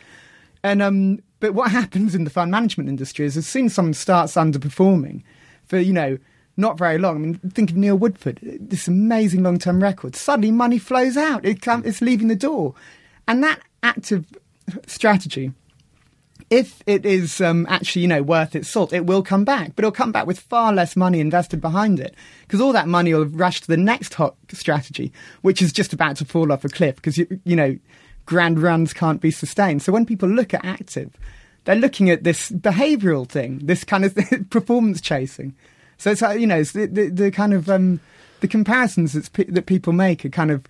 And 0.64 0.81
um, 0.81 1.18
but 1.38 1.53
what 1.53 1.71
happens 1.81 2.14
in 2.14 2.25
the 2.25 2.31
fund 2.31 2.51
management 2.51 2.88
industry 2.88 3.27
is 3.27 3.37
as 3.37 3.47
soon 3.47 3.66
as 3.66 3.75
someone 3.75 3.92
starts 3.92 4.35
underperforming 4.35 5.23
for 5.66 5.79
you 5.79 5.92
know 5.92 6.16
not 6.57 6.79
very 6.79 6.97
long. 6.97 7.16
I 7.16 7.18
mean, 7.18 7.35
think 7.51 7.71
of 7.71 7.77
Neil 7.77 7.97
Woodford, 7.97 8.38
this 8.42 8.88
amazing 8.88 9.42
long-term 9.42 9.83
record. 9.83 10.16
Suddenly, 10.16 10.51
money 10.51 10.79
flows 10.79 11.18
out; 11.18 11.45
it 11.45 11.59
it's 11.66 12.01
leaving 12.01 12.29
the 12.29 12.37
door, 12.37 12.75
and 13.29 13.45
that 13.45 13.61
active 13.83 14.25
strategy 14.87 15.53
if 16.52 16.82
it 16.86 17.06
is 17.06 17.40
um, 17.40 17.66
actually, 17.70 18.02
you 18.02 18.08
know, 18.08 18.22
worth 18.22 18.54
its 18.54 18.68
salt, 18.68 18.92
it 18.92 19.06
will 19.06 19.22
come 19.22 19.42
back, 19.42 19.74
but 19.74 19.86
it'll 19.86 19.90
come 19.90 20.12
back 20.12 20.26
with 20.26 20.38
far 20.38 20.70
less 20.70 20.94
money 20.94 21.18
invested 21.18 21.62
behind 21.62 21.98
it 21.98 22.14
because 22.42 22.60
all 22.60 22.74
that 22.74 22.86
money 22.86 23.14
will 23.14 23.24
rush 23.24 23.62
to 23.62 23.68
the 23.68 23.76
next 23.78 24.12
hot 24.12 24.36
strategy, 24.52 25.10
which 25.40 25.62
is 25.62 25.72
just 25.72 25.94
about 25.94 26.16
to 26.16 26.26
fall 26.26 26.52
off 26.52 26.62
a 26.62 26.68
cliff 26.68 26.96
because 26.96 27.16
you, 27.16 27.40
you 27.44 27.56
know, 27.56 27.78
grand 28.26 28.60
runs 28.60 28.92
can't 28.92 29.22
be 29.22 29.30
sustained. 29.30 29.82
So 29.82 29.92
when 29.92 30.04
people 30.04 30.28
look 30.28 30.52
at 30.52 30.62
active, 30.62 31.16
they're 31.64 31.74
looking 31.74 32.10
at 32.10 32.22
this 32.22 32.50
behavioural 32.50 33.26
thing, 33.26 33.60
this 33.62 33.82
kind 33.82 34.04
of 34.04 34.14
performance 34.50 35.00
chasing. 35.00 35.54
So 35.96 36.10
it's 36.10 36.20
like, 36.20 36.38
you 36.38 36.46
know, 36.46 36.62
the, 36.64 36.84
the, 36.84 37.08
the 37.08 37.30
kind 37.30 37.54
of 37.54 37.70
um, 37.70 37.98
the 38.40 38.48
comparisons 38.48 39.14
that 39.14 39.64
people 39.64 39.94
make 39.94 40.22
are 40.26 40.28
kind 40.28 40.50
of 40.50 40.66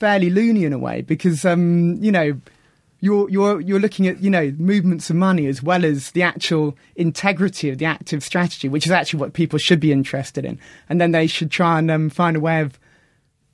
fairly 0.00 0.30
loony 0.30 0.64
in 0.64 0.72
a 0.72 0.78
way 0.78 1.02
because 1.02 1.44
um, 1.44 2.02
you 2.02 2.10
know 2.10 2.40
you're 3.02 3.28
you're 3.28 3.60
you're 3.60 3.80
looking 3.80 4.06
at 4.06 4.22
you 4.22 4.30
know 4.30 4.54
movements 4.58 5.10
of 5.10 5.16
money 5.16 5.46
as 5.46 5.62
well 5.62 5.84
as 5.84 6.12
the 6.12 6.22
actual 6.22 6.76
integrity 6.96 7.68
of 7.68 7.76
the 7.76 7.84
active 7.84 8.22
strategy, 8.22 8.68
which 8.68 8.86
is 8.86 8.92
actually 8.92 9.20
what 9.20 9.34
people 9.34 9.58
should 9.58 9.80
be 9.80 9.92
interested 9.92 10.44
in, 10.44 10.58
and 10.88 11.00
then 11.00 11.10
they 11.10 11.26
should 11.26 11.50
try 11.50 11.78
and 11.78 11.90
um, 11.90 12.08
find 12.08 12.36
a 12.36 12.40
way 12.40 12.60
of 12.60 12.78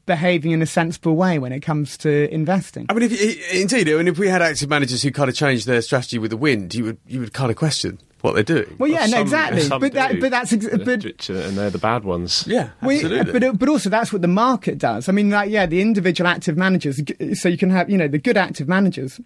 behaving 0.09 0.51
in 0.51 0.61
a 0.61 0.67
sensible 0.67 1.15
way 1.15 1.39
when 1.39 1.53
it 1.53 1.61
comes 1.61 1.97
to 1.99 2.29
investing. 2.35 2.87
I 2.89 2.95
mean, 2.95 3.05
if, 3.05 3.55
indeed, 3.55 3.89
I 3.89 3.93
mean, 3.97 4.09
if 4.09 4.19
we 4.19 4.27
had 4.27 4.43
active 4.43 4.69
managers 4.69 5.03
who 5.03 5.13
kind 5.13 5.31
of 5.31 5.37
changed 5.37 5.69
their 5.69 5.81
strategy 5.81 6.19
with 6.19 6.33
the 6.33 6.37
wind, 6.37 6.75
you 6.75 6.83
would 6.85 6.99
you 7.07 7.21
would 7.21 7.33
kind 7.33 7.53
of 7.53 7.57
question 7.57 8.01
what 8.23 8.35
they're 8.35 8.43
doing. 8.43 8.75
Well, 8.79 8.91
yeah, 8.91 9.03
well, 9.03 9.09
no, 9.09 9.17
some, 9.17 9.23
exactly. 9.23 9.61
Some 9.61 9.81
but 9.81 9.93
that, 9.93 10.21
but 10.21 10.31
that's 10.33 10.53
ex- 10.53 10.67
but, 10.67 11.29
and 11.29 11.57
they're 11.57 11.71
the 11.71 11.79
bad 11.79 12.03
ones. 12.03 12.45
Yeah, 12.49 12.71
absolutely. 12.83 13.33
We, 13.33 13.39
but 13.39 13.59
but 13.59 13.69
also 13.69 13.89
that's 13.89 14.13
what 14.13 14.23
the 14.23 14.29
market 14.29 14.79
does. 14.79 15.09
I 15.09 15.13
mean, 15.13 15.31
like, 15.31 15.51
yeah, 15.51 15.67
the 15.67 15.81
individual 15.81 16.27
active 16.27 16.57
managers. 16.57 17.01
So 17.35 17.49
you 17.49 17.59
can 17.59 17.71
have 17.71 17.89
you 17.89 17.97
know 17.97 18.09
the 18.09 18.19
good 18.19 18.37
active 18.37 18.67
managers 18.67 19.21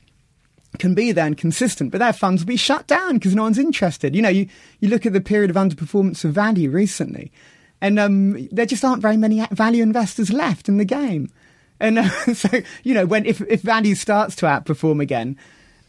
can 0.78 0.94
be 0.94 1.12
there 1.12 1.26
and 1.26 1.36
consistent, 1.36 1.90
but 1.90 1.98
their 1.98 2.12
funds 2.12 2.42
will 2.42 2.48
be 2.48 2.56
shut 2.56 2.86
down 2.86 3.14
because 3.14 3.34
no 3.34 3.42
one's 3.42 3.58
interested. 3.58 4.14
You 4.16 4.22
know, 4.22 4.28
you, 4.28 4.48
you 4.80 4.88
look 4.88 5.04
at 5.04 5.12
the 5.12 5.20
period 5.20 5.50
of 5.50 5.56
underperformance 5.56 6.24
of 6.24 6.32
value 6.32 6.70
recently, 6.70 7.30
and 7.82 7.98
um, 7.98 8.48
there 8.52 8.64
just 8.64 8.84
aren't 8.84 9.02
very 9.02 9.16
many 9.16 9.44
value 9.50 9.82
investors 9.82 10.32
left 10.32 10.68
in 10.68 10.78
the 10.78 10.84
game. 10.84 11.28
And 11.80 11.98
uh, 11.98 12.08
so, 12.34 12.48
you 12.84 12.94
know, 12.94 13.04
when 13.04 13.26
if, 13.26 13.40
if 13.42 13.60
value 13.60 13.96
starts 13.96 14.36
to 14.36 14.46
outperform 14.46 15.02
again, 15.02 15.36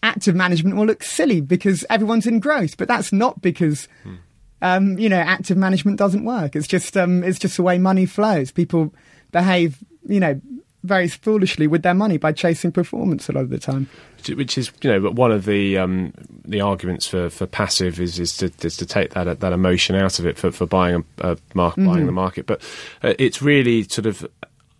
active 0.01 0.35
management 0.35 0.75
will 0.75 0.87
look 0.87 1.03
silly 1.03 1.39
because 1.39 1.85
everyone's 1.91 2.25
in 2.25 2.39
growth. 2.39 2.77
But 2.77 2.87
that's 2.87 3.13
not 3.13 3.43
because, 3.43 3.87
hmm. 4.01 4.15
um, 4.63 4.97
you 4.97 5.07
know, 5.07 5.19
active 5.19 5.55
management 5.55 5.99
doesn't 5.99 6.25
work. 6.25 6.55
It's 6.55 6.67
just 6.67 6.97
um, 6.97 7.23
it's 7.23 7.37
just 7.37 7.57
the 7.57 7.63
way 7.63 7.77
money 7.77 8.07
flows. 8.07 8.51
People 8.51 8.91
behave, 9.31 9.77
you 10.07 10.19
know, 10.19 10.41
very 10.83 11.07
foolishly 11.07 11.65
with 11.67 11.81
their 11.81 11.93
money 11.93 12.17
by 12.17 12.31
chasing 12.31 12.71
performance 12.71 13.29
a 13.29 13.31
lot 13.31 13.41
of 13.41 13.49
the 13.49 13.57
time. 13.57 13.89
Which 14.35 14.57
is, 14.57 14.71
you 14.81 14.89
know, 14.91 15.09
one 15.09 15.31
of 15.31 15.45
the 15.45 15.77
um, 15.77 16.13
the 16.45 16.61
arguments 16.61 17.07
for, 17.07 17.29
for 17.29 17.45
passive 17.45 17.99
is 17.99 18.19
is 18.19 18.37
to, 18.37 18.51
is 18.61 18.77
to 18.77 18.85
take 18.85 19.11
that 19.11 19.39
that 19.39 19.53
emotion 19.53 19.95
out 19.95 20.19
of 20.19 20.25
it 20.25 20.37
for, 20.37 20.51
for 20.51 20.65
buying 20.65 21.03
a, 21.19 21.31
a 21.31 21.37
market, 21.53 21.81
mm-hmm. 21.81 21.89
buying 21.89 22.05
the 22.05 22.11
market. 22.11 22.45
But 22.45 22.61
uh, 23.01 23.13
it's 23.19 23.41
really 23.41 23.83
sort 23.83 24.05
of 24.05 24.25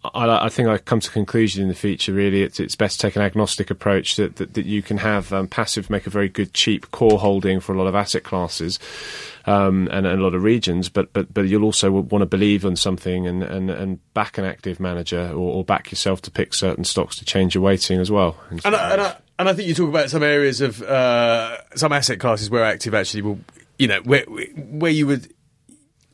I, 0.04 0.46
I, 0.46 0.50
think 0.50 0.68
I 0.68 0.78
come 0.78 1.00
to 1.00 1.10
conclusion 1.10 1.62
in 1.62 1.70
the 1.70 1.76
future, 1.76 2.13
Really, 2.13 2.42
it's, 2.42 2.60
it's 2.60 2.76
best 2.76 3.00
to 3.00 3.08
take 3.08 3.16
an 3.16 3.22
agnostic 3.22 3.70
approach 3.70 4.18
that 4.18 4.36
that, 4.36 4.54
that 4.54 4.66
you 4.66 4.82
can 4.82 4.98
have 4.98 5.32
um, 5.32 5.48
passive 5.48 5.89
make 5.89 6.06
a 6.06 6.10
very 6.10 6.30
good 6.30 6.54
cheap 6.54 6.92
core 6.92 7.20
holding 7.20 7.60
for 7.60 7.74
a 7.74 7.78
lot 7.78 7.88
of 7.88 7.96
asset 7.96 8.24
classes 8.24 8.80
um, 9.46 9.88
and, 9.92 10.06
and, 10.06 10.20
a 10.20 10.24
lot 10.24 10.34
of 10.34 10.44
regions. 10.44 10.89
But 10.89 11.13
but 11.13 11.34
but 11.34 11.48
you'll 11.48 11.63
also 11.63 11.92
want 11.92 12.22
to 12.22 12.26
believe 12.26 12.66
on 12.66 12.76
something 12.76 13.28
and, 13.28 13.44
and, 13.44 13.70
and 13.70 14.13
back 14.13 14.38
an 14.38 14.46
active 14.46 14.80
manager 14.80 15.30
or, 15.30 15.56
or, 15.56 15.63
back 15.63 15.92
yourself 15.92 16.22
to 16.24 16.32
pick 16.32 16.54
certain 16.54 16.84
stocks 16.84 17.16
to 17.18 17.26
change 17.26 17.56
your 17.56 17.63
weighting 17.63 18.00
as 18.00 18.12
well. 18.12 18.38
And, 18.50 18.62
and, 18.66 18.76
I, 18.76 18.92
and, 18.92 19.02
I, 19.02 19.16
and 19.39 19.50
I 19.50 19.54
think 19.54 19.68
you 19.68 19.74
talk 19.74 19.89
about 19.89 20.10
some 20.10 20.24
areas 20.24 20.60
of 20.62 20.82
uh, 20.82 21.58
some 21.76 21.94
asset 21.94 22.20
classes 22.20 22.50
where 22.50 22.63
active 22.63 22.94
actually 22.94 23.22
will, 23.22 23.39
you 23.80 23.88
know, 23.88 24.02
where 24.02 24.26
where 24.26 24.92
you 24.92 25.08
would 25.08 25.34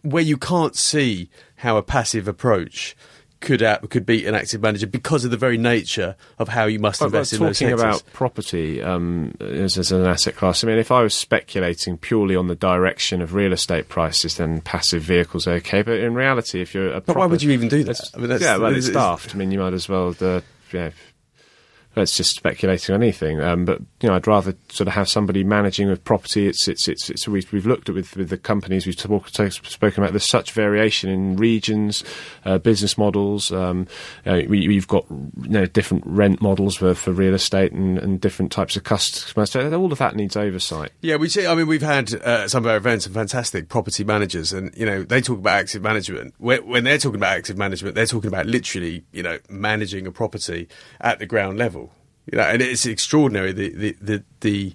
where 0.04 0.23
you 0.23 0.38
can't 0.38 0.75
see 0.75 1.30
how 1.58 1.78
a 1.78 1.84
passive 1.84 2.28
approach 2.28 2.95
could 3.39 3.63
out, 3.63 3.89
could 3.89 4.06
beat 4.06 4.25
an 4.25 4.36
active 4.36 4.62
manager 4.62 4.88
because 4.88 5.25
of 5.25 5.32
the 5.32 5.38
very 5.38 5.58
nature 5.58 6.15
of 6.38 6.49
how 6.49 6.65
you 6.65 6.80
must 6.80 7.02
invest 7.02 7.34
in 7.34 7.39
those 7.39 7.58
sectors. 7.58 7.80
Talking 7.80 7.89
about 7.89 8.13
property 8.13 8.82
um, 8.82 9.34
as, 9.39 9.78
as, 9.78 9.91
an 9.91 10.06
asset 10.06 10.36
class, 10.36 10.63
I 10.63 10.67
mean, 10.67 10.78
if 10.78 10.91
I 10.91 11.02
was 11.02 11.13
speculating 11.13 11.97
purely 11.97 12.36
on 12.36 12.47
the 12.47 12.56
direction 12.56 13.21
of 13.21 13.34
real 13.34 13.54
estate 13.54 13.89
prices, 13.89 14.38
then 14.38 14.62
passive 14.62 15.02
vehicles 15.02 15.47
are 15.47 15.54
okay. 15.54 15.82
But 15.82 15.99
in 15.99 16.13
reality, 16.13 16.62
if 16.62 16.73
you're 16.73 16.89
a 16.89 16.93
but 16.95 17.06
proper, 17.06 17.19
why 17.19 17.25
would 17.28 17.43
you 17.43 17.52
even 17.52 17.69
do 17.69 17.84
that? 17.86 17.99
I 18.13 18.17
mean, 18.17 18.38
yeah, 18.39 18.58
well, 18.58 18.75
it's 18.75 18.89
daft. 18.89 19.34
I 19.34 19.38
mean, 19.38 19.52
you 19.52 19.60
might 19.60 19.73
as 19.73 19.88
well. 19.88 20.12
The, 20.12 20.43
you 20.71 20.80
know, 20.80 20.91
that's 21.99 22.17
just 22.17 22.35
speculating 22.35 22.95
on 22.95 23.01
anything. 23.01 23.39
Um, 23.41 23.65
but 23.65 23.79
you 24.01 24.09
know, 24.09 24.15
I'd 24.15 24.27
rather 24.27 24.55
sort 24.69 24.88
of 24.88 24.93
have 24.93 25.09
somebody 25.09 25.43
managing 25.43 25.88
with 25.89 26.03
property. 26.03 26.47
It's 26.47 26.67
it's 26.67 26.88
it's, 26.88 27.09
it's 27.09 27.27
we've, 27.27 27.51
we've 27.51 27.65
looked 27.65 27.89
at 27.89 27.95
with 27.95 28.15
with 28.15 28.29
the 28.29 28.38
companies 28.38 28.85
we've 28.85 28.95
talk, 28.95 29.29
spoken 29.29 30.03
about. 30.03 30.13
There's 30.13 30.29
such 30.29 30.51
variation 30.51 31.09
in 31.09 31.38
regions, 31.38 32.03
uh, 32.45 32.57
business 32.57 32.97
models. 32.97 33.51
Um, 33.51 33.88
uh, 34.25 34.41
we, 34.47 34.75
have 34.75 34.88
got 34.88 35.05
you 35.09 35.49
know, 35.49 35.65
different 35.65 36.03
rent 36.05 36.41
models 36.41 36.77
for, 36.77 36.93
for 36.93 37.12
real 37.12 37.33
estate 37.33 37.71
and, 37.71 37.97
and 37.97 38.21
different 38.21 38.51
types 38.51 38.75
of 38.75 38.83
customers. 38.83 39.51
So 39.51 39.73
all 39.73 39.91
of 39.91 39.99
that 39.99 40.15
needs 40.15 40.35
oversight. 40.35 40.91
Yeah, 41.01 41.17
we 41.17 41.29
see. 41.29 41.45
I 41.45 41.55
mean, 41.55 41.67
we've 41.67 41.81
had 41.81 42.13
uh, 42.13 42.47
some 42.47 42.65
of 42.65 42.71
our 42.71 42.77
events 42.77 43.05
and 43.05 43.15
fantastic 43.15 43.69
property 43.69 44.03
managers, 44.03 44.53
and 44.53 44.75
you 44.75 44.85
know, 44.85 45.03
they 45.03 45.21
talk 45.21 45.39
about 45.39 45.59
active 45.59 45.81
management. 45.81 46.33
When 46.38 46.83
they're 46.83 46.97
talking 46.97 47.19
about 47.19 47.38
active 47.38 47.57
management, 47.57 47.95
they're 47.95 48.05
talking 48.05 48.27
about 48.27 48.45
literally, 48.45 49.03
you 49.12 49.23
know, 49.23 49.39
managing 49.49 50.07
a 50.07 50.12
property 50.12 50.67
at 51.01 51.19
the 51.19 51.25
ground 51.25 51.57
level. 51.57 51.88
You 52.32 52.38
know, 52.38 52.44
and 52.44 52.62
it's 52.62 52.86
extraordinary 52.86 53.52
the 53.52 53.70
the 53.70 53.98
the, 54.02 54.24
the 54.42 54.74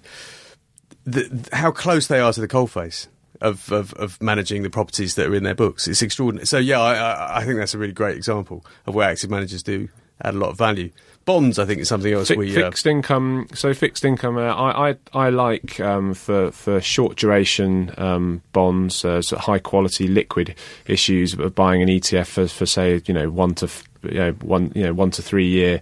the, 1.05 1.49
how 1.53 1.71
close 1.71 2.07
they 2.07 2.19
are 2.19 2.33
to 2.33 2.41
the 2.41 2.47
coalface. 2.47 3.07
Of, 3.41 3.69
of, 3.69 3.93
of 3.95 4.19
managing 4.21 4.63
the 4.63 4.69
properties 4.69 5.15
that 5.15 5.27
are 5.27 5.35
in 5.35 5.43
their 5.43 5.53
books. 5.53 5.89
It's 5.89 6.01
extraordinary. 6.01 6.47
So, 6.47 6.57
yeah, 6.57 6.79
I, 6.79 7.39
I, 7.39 7.45
think 7.45 7.57
that's 7.57 7.73
a 7.73 7.77
really 7.77 7.93
great 7.93 8.15
example 8.15 8.65
of 8.87 8.95
where 8.95 9.09
active 9.09 9.29
managers 9.29 9.61
do 9.61 9.89
add 10.21 10.33
a 10.33 10.37
lot 10.37 10.49
of 10.49 10.57
value. 10.57 10.89
Bonds, 11.25 11.57
I 11.57 11.65
think, 11.65 11.81
is 11.81 11.87
something 11.87 12.13
else 12.13 12.27
Fi- 12.29 12.35
we. 12.35 12.55
Uh, 12.55 12.67
fixed 12.67 12.85
income. 12.85 13.47
So 13.53 13.73
fixed 13.73 14.05
income. 14.05 14.37
Uh, 14.37 14.53
I, 14.53 14.91
I 14.91 14.95
I 15.13 15.29
like 15.29 15.79
um, 15.79 16.13
for 16.13 16.51
for 16.51 16.79
short 16.79 17.17
duration 17.17 17.91
um, 17.97 18.41
bonds, 18.53 19.03
uh, 19.03 19.21
sort 19.21 19.39
of 19.39 19.45
high 19.45 19.59
quality 19.59 20.07
liquid 20.07 20.55
issues 20.85 21.33
of 21.33 21.55
buying 21.55 21.81
an 21.81 21.89
ETF 21.89 22.27
for, 22.27 22.47
for 22.47 22.65
say 22.67 23.01
you 23.05 23.13
know 23.13 23.31
one 23.31 23.55
to 23.55 23.65
f- 23.65 23.83
you 24.03 24.19
know 24.19 24.31
one 24.33 24.71
you 24.75 24.83
know 24.83 24.93
one 24.93 25.09
to 25.11 25.23
three 25.23 25.47
year 25.47 25.81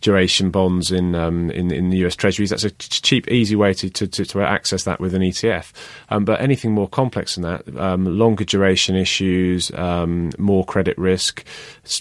duration 0.00 0.50
bonds 0.50 0.90
in 0.90 1.14
um, 1.14 1.50
in, 1.50 1.72
in 1.72 1.90
the 1.90 1.98
US 2.06 2.16
Treasuries. 2.16 2.50
That's 2.50 2.64
a 2.64 2.70
cheap, 2.70 3.28
easy 3.28 3.56
way 3.56 3.74
to, 3.74 3.90
to, 3.90 4.06
to, 4.06 4.24
to 4.24 4.42
access 4.42 4.84
that 4.84 5.00
with 5.00 5.14
an 5.14 5.22
ETF. 5.22 5.72
Um, 6.10 6.24
but 6.24 6.40
anything 6.40 6.72
more 6.72 6.88
complex 6.88 7.34
than 7.34 7.42
that, 7.42 7.76
um, 7.78 8.04
longer 8.04 8.44
duration 8.44 8.96
issues, 8.96 9.70
um, 9.72 10.30
more 10.38 10.64
credit 10.64 10.96
risk, 10.98 11.44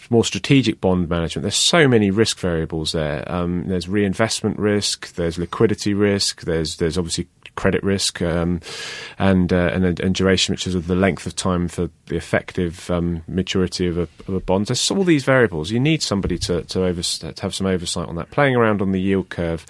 more 0.09 0.23
strategic 0.23 0.81
bond 0.81 1.09
management. 1.09 1.43
There's 1.43 1.55
so 1.55 1.87
many 1.87 2.11
risk 2.11 2.39
variables 2.39 2.91
there. 2.91 3.29
Um, 3.31 3.67
there's 3.67 3.87
reinvestment 3.87 4.59
risk, 4.59 5.13
there's 5.15 5.37
liquidity 5.37 5.93
risk, 5.93 6.41
there's 6.41 6.77
there's 6.77 6.97
obviously 6.97 7.27
credit 7.57 7.83
risk 7.83 8.21
um, 8.21 8.61
and, 9.19 9.51
uh, 9.51 9.71
and 9.73 9.99
and 9.99 10.15
duration, 10.15 10.53
which 10.53 10.65
is 10.65 10.81
the 10.85 10.95
length 10.95 11.25
of 11.25 11.35
time 11.35 11.67
for 11.67 11.89
the 12.05 12.15
effective 12.15 12.89
um, 12.89 13.23
maturity 13.27 13.87
of 13.87 13.97
a, 13.97 14.07
of 14.27 14.33
a 14.33 14.39
bond. 14.39 14.67
There's 14.67 14.89
all 14.89 15.03
these 15.03 15.25
variables. 15.25 15.71
You 15.71 15.81
need 15.81 16.01
somebody 16.01 16.37
to 16.39 16.61
to, 16.63 16.85
over, 16.85 17.01
to 17.01 17.33
have 17.41 17.53
some 17.53 17.67
oversight 17.67 18.07
on 18.07 18.15
that. 18.15 18.31
Playing 18.31 18.55
around 18.55 18.81
on 18.81 18.93
the 18.93 19.01
yield 19.01 19.27
curve. 19.27 19.65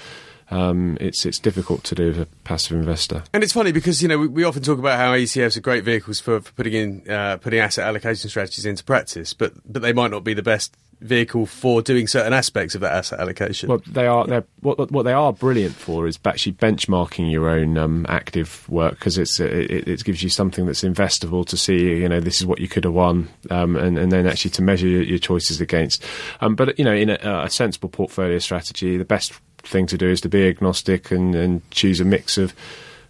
Um, 0.50 0.98
it's 1.02 1.26
it's 1.26 1.40
difficult 1.40 1.84
to 1.86 1.96
do 1.96 2.12
as 2.12 2.18
a 2.20 2.26
passive 2.46 2.78
investor. 2.78 3.24
And 3.34 3.44
it's 3.44 3.52
funny 3.52 3.74
because 3.74 4.02
you 4.02 4.08
know 4.08 4.18
we, 4.18 4.28
we 4.28 4.44
often 4.46 4.64
talk 4.64 4.80
about 4.80 4.98
how 4.98 5.12
ETFs 5.12 5.58
are 5.58 5.62
great 5.62 5.84
vehicles 5.84 6.22
for, 6.22 6.40
for 6.40 6.54
putting 6.54 6.74
in 6.74 7.12
uh, 7.12 7.38
putting 7.38 7.60
asset 7.60 7.86
allocation 7.86 8.30
strategies 8.30 8.66
into 8.66 8.84
practice, 8.84 9.34
but 9.34 9.54
but 9.66 9.82
they 9.82 9.92
might 9.92 10.12
not 10.12 10.24
be 10.24 10.34
the 10.34 10.44
best 10.44 10.74
vehicle 11.02 11.46
for 11.46 11.82
doing 11.82 12.08
certain 12.08 12.34
aspects 12.34 12.76
of 12.76 12.82
that 12.82 12.94
asset 12.94 13.20
allocation. 13.20 13.70
Well, 13.70 13.82
they 13.88 14.08
are. 14.08 14.26
They're, 14.26 14.46
what 14.62 14.92
what 14.92 15.04
they 15.04 15.14
are 15.14 15.32
brilliant 15.32 15.76
for 15.76 16.08
is 16.08 16.20
actually 16.26 16.54
benchmarking 16.54 17.32
your 17.32 17.50
own 17.50 17.78
um, 17.78 18.06
active 18.10 18.68
work 18.70 18.96
because 18.96 19.18
it's 19.18 19.40
it, 19.40 19.88
it 19.88 20.04
gives 20.04 20.24
you 20.24 20.30
something 20.30 20.66
that's 20.66 20.84
investable 20.84 21.46
to 21.48 21.58
see. 21.58 22.02
You 22.02 22.10
know, 22.10 22.20
this 22.20 22.40
is 22.40 22.46
what 22.46 22.60
you 22.60 22.68
could 22.68 22.84
have 22.84 22.94
won, 22.94 23.30
um, 23.50 23.76
and 23.76 23.98
and 23.98 24.12
then 24.12 24.28
actually 24.28 24.52
to 24.52 24.62
measure 24.62 24.88
your, 24.88 25.04
your 25.04 25.20
choices 25.20 25.62
against. 25.62 26.04
Um, 26.42 26.56
but 26.56 26.78
you 26.80 26.86
know, 26.86 26.94
in 26.94 27.10
a, 27.10 27.44
a 27.46 27.50
sensible 27.50 27.90
portfolio 27.90 28.40
strategy, 28.40 28.98
the 28.98 29.06
best 29.06 29.34
thing 29.64 29.86
to 29.88 29.98
do 29.98 30.08
is 30.10 30.22
to 30.22 30.30
be 30.30 30.48
agnostic 30.48 31.12
and, 31.12 31.36
and 31.36 31.70
choose 31.72 32.00
a 32.00 32.06
mix 32.06 32.38
of 32.38 32.54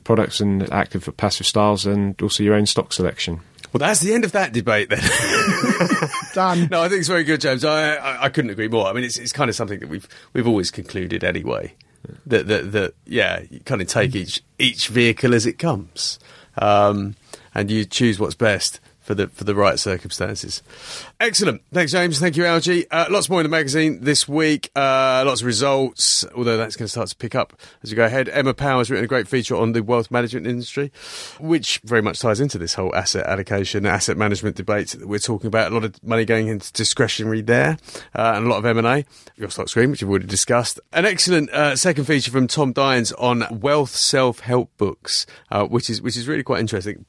products 0.03 0.39
and 0.39 0.71
active 0.71 1.09
passive 1.17 1.45
styles 1.45 1.85
and 1.85 2.19
also 2.21 2.43
your 2.43 2.55
own 2.55 2.65
stock 2.65 2.93
selection. 2.93 3.41
Well, 3.73 3.79
that's 3.79 3.99
the 3.99 4.13
end 4.13 4.23
of 4.23 4.31
that 4.31 4.53
debate 4.53 4.89
then. 4.89 4.99
Done. 6.33 6.67
no, 6.71 6.81
I 6.81 6.89
think 6.89 6.99
it's 6.99 7.07
very 7.07 7.23
good, 7.23 7.41
James. 7.41 7.65
I, 7.65 7.95
I, 7.95 8.23
I 8.25 8.29
couldn't 8.29 8.51
agree 8.51 8.67
more. 8.67 8.87
I 8.87 8.93
mean, 8.93 9.03
it's, 9.03 9.17
it's 9.17 9.33
kind 9.33 9.49
of 9.49 9.55
something 9.55 9.79
that 9.79 9.89
we've 9.89 10.07
we've 10.33 10.47
always 10.47 10.71
concluded 10.71 11.23
anyway. 11.23 11.73
That 12.25 12.47
that 12.47 12.71
that 12.71 12.93
yeah, 13.05 13.43
you 13.49 13.59
kind 13.61 13.81
of 13.81 13.87
take 13.87 14.15
each 14.15 14.41
each 14.57 14.87
vehicle 14.87 15.33
as 15.33 15.45
it 15.45 15.59
comes, 15.59 16.19
um, 16.57 17.15
and 17.53 17.69
you 17.69 17.85
choose 17.85 18.19
what's 18.19 18.35
best 18.35 18.79
for 19.07 19.15
the 19.15 19.29
for 19.29 19.45
the 19.45 19.55
right 19.55 19.79
circumstances. 19.79 20.61
Excellent. 21.21 21.61
Thanks, 21.71 21.93
James. 21.93 22.19
Thank 22.19 22.35
you, 22.35 22.45
Algy. 22.45 22.91
Uh, 22.91 23.05
lots 23.09 23.29
more 23.29 23.39
in 23.39 23.45
the 23.45 23.49
magazine 23.49 24.01
this 24.01 24.27
week. 24.27 24.69
Uh, 24.75 25.23
lots 25.25 25.39
of 25.39 25.47
results, 25.47 26.25
although 26.35 26.57
that's 26.57 26.75
going 26.75 26.87
to 26.87 26.91
start 26.91 27.07
to 27.07 27.15
pick 27.15 27.33
up 27.33 27.57
as 27.81 27.89
we 27.89 27.95
go 27.95 28.03
ahead. 28.03 28.27
Emma 28.27 28.53
Powell 28.53 28.79
has 28.79 28.91
written 28.91 29.05
a 29.05 29.07
great 29.07 29.29
feature 29.29 29.55
on 29.55 29.71
the 29.71 29.81
wealth 29.81 30.11
management 30.11 30.45
industry, 30.45 30.91
which 31.39 31.79
very 31.85 32.01
much 32.01 32.19
ties 32.19 32.41
into 32.41 32.57
this 32.57 32.73
whole 32.73 32.93
asset 32.93 33.25
allocation, 33.25 33.85
asset 33.85 34.17
management 34.17 34.57
debate 34.57 34.89
that 34.89 35.07
we're 35.07 35.19
talking 35.19 35.47
about. 35.47 35.71
A 35.71 35.73
lot 35.73 35.85
of 35.85 36.03
money 36.03 36.25
going 36.25 36.49
into 36.49 36.73
discretionary 36.73 37.41
there, 37.41 37.77
uh, 38.13 38.33
and 38.35 38.45
a 38.45 38.49
lot 38.49 38.57
of 38.57 38.65
M 38.65 38.77
and 38.77 38.87
A. 38.87 39.05
Your 39.37 39.49
stock 39.49 39.69
screen, 39.69 39.89
which 39.89 40.03
we've 40.03 40.09
already 40.09 40.27
discussed. 40.27 40.81
An 40.91 41.05
excellent 41.05 41.49
uh, 41.51 41.77
second 41.77 42.03
feature 42.03 42.31
from 42.31 42.47
Tom 42.47 42.73
Dines 42.73 43.13
on 43.13 43.45
wealth 43.61 43.95
self 43.95 44.41
help 44.41 44.75
books, 44.77 45.25
uh, 45.49 45.65
which 45.65 45.89
is 45.89 46.01
which 46.01 46.17
is 46.17 46.27
really 46.27 46.43
quite 46.43 46.59
interesting 46.59 47.05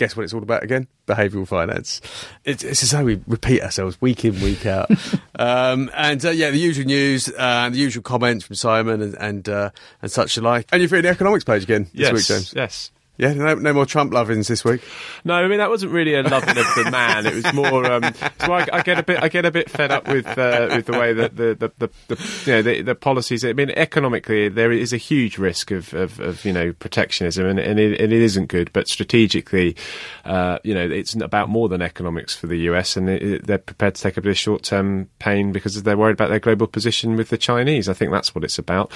guess 0.00 0.16
what 0.16 0.24
it's 0.24 0.32
all 0.32 0.42
about 0.42 0.64
again? 0.64 0.88
Behavioural 1.06 1.46
finance. 1.46 2.00
It's, 2.44 2.64
it's 2.64 2.82
as 2.82 2.90
though 2.90 3.04
we 3.04 3.20
repeat 3.26 3.62
ourselves 3.62 4.00
week 4.00 4.24
in, 4.24 4.32
week 4.40 4.64
out. 4.64 4.90
um, 5.38 5.90
and 5.94 6.24
uh, 6.24 6.30
yeah, 6.30 6.50
the 6.50 6.58
usual 6.58 6.86
news, 6.86 7.30
uh, 7.36 7.68
the 7.68 7.76
usual 7.76 8.02
comments 8.02 8.46
from 8.46 8.56
Simon 8.56 9.02
and 9.02 9.14
and, 9.14 9.48
uh, 9.48 9.70
and 10.00 10.10
such 10.10 10.38
alike. 10.38 10.66
And 10.72 10.80
you're 10.80 10.88
free 10.88 11.02
the 11.02 11.10
economics 11.10 11.44
page 11.44 11.62
again 11.62 11.84
this 11.84 11.92
yes, 11.92 12.12
week, 12.12 12.24
James. 12.24 12.54
yes. 12.56 12.90
Yeah, 13.20 13.34
no, 13.34 13.54
no 13.54 13.74
more 13.74 13.84
Trump 13.84 14.14
lovings 14.14 14.48
this 14.48 14.64
week. 14.64 14.80
No, 15.26 15.34
I 15.34 15.46
mean 15.46 15.58
that 15.58 15.68
wasn't 15.68 15.92
really 15.92 16.14
a 16.14 16.22
loving 16.22 16.56
of 16.56 16.64
the 16.74 16.88
man. 16.90 17.26
It 17.26 17.34
was 17.34 17.52
more. 17.52 17.84
Um, 17.84 18.14
so 18.40 18.54
I, 18.54 18.66
I, 18.72 18.82
get 18.82 18.98
a 18.98 19.02
bit. 19.02 19.22
I 19.22 19.28
get 19.28 19.44
a 19.44 19.50
bit 19.50 19.68
fed 19.68 19.90
up 19.90 20.08
with 20.08 20.26
uh, 20.26 20.68
with 20.70 20.86
the 20.86 20.92
way 20.92 21.12
that 21.12 21.36
the 21.36 21.54
the, 21.54 21.70
the, 21.78 21.90
the 22.08 22.42
you 22.46 22.52
know 22.52 22.62
the, 22.62 22.80
the, 22.80 22.94
policies. 22.94 23.44
I 23.44 23.52
mean, 23.52 23.68
economically, 23.72 24.48
there 24.48 24.72
is 24.72 24.94
a 24.94 24.96
huge 24.96 25.36
risk 25.36 25.70
of, 25.70 25.92
of, 25.92 26.18
of 26.18 26.46
you 26.46 26.52
know 26.54 26.72
protectionism, 26.72 27.44
and, 27.44 27.58
and, 27.58 27.78
it, 27.78 28.00
and, 28.00 28.10
it 28.10 28.22
isn't 28.22 28.46
good. 28.46 28.72
But 28.72 28.88
strategically, 28.88 29.76
uh, 30.24 30.58
you 30.64 30.72
know, 30.72 30.88
it's 30.88 31.14
about 31.14 31.50
more 31.50 31.68
than 31.68 31.82
economics 31.82 32.34
for 32.34 32.46
the 32.46 32.56
US, 32.70 32.96
and 32.96 33.10
it, 33.10 33.46
they're 33.46 33.58
prepared 33.58 33.96
to 33.96 34.02
take 34.02 34.16
a 34.16 34.22
bit 34.22 34.30
of 34.30 34.38
short 34.38 34.62
term 34.62 35.10
pain 35.18 35.52
because 35.52 35.82
they're 35.82 35.98
worried 35.98 36.14
about 36.14 36.30
their 36.30 36.40
global 36.40 36.66
position 36.66 37.16
with 37.16 37.28
the 37.28 37.36
Chinese. 37.36 37.86
I 37.86 37.92
think 37.92 38.12
that's 38.12 38.34
what 38.34 38.44
it's 38.44 38.58
about. 38.58 38.90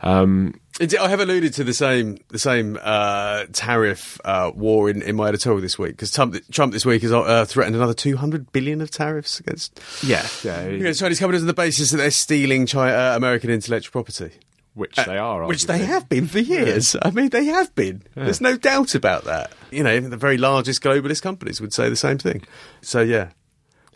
Um, 0.00 0.60
I 0.80 1.08
have 1.08 1.20
alluded 1.20 1.54
to 1.54 1.64
the 1.64 1.72
same 1.72 2.18
the 2.28 2.38
same 2.38 2.78
uh, 2.82 3.44
tariff 3.52 4.20
uh, 4.24 4.50
war 4.54 4.90
in, 4.90 5.02
in 5.02 5.14
my 5.14 5.28
editorial 5.28 5.60
this 5.60 5.78
week 5.78 5.92
because 5.92 6.10
Trump, 6.10 6.36
Trump 6.50 6.72
this 6.72 6.84
week 6.84 7.02
has 7.02 7.12
uh, 7.12 7.44
threatened 7.44 7.76
another 7.76 7.94
two 7.94 8.16
hundred 8.16 8.50
billion 8.50 8.80
of 8.80 8.90
tariffs 8.90 9.38
against 9.38 9.80
yeah, 10.02 10.26
yeah, 10.42 10.60
against 10.62 10.98
Chinese 10.98 11.20
companies 11.20 11.42
on 11.42 11.46
the 11.46 11.54
basis 11.54 11.92
that 11.92 11.98
they're 11.98 12.10
stealing 12.10 12.66
China, 12.66 13.14
American 13.14 13.50
intellectual 13.50 13.92
property. 13.92 14.32
Which 14.74 14.96
they 14.96 15.16
are, 15.16 15.46
which 15.46 15.66
they 15.66 15.78
have 15.78 16.08
been 16.08 16.26
for 16.26 16.40
years. 16.40 16.94
Yeah. 16.94 17.02
I 17.04 17.10
mean, 17.12 17.28
they 17.28 17.44
have 17.44 17.72
been. 17.76 18.02
Yeah. 18.16 18.24
There's 18.24 18.40
no 18.40 18.56
doubt 18.56 18.96
about 18.96 19.22
that. 19.26 19.52
You 19.70 19.84
know, 19.84 19.94
even 19.94 20.10
the 20.10 20.16
very 20.16 20.36
largest 20.36 20.82
globalist 20.82 21.22
companies 21.22 21.60
would 21.60 21.72
say 21.72 21.88
the 21.88 21.94
same 21.94 22.18
thing. 22.18 22.42
So 22.82 23.00
yeah, 23.00 23.30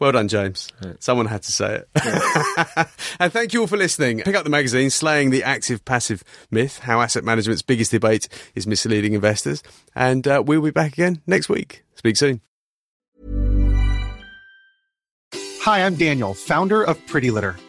well 0.01 0.13
done, 0.13 0.29
James. 0.29 0.69
Right. 0.85 1.03
Someone 1.03 1.27
had 1.27 1.43
to 1.43 1.53
say 1.53 1.77
it. 1.77 1.89
Yeah. 2.05 2.89
and 3.21 3.33
thank 3.33 3.53
you 3.53 3.61
all 3.61 3.67
for 3.67 3.77
listening. 3.77 4.21
Pick 4.21 4.35
up 4.35 4.45
the 4.45 4.51
magazine, 4.51 4.91
Slaying 4.91 5.31
the 5.31 5.45
Active 5.45 5.85
Passive 5.85 6.25
Myth 6.51 6.79
How 6.81 7.01
Asset 7.01 7.25
Management's 7.25 7.63
Biggest 7.63 7.91
Debate 7.91 8.29
is 8.55 8.67
Misleading 8.67 9.15
Investors. 9.15 9.63
And 9.95 10.27
uh, 10.27 10.43
we'll 10.45 10.63
be 10.63 10.71
back 10.71 10.93
again 10.93 11.23
next 11.27 11.49
week. 11.49 11.85
Speak 11.95 12.17
soon. 12.17 12.41
Hi, 15.63 15.85
I'm 15.85 15.97
Daniel, 15.97 16.35
founder 16.35 16.83
of 16.83 17.05
Pretty 17.07 17.31
Litter. 17.31 17.57